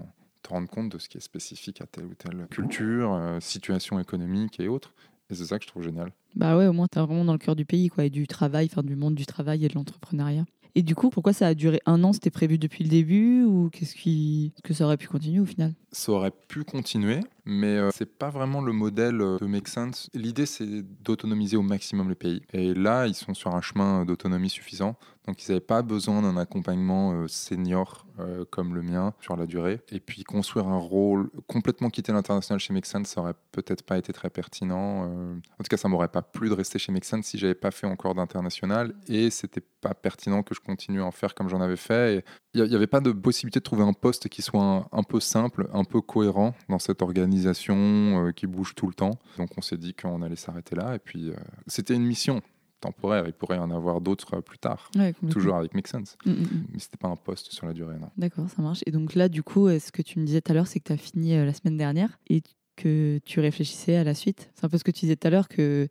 [0.42, 3.98] te rendre compte de ce qui est spécifique à telle ou telle culture, euh, situation
[3.98, 4.92] économique et autres.
[5.30, 6.12] Et c'est ça que je trouve génial.
[6.36, 8.26] Bah ouais, au moins, tu es vraiment dans le cœur du pays, quoi, et du
[8.26, 10.44] travail, enfin, du monde du travail et de l'entrepreneuriat.
[10.76, 13.70] Et du coup, pourquoi ça a duré un an C'était prévu depuis le début ou
[13.70, 15.72] qu'est-ce qui que ça aurait pu continuer au final?
[15.92, 20.08] Ça aurait pu continuer, mais euh, c'est pas vraiment le modèle euh, de Make Sense.
[20.14, 22.42] L'idée, c'est d'autonomiser au maximum le pays.
[22.52, 24.96] Et là, ils sont sur un chemin d'autonomie suffisant.
[25.26, 28.06] Donc, ils n'avaient pas besoin d'un accompagnement euh, senior
[28.50, 29.80] comme le mien sur la durée.
[29.90, 33.98] Et puis, construire un rôle, complètement quitter l'international chez Make Sense, ça aurait peut-être pas
[33.98, 35.02] été très pertinent.
[35.02, 37.72] En tout cas, ça m'aurait pas plu de rester chez Make Sense si j'avais pas
[37.72, 38.94] fait encore d'international.
[39.08, 42.24] Et c'était pas pertinent que je continue à en faire comme j'en avais fait.
[42.54, 45.68] Il n'y avait pas de possibilité de trouver un poste qui soit un peu simple,
[45.72, 49.18] un peu cohérent dans cette organisation organisation euh, qui bouge tout le temps.
[49.38, 50.94] Donc on s'est dit qu'on allait s'arrêter là.
[50.94, 51.34] Et puis euh,
[51.66, 52.40] c'était une mission
[52.80, 53.24] temporaire.
[53.26, 54.90] Il pourrait y en avoir d'autres euh, plus tard,
[55.30, 56.16] toujours avec Make Sense.
[56.24, 56.66] Mm, mm, mm.
[56.72, 57.96] Mais c'était pas un poste sur la durée.
[58.16, 58.80] D'accord, ça marche.
[58.86, 60.88] Et donc là, du coup, ce que tu me disais tout à l'heure, c'est que
[60.88, 62.42] tu as fini la semaine dernière et
[62.76, 64.50] que tu réfléchissais à la suite?
[64.54, 65.88] C'est un peu ce que tu disais tout à l'heure, qu'il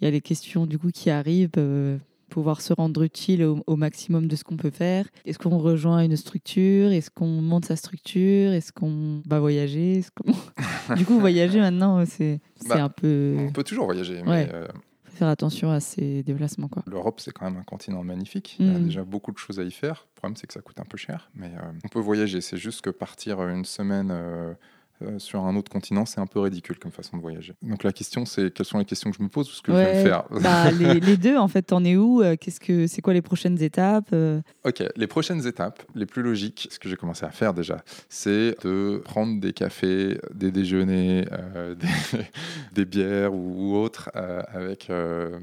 [0.00, 1.50] y a les questions du coup qui arrivent
[2.30, 5.06] pouvoir se rendre utile au, maximum de ce qu'on peut faire.
[5.26, 6.92] Est-ce qu'on rejoint une structure?
[6.92, 8.52] Est-ce qu'on monte sa structure?
[8.52, 10.02] Est-ce qu'on va voyager?
[10.96, 13.36] Du coup, voyager maintenant, c'est bah, un peu.
[13.38, 14.48] On peut toujours voyager, mais.
[14.52, 14.66] Euh,
[15.20, 16.70] faire attention à ces déplacements.
[16.86, 18.56] L'Europe, c'est quand même un continent magnifique.
[18.58, 18.84] Il y a mm.
[18.84, 20.06] déjà beaucoup de choses à y faire.
[20.14, 21.30] Le problème, c'est que ça coûte un peu cher.
[21.34, 22.40] Mais euh, on peut voyager.
[22.40, 24.54] C'est juste que partir une semaine euh,
[25.02, 27.54] euh, sur un autre continent, c'est un peu ridicule comme façon de voyager.
[27.62, 29.72] Donc la question, c'est quelles sont les questions que je me pose ou ce que
[29.72, 30.70] je vais faire bah,
[31.00, 34.10] les, deux, en fait, t'en es où euh, Qu'est-ce que c'est quoi les prochaines étapes
[34.12, 34.40] euh?
[34.64, 38.56] Ok, les prochaines étapes, les plus logiques, ce que j'ai commencé à faire déjà, c'est
[38.64, 41.24] de prendre des cafés, des déjeuners,
[42.72, 44.90] des, bières ou, autres avec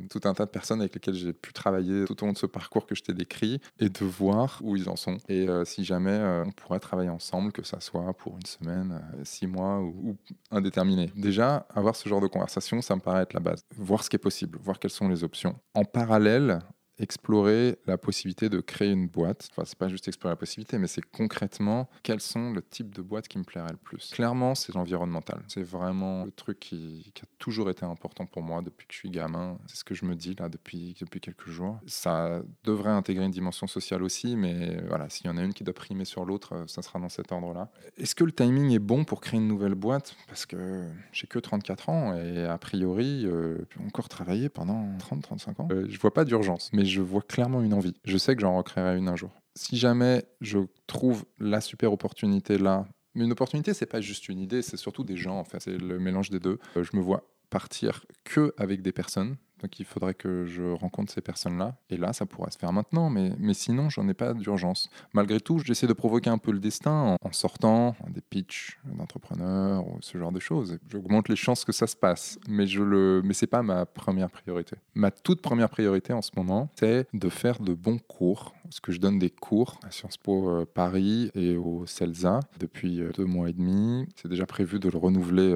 [0.10, 2.46] tout un tas de personnes avec lesquelles j'ai pu travailler tout au long de ce
[2.46, 6.20] parcours que je t'ai décrit et de voir où ils en sont et si jamais
[6.46, 9.02] on pourrait travailler ensemble, que ça soit pour une semaine,
[9.48, 10.18] mois ou,
[10.52, 11.12] indéterminé.
[11.16, 13.64] Déjà, avoir ce genre de conversation, ça me paraît être la base.
[13.76, 15.56] Voir ce qui est possible, voir quelles sont les options.
[15.74, 16.60] En parallèle,
[17.00, 19.50] explorer la possibilité de créer une boîte.
[19.52, 23.02] Enfin, c'est pas juste explorer la possibilité, mais c'est concrètement quels sont le type de
[23.02, 24.12] boîte qui me plairait le plus.
[24.14, 25.42] Clairement, c'est l'environnemental.
[25.48, 29.10] C'est vraiment le truc qui, a toujours été important pour moi depuis que je suis
[29.10, 29.58] gamin.
[29.68, 31.80] C'est ce que je me dis là depuis, depuis quelques jours.
[31.86, 35.64] Ça devrait intégrer une dimension sociale aussi, mais voilà, s'il y en a une qui
[35.64, 37.70] doit primer sur l'autre, ça sera dans cet ordre-là.
[37.98, 40.16] Est-ce que le timing est bon pour créer une nouvelle boîte?
[40.28, 45.62] Parce que j'ai que 34 ans et a priori, euh, peux encore travailler pendant 30-35
[45.62, 45.68] ans.
[45.72, 47.96] Euh, je vois pas d'urgence, mais je vois clairement une envie.
[48.06, 49.32] Je sais que j'en recréerai une un jour.
[49.56, 54.40] Si jamais je trouve la super opportunité là, mais une opportunité, c'est pas juste une
[54.40, 56.60] idée, c'est surtout des gens, en fait, c'est le mélange des deux.
[56.76, 61.12] Euh, je me vois partir que avec des personnes donc il faudrait que je rencontre
[61.12, 61.76] ces personnes-là.
[61.90, 64.90] Et là, ça pourrait se faire maintenant, mais, mais sinon, j'en ai pas d'urgence.
[65.14, 69.98] Malgré tout, j'essaie de provoquer un peu le destin en, sortant des pitchs d'entrepreneurs ou
[70.02, 70.80] ce genre de choses.
[70.90, 74.76] J'augmente les chances que ça se passe, mais je le, mais pas ma première priorité.
[74.94, 78.92] Ma toute première priorité en ce moment, c'est de faire de bons cours parce que
[78.92, 83.24] je donne des cours à Sciences Po euh, Paris et au CELSA depuis euh, deux
[83.24, 84.06] mois et demi.
[84.18, 85.56] C'est déjà prévu de le renouveler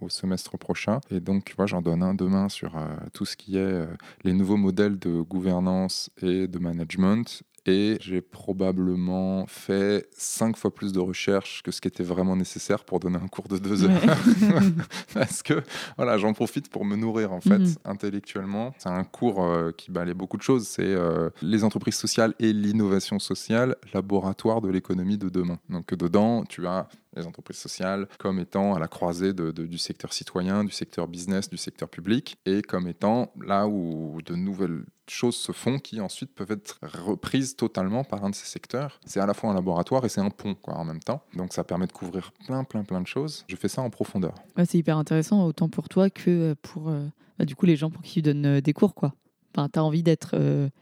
[0.00, 1.00] au semestre prochain.
[1.10, 2.76] Et donc, vois, j'en donne un demain sur
[3.12, 3.86] tout ce qui est
[4.24, 10.92] les nouveaux modèles de gouvernance et de management et j'ai probablement fait cinq fois plus
[10.92, 14.00] de recherches que ce qui était vraiment nécessaire pour donner un cours de deux heures.
[15.14, 15.62] Parce que
[15.96, 17.74] voilà, j'en profite pour me nourrir en fait mhm.
[17.84, 18.74] intellectuellement.
[18.78, 20.66] C'est un cours euh, qui balait beaucoup de choses.
[20.66, 25.58] C'est euh, les entreprises sociales et l'innovation sociale, laboratoire de l'économie de demain.
[25.68, 30.64] Donc dedans, tu as les entreprises sociales comme étant à la croisée du secteur citoyen,
[30.64, 35.52] du secteur business, du secteur public, et comme étant là où de nouvelles choses se
[35.52, 39.00] font qui ensuite peuvent être reprises totalement par un de ces secteurs.
[39.04, 41.22] C'est à la fois un laboratoire et c'est un pont en même temps.
[41.34, 43.44] Donc ça permet de couvrir plein, plein, plein de choses.
[43.48, 44.34] Je fais ça en profondeur.
[44.64, 47.06] c'est hyper intéressant, autant pour toi que euh, pour euh,
[47.38, 48.94] bah, du coup les gens pour qui tu donnes euh, des cours.
[48.94, 49.14] quoi.
[49.54, 50.36] Enfin, tu as envie d'être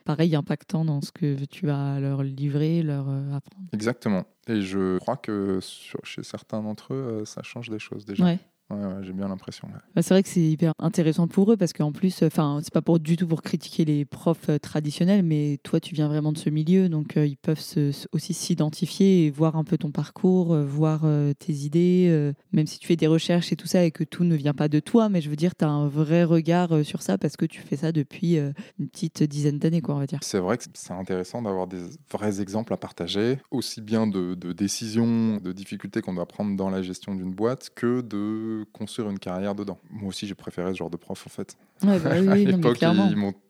[0.04, 3.68] pareil, impactant dans ce que tu vas leur livrer, leur apprendre.
[3.72, 4.24] Exactement.
[4.48, 5.60] Et je crois que
[6.02, 8.24] chez certains d'entre eux, ça change des choses déjà.
[8.24, 8.38] Ouais.
[8.68, 9.68] Ouais, j'ai bien l'impression.
[9.94, 12.82] Bah, c'est vrai que c'est hyper intéressant pour eux parce qu'en plus, enfin, c'est pas
[12.82, 16.38] pour du tout pour critiquer les profs euh, traditionnels, mais toi, tu viens vraiment de
[16.38, 17.62] ce milieu, donc euh, ils peuvent
[18.10, 21.06] aussi s'identifier et voir un peu ton parcours, euh, voir
[21.38, 24.34] tes idées, même si tu fais des recherches et tout ça et que tout ne
[24.34, 27.18] vient pas de toi, mais je veux dire, tu as un vrai regard sur ça
[27.18, 30.18] parce que tu fais ça depuis une petite dizaine d'années, quoi, on va dire.
[30.22, 34.52] C'est vrai que c'est intéressant d'avoir des vrais exemples à partager, aussi bien de, de
[34.52, 39.18] décisions, de difficultés qu'on doit prendre dans la gestion d'une boîte que de construire une
[39.18, 39.78] carrière dedans.
[39.90, 41.56] Moi aussi, j'ai préféré ce genre de prof, en fait.
[41.82, 42.78] Ouais, bah à l'époque,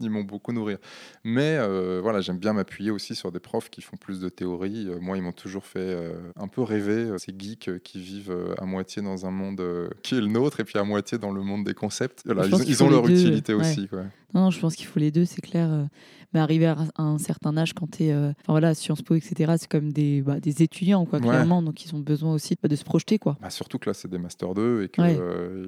[0.00, 0.76] ils m'ont beaucoup nourri.
[1.24, 4.88] Mais euh, voilà, j'aime bien m'appuyer aussi sur des profs qui font plus de théorie.
[4.88, 8.64] Euh, moi, ils m'ont toujours fait euh, un peu rêver, ces geeks qui vivent à
[8.64, 9.62] moitié dans un monde
[10.02, 12.24] qui est le nôtre et puis à moitié dans le monde des concepts.
[12.26, 13.88] ils, ont leur utilité aussi.
[13.88, 14.04] Quoi.
[14.34, 15.88] Non, je pense qu'il faut les deux, c'est clair
[16.34, 19.70] mais arriver à un certain âge, quand tu es enfin, voilà, Sciences Po, etc., c'est
[19.70, 21.62] comme des, bah, des étudiants, quoi, clairement.
[21.62, 23.18] Donc, ils ont besoin aussi de se projeter.
[23.18, 23.36] Quoi.
[23.40, 25.04] Bah, surtout que là, c'est des Master 2 et qu'il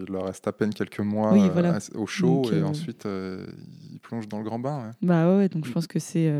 [0.08, 1.32] leur reste à peine quelques mois
[1.94, 4.92] au chaud et ensuite ils plongent dans le grand bain.
[5.02, 6.32] Bah ouais, donc je pense que c'est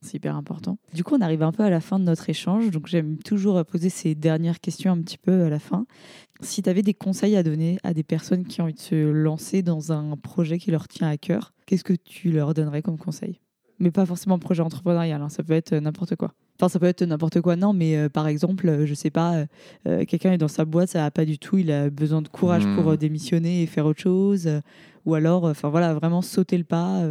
[0.00, 0.78] c'est hyper important.
[0.94, 2.70] Du coup, on arrive un peu à la fin de notre échange.
[2.70, 5.86] Donc, j'aime toujours poser ces dernières questions un petit peu à la fin.
[6.40, 9.10] Si tu avais des conseils à donner à des personnes qui ont envie de se
[9.10, 12.98] lancer dans un projet qui leur tient à cœur, qu'est-ce que tu leur donnerais comme
[12.98, 13.40] conseil?
[13.78, 15.20] Mais pas forcément projet entrepreneurial.
[15.20, 15.28] Hein.
[15.28, 16.32] Ça peut être n'importe quoi.
[16.60, 19.44] Enfin, ça peut être n'importe quoi, non, mais euh, par exemple, euh, je sais pas,
[19.86, 22.26] euh, quelqu'un est dans sa boîte, ça va pas du tout, il a besoin de
[22.26, 22.96] courage pour hmm.
[22.96, 24.50] démissionner et faire autre chose,
[25.06, 27.04] ou alors, enfin voilà, vraiment sauter le pas.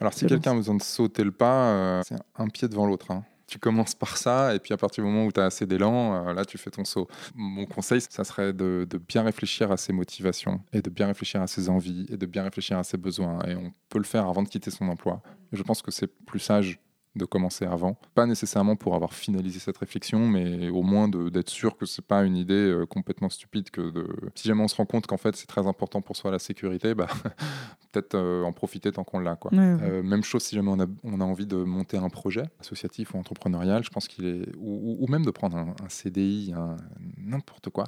[0.00, 3.10] alors, si quelqu'un a besoin de sauter le pas, c'est un pied devant l'autre.
[3.10, 5.64] Hein tu commences par ça, et puis à partir du moment où tu as assez
[5.64, 7.08] d'élan, là, tu fais ton saut.
[7.34, 11.40] Mon conseil, ça serait de, de, bien réfléchir à ses motivations, et de bien réfléchir
[11.40, 13.38] à ses envies, et de bien réfléchir à ses besoins.
[13.48, 15.22] Et on peut le faire avant de quitter son emploi.
[15.52, 16.78] je pense que c'est plus sage
[17.18, 17.98] de commencer avant.
[18.14, 22.24] Pas nécessairement pour avoir finalisé cette réflexion, mais au moins d'être sûr que c'est pas
[22.24, 23.70] une idée euh, complètement stupide.
[23.70, 24.06] Que de...
[24.34, 26.94] Si jamais on se rend compte qu'en fait c'est très important pour soi la sécurité,
[26.94, 27.08] bah,
[27.92, 29.36] peut-être euh, en profiter tant qu'on l'a.
[29.36, 29.50] Quoi.
[29.52, 33.14] Euh, même chose si jamais on a, on a, envie de monter un projet associatif
[33.14, 34.48] ou entrepreneurial, je pense qu'il est.
[34.56, 36.54] Ou, ou, même de prendre un, un CDI,
[37.18, 37.84] n'importe quoi.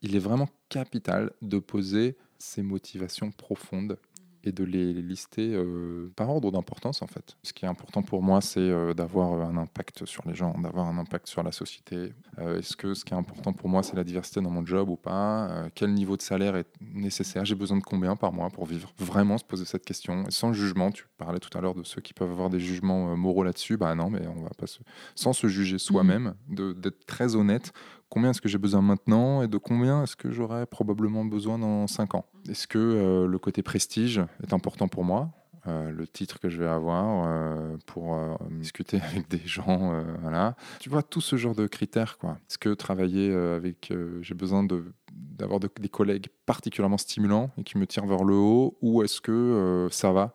[0.00, 3.98] Il est vraiment capital de poser ses motivations profondes
[4.44, 7.36] et de les lister euh, par ordre d'importance en fait.
[7.42, 10.86] Ce qui est important pour moi, c'est euh, d'avoir un impact sur les gens, d'avoir
[10.86, 12.12] un impact sur la société.
[12.38, 14.88] Euh, est-ce que ce qui est important pour moi, c'est la diversité dans mon job
[14.88, 15.68] ou pas?
[15.74, 17.44] Quel niveau de salaire est nécessaire?
[17.44, 18.92] J'ai besoin de combien par mois pour vivre?
[18.98, 20.90] Vraiment se poser cette question, sans jugement.
[20.90, 23.76] Tu parlais tout à l'heure de ceux qui peuvent avoir des jugements moraux là-dessus.
[23.76, 24.78] Bah non, mais on va pas se...
[25.14, 26.72] sans se juger soi-même, mmh.
[26.74, 27.72] d'être très honnête
[28.08, 31.86] combien est-ce que j'ai besoin maintenant et de combien est-ce que j'aurai probablement besoin dans
[31.86, 32.26] 5 ans?
[32.48, 35.30] Est-ce que euh, le côté prestige est important pour moi?
[35.66, 38.16] Euh, le titre que je vais avoir euh, pour
[38.50, 40.56] discuter avec des gens, voilà.
[40.80, 42.38] Tu vois tout ce genre de critères, quoi.
[42.48, 47.86] Est-ce que travailler avec, j'ai besoin de d'avoir des collègues particulièrement stimulants et qui me
[47.86, 50.34] tirent vers le haut, ou est-ce que ça va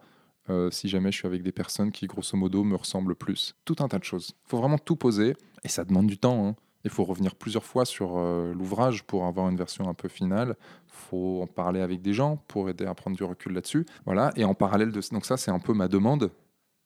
[0.71, 3.55] si jamais je suis avec des personnes qui, grosso modo, me ressemblent plus?
[3.65, 4.31] Tout un tas de choses.
[4.45, 6.47] Il faut vraiment tout poser, et ça demande du temps.
[6.47, 6.55] Hein.
[6.83, 10.55] Il faut revenir plusieurs fois sur euh, l'ouvrage pour avoir une version un peu finale.
[10.87, 13.85] Il faut en parler avec des gens pour aider à prendre du recul là-dessus.
[14.05, 14.31] Voilà.
[14.35, 16.31] Et en parallèle de donc ça, c'est un peu ma demande.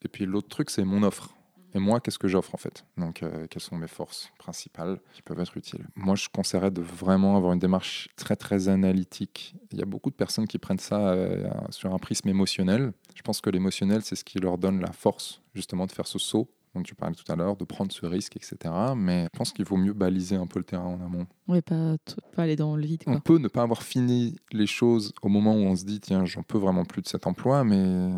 [0.04, 1.34] Et puis l'autre truc, c'est mon offre.
[1.74, 2.84] Et moi, qu'est-ce que j'offre en fait?
[2.96, 5.86] Donc, euh, quelles sont mes forces principales qui peuvent être utiles?
[5.96, 9.54] Moi, je conseillerais de vraiment avoir une démarche très très analytique.
[9.70, 12.92] Il y a beaucoup de personnes qui prennent ça euh, sur un prisme émotionnel.
[13.14, 16.18] Je pense que l'émotionnel, c'est ce qui leur donne la force justement de faire ce
[16.18, 18.56] saut dont tu parlais tout à l'heure, de prendre ce risque, etc.
[18.96, 21.26] Mais je pense qu'il vaut mieux baliser un peu le terrain en amont.
[21.46, 21.96] Oui, pas,
[22.34, 23.02] pas aller dans le vide.
[23.06, 26.24] On peut ne pas avoir fini les choses au moment où on se dit, tiens,
[26.24, 28.10] j'en peux vraiment plus de cet emploi, mais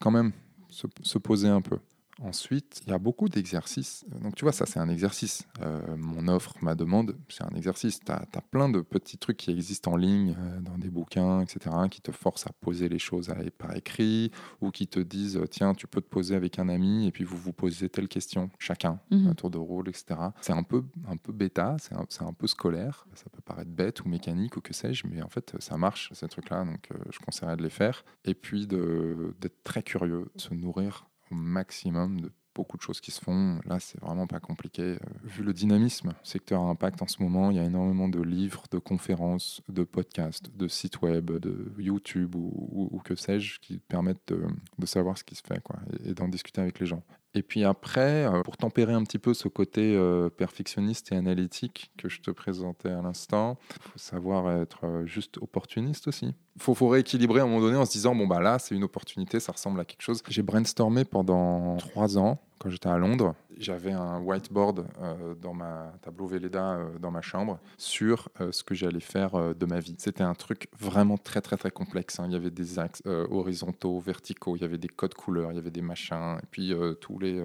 [0.00, 0.32] quand même
[0.68, 1.78] se, se poser un peu
[2.24, 4.04] Ensuite, il y a beaucoup d'exercices.
[4.22, 5.46] Donc, tu vois, ça, c'est un exercice.
[5.60, 7.98] Euh, mon offre, ma demande, c'est un exercice.
[7.98, 11.70] Tu as, plein de petits trucs qui existent en ligne, euh, dans des bouquins, etc.,
[11.90, 14.30] qui te forcent à poser les choses par écrit
[14.60, 17.36] ou qui te disent tiens, tu peux te poser avec un ami et puis vous
[17.36, 19.28] vous posez telle question, chacun, mhm.
[19.28, 20.20] un tour de rôle, etc.
[20.40, 23.06] C'est un peu, un peu bêta, c'est un, un, peu scolaire.
[23.14, 26.28] Ça peut paraître bête ou mécanique ou que sais-je, mais en fait, ça marche, ces
[26.28, 26.64] trucs-là.
[26.64, 28.04] Donc, euh, je conseillerais de les faire.
[28.24, 33.60] Et puis, d'être très curieux, se nourrir maximum de beaucoup de choses qui se font.
[33.66, 34.82] Là, c'est vraiment pas compliqué.
[34.82, 38.64] Euh, vu le dynamisme secteur impact en ce moment, il y a énormément de livres,
[38.70, 44.86] de conférences, de podcasts, de sites web, de YouTube ou, que sais-je qui permettent de,
[44.86, 47.02] savoir ce qui se fait quoi, et d'en discuter avec les gens.
[47.34, 51.90] Et puis après, euh, pour tempérer un petit peu ce côté euh, perfectionniste et analytique
[51.96, 56.34] que je te présentais à l'instant, il faut savoir être juste opportuniste aussi.
[56.58, 58.84] Faut, faut, rééquilibrer à un moment donné en se disant, bon, bah là, c'est une
[58.84, 60.22] opportunité, ça ressemble à quelque chose.
[60.28, 65.92] J'ai brainstormé pendant trois ans quand j'étais à Londres, j'avais un whiteboard euh, dans ma
[66.00, 69.96] tableau Velleda euh, dans ma chambre sur euh, ce que j'allais faire de ma vie.
[69.98, 72.20] C'était un truc vraiment très très très complexe.
[72.20, 72.26] Hein.
[72.28, 75.58] Il y avait des axes horizontaux, verticaux, il y avait des codes couleurs, il y
[75.58, 76.38] avait des machins.
[76.40, 77.42] Et puis tous les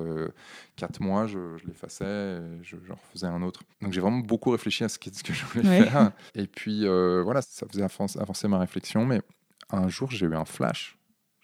[0.78, 3.64] quatre mois, je, l'effaçais, et je, refaisais un autre.
[3.82, 6.12] Donc j'ai vraiment beaucoup réfléchi à ce que, ce que je voulais faire.
[6.36, 9.06] Et puis voilà, ça faisait avancer ma réflexion.
[9.06, 9.22] Mais
[9.70, 10.98] un jour, j'ai eu un flash.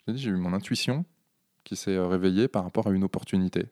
[0.08, 1.06] J'ai eu mon intuition
[1.64, 3.66] qui s'est euh, réveillé par rapport à une opportunité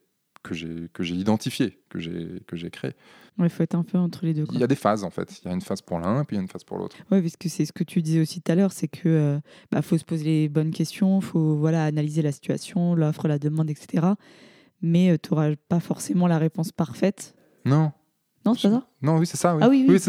[0.43, 2.93] que j'ai que j'ai identifiée, que j'ai que j'ai créée.
[3.37, 4.45] Il faut être un peu entre les deux.
[4.51, 5.39] Il y a des phases en fait.
[5.43, 6.95] Il y a une phase pour l'un, puis il y a une phase pour l'autre.
[7.11, 9.39] Oui, parce que c'est ce que tu disais aussi tout à l'heure, c'est que euh,
[9.71, 13.69] bah, faut se poser les bonnes questions, faut voilà analyser la situation, l'offre, la demande,
[13.69, 14.07] etc.
[14.81, 17.35] Mais euh, tu n'auras pas forcément la réponse parfaite.
[17.65, 17.91] Non.
[18.45, 18.87] Non, c'est pas ça?
[19.01, 19.55] Non, oui, c'est ça.
[19.55, 19.61] Oui.
[19.63, 19.99] Ah oui, oui,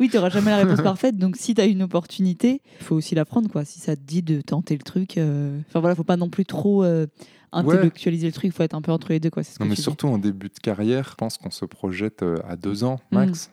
[0.00, 1.16] oui tu n'auras jamais, la réponse parfaite.
[1.18, 3.50] Donc, si tu as une opportunité, il faut aussi la prendre.
[3.50, 3.64] Quoi.
[3.64, 5.18] Si ça te dit de tenter le truc.
[5.18, 5.58] Euh...
[5.68, 7.06] Enfin, voilà, faut pas non plus trop euh,
[7.52, 8.46] intellectualiser le truc.
[8.46, 9.30] Il faut être un peu entre les deux.
[9.30, 9.42] Quoi.
[9.44, 12.56] Ce non, mais surtout en début de carrière, je pense qu'on se projette euh, à
[12.56, 13.50] deux ans max.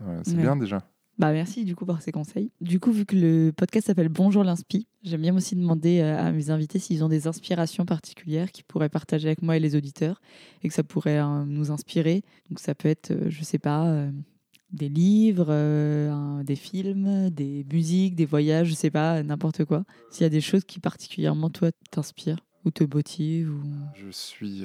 [0.00, 0.20] Mm.
[0.24, 0.82] c'est bien déjà.
[1.22, 2.50] Bah merci du coup pour ces conseils.
[2.60, 6.32] Du coup, vu que le podcast s'appelle Bonjour l'Inspi, j'aime bien aussi demander euh, à
[6.32, 10.20] mes invités s'ils ont des inspirations particulières qu'ils pourraient partager avec moi et les auditeurs
[10.64, 12.24] et que ça pourrait euh, nous inspirer.
[12.50, 14.08] Donc ça peut être, euh, je sais pas,
[14.72, 19.84] des livres, des films, des musiques, des voyages, je sais pas, n'importe quoi.
[20.10, 23.62] S'il y a des choses qui particulièrement toi t'inspirent ou te motivent ou...
[23.94, 24.64] Je suis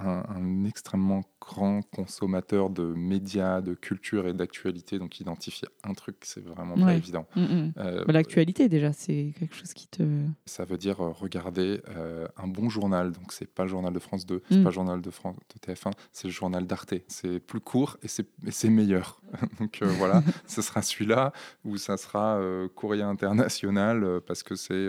[0.00, 4.98] un, extrêmement grand consommateur de médias, de culture et d'actualité.
[4.98, 7.26] Donc, identifier un truc, c'est vraiment pas évident.
[7.36, 7.72] Mm, mm.
[7.78, 10.02] Euh, bah, l'actualité, déjà, c'est quelque chose qui te.
[10.46, 13.12] Ça veut dire euh, regarder euh, un bon journal.
[13.12, 14.62] Donc, c'est pas le journal de France 2, c'est mm.
[14.62, 16.94] pas le journal de, France, de TF1, c'est le journal d'Arte.
[17.08, 19.20] C'est plus court et c'est meilleur.
[19.60, 21.32] donc, voilà, ce sera celui-là
[21.64, 22.40] ou ça sera
[22.74, 24.88] Courrier International parce que c'est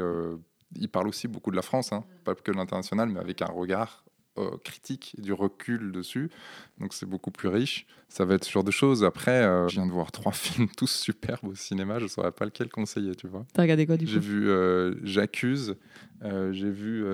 [0.76, 3.48] il parle aussi beaucoup de la France, hein, pas que de l'international, mais avec un
[3.48, 4.04] regard
[4.40, 6.30] euh, critique et du recul dessus.
[6.80, 7.86] Donc c'est beaucoup plus riche.
[8.08, 9.04] Ça va être ce genre de choses.
[9.04, 12.00] Après, euh, je viens de voir trois films tous superbes au cinéma.
[12.00, 13.46] Je ne saurais pas lequel conseiller, tu vois.
[13.54, 14.12] T'as regardé quoi du coup?
[14.12, 15.76] J'ai vu euh, J'accuse.
[16.24, 17.06] j'ai vu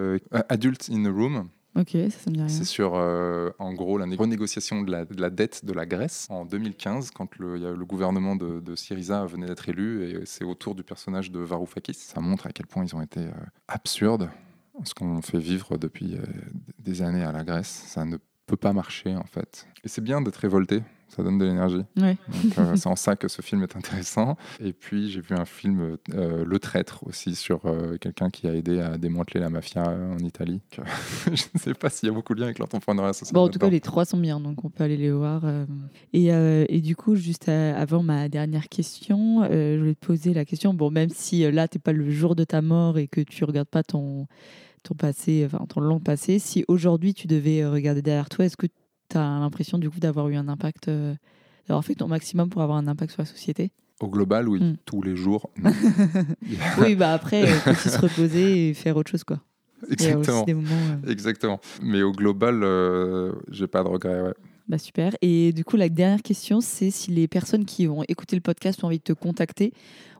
[0.50, 1.50] Adult in the Room.
[1.78, 2.48] Ok, ça, ça me dit rien.
[2.48, 6.46] C'est sur, en gros, la renégociation de la, de la, dette de la Grèce en
[6.46, 10.46] 2015, quand le, y a le gouvernement de, de Syriza venait d'être élu, et c'est
[10.46, 11.96] autour du personnage de Varoufakis.
[11.96, 13.28] Ça montre à quel point ils ont été
[13.68, 14.30] absurdes
[14.84, 16.24] ce qu'on fait vivre depuis euh,
[16.80, 17.86] des années à la Grèce.
[17.88, 19.68] Ça ne peut pas marcher en fait.
[19.84, 21.84] Et c'est bien d'être révolté, ça donne de l'énergie.
[22.58, 24.38] Euh, c'est en ça que ce film est intéressant.
[24.60, 27.62] Et puis j'ai vu un film, euh, Le Traître aussi, sur
[28.02, 30.62] quelqu'un qui a aidé à démanteler la mafia en Italie.
[31.26, 33.34] je ne sais pas s'il y a beaucoup de liens avec l'entrepreneuriat social.
[33.34, 35.44] Bon, en tout cas, les trois sont bien, donc on peut aller les voir.
[36.14, 40.74] Et, et, du coup, juste avant ma dernière question, je voulais te poser la question,
[40.74, 43.44] bon, même si là, tu n'es pas le jour de ta mort et que tu
[43.44, 44.28] regardes pas ton
[44.86, 48.56] ton passé, enfin ton long passé, si aujourd'hui tu devais euh, regarder derrière toi, est-ce
[48.56, 48.68] que
[49.10, 51.16] tu as l'impression du coup d'avoir eu un impact, euh,
[51.68, 53.72] d'avoir fait ton maximum pour avoir un impact sur la société?
[54.02, 54.62] Au global, oui.
[54.62, 54.76] Hmm.
[54.86, 55.50] Tous les jours.
[56.82, 59.40] oui, bah après, il faut aussi se reposer et faire autre chose, quoi.
[59.90, 60.46] Exactement.
[61.08, 61.60] Exactement.
[61.82, 64.34] Mais au global, euh, j'ai pas de regrets, ouais.
[64.68, 65.16] Bah super.
[65.22, 68.84] Et du coup, la dernière question, c'est si les personnes qui vont écouter le podcast
[68.84, 69.74] ont envie de te contacter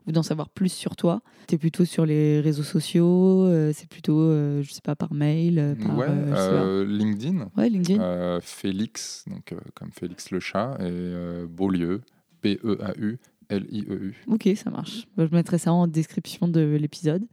[0.06, 1.20] ou d'en savoir plus sur toi.
[1.48, 5.12] Tu es plutôt sur les réseaux sociaux, euh, c'est plutôt, euh, je sais pas, par
[5.12, 7.50] mail, euh, par LinkedIn.
[7.56, 8.40] Ouais, LinkedIn.
[8.40, 12.02] Félix, donc comme Félix le chat, et Beaulieu,
[12.40, 13.18] P-E-A-U.
[13.48, 14.24] L-I-E-U.
[14.26, 15.06] Ok, ça marche.
[15.16, 17.24] Bah, je mettrai ça en description de l'épisode.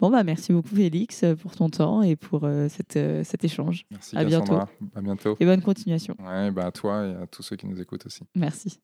[0.00, 3.86] Bon, bah, merci beaucoup, Félix, pour ton temps et pour cette, cet échange.
[3.90, 4.58] Merci, à bientôt.
[4.94, 5.34] À bientôt.
[5.40, 6.14] Et bonne continuation.
[6.18, 8.20] Ouais, bah, à toi et à tous ceux qui nous écoutent aussi.
[8.34, 8.80] Merci.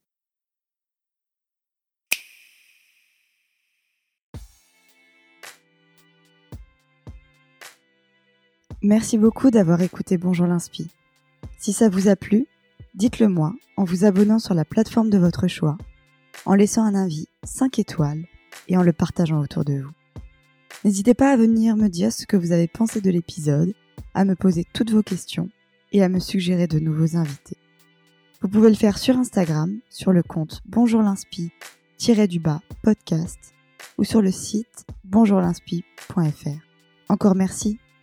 [8.81, 10.89] Merci beaucoup d'avoir écouté Bonjour l'Inspi.
[11.57, 12.47] Si ça vous a plu,
[12.95, 15.77] dites-le moi en vous abonnant sur la plateforme de votre choix,
[16.45, 18.23] en laissant un avis 5 étoiles
[18.69, 19.91] et en le partageant autour de vous.
[20.85, 23.73] N'hésitez pas à venir me dire ce que vous avez pensé de l'épisode,
[24.13, 25.49] à me poser toutes vos questions
[25.91, 27.57] et à me suggérer de nouveaux invités.
[28.41, 33.53] Vous pouvez le faire sur Instagram, sur le compte Bonjour l'Inspi-du-bas podcast
[33.97, 36.59] ou sur le site bonjourlinspi.fr.
[37.09, 37.77] Encore merci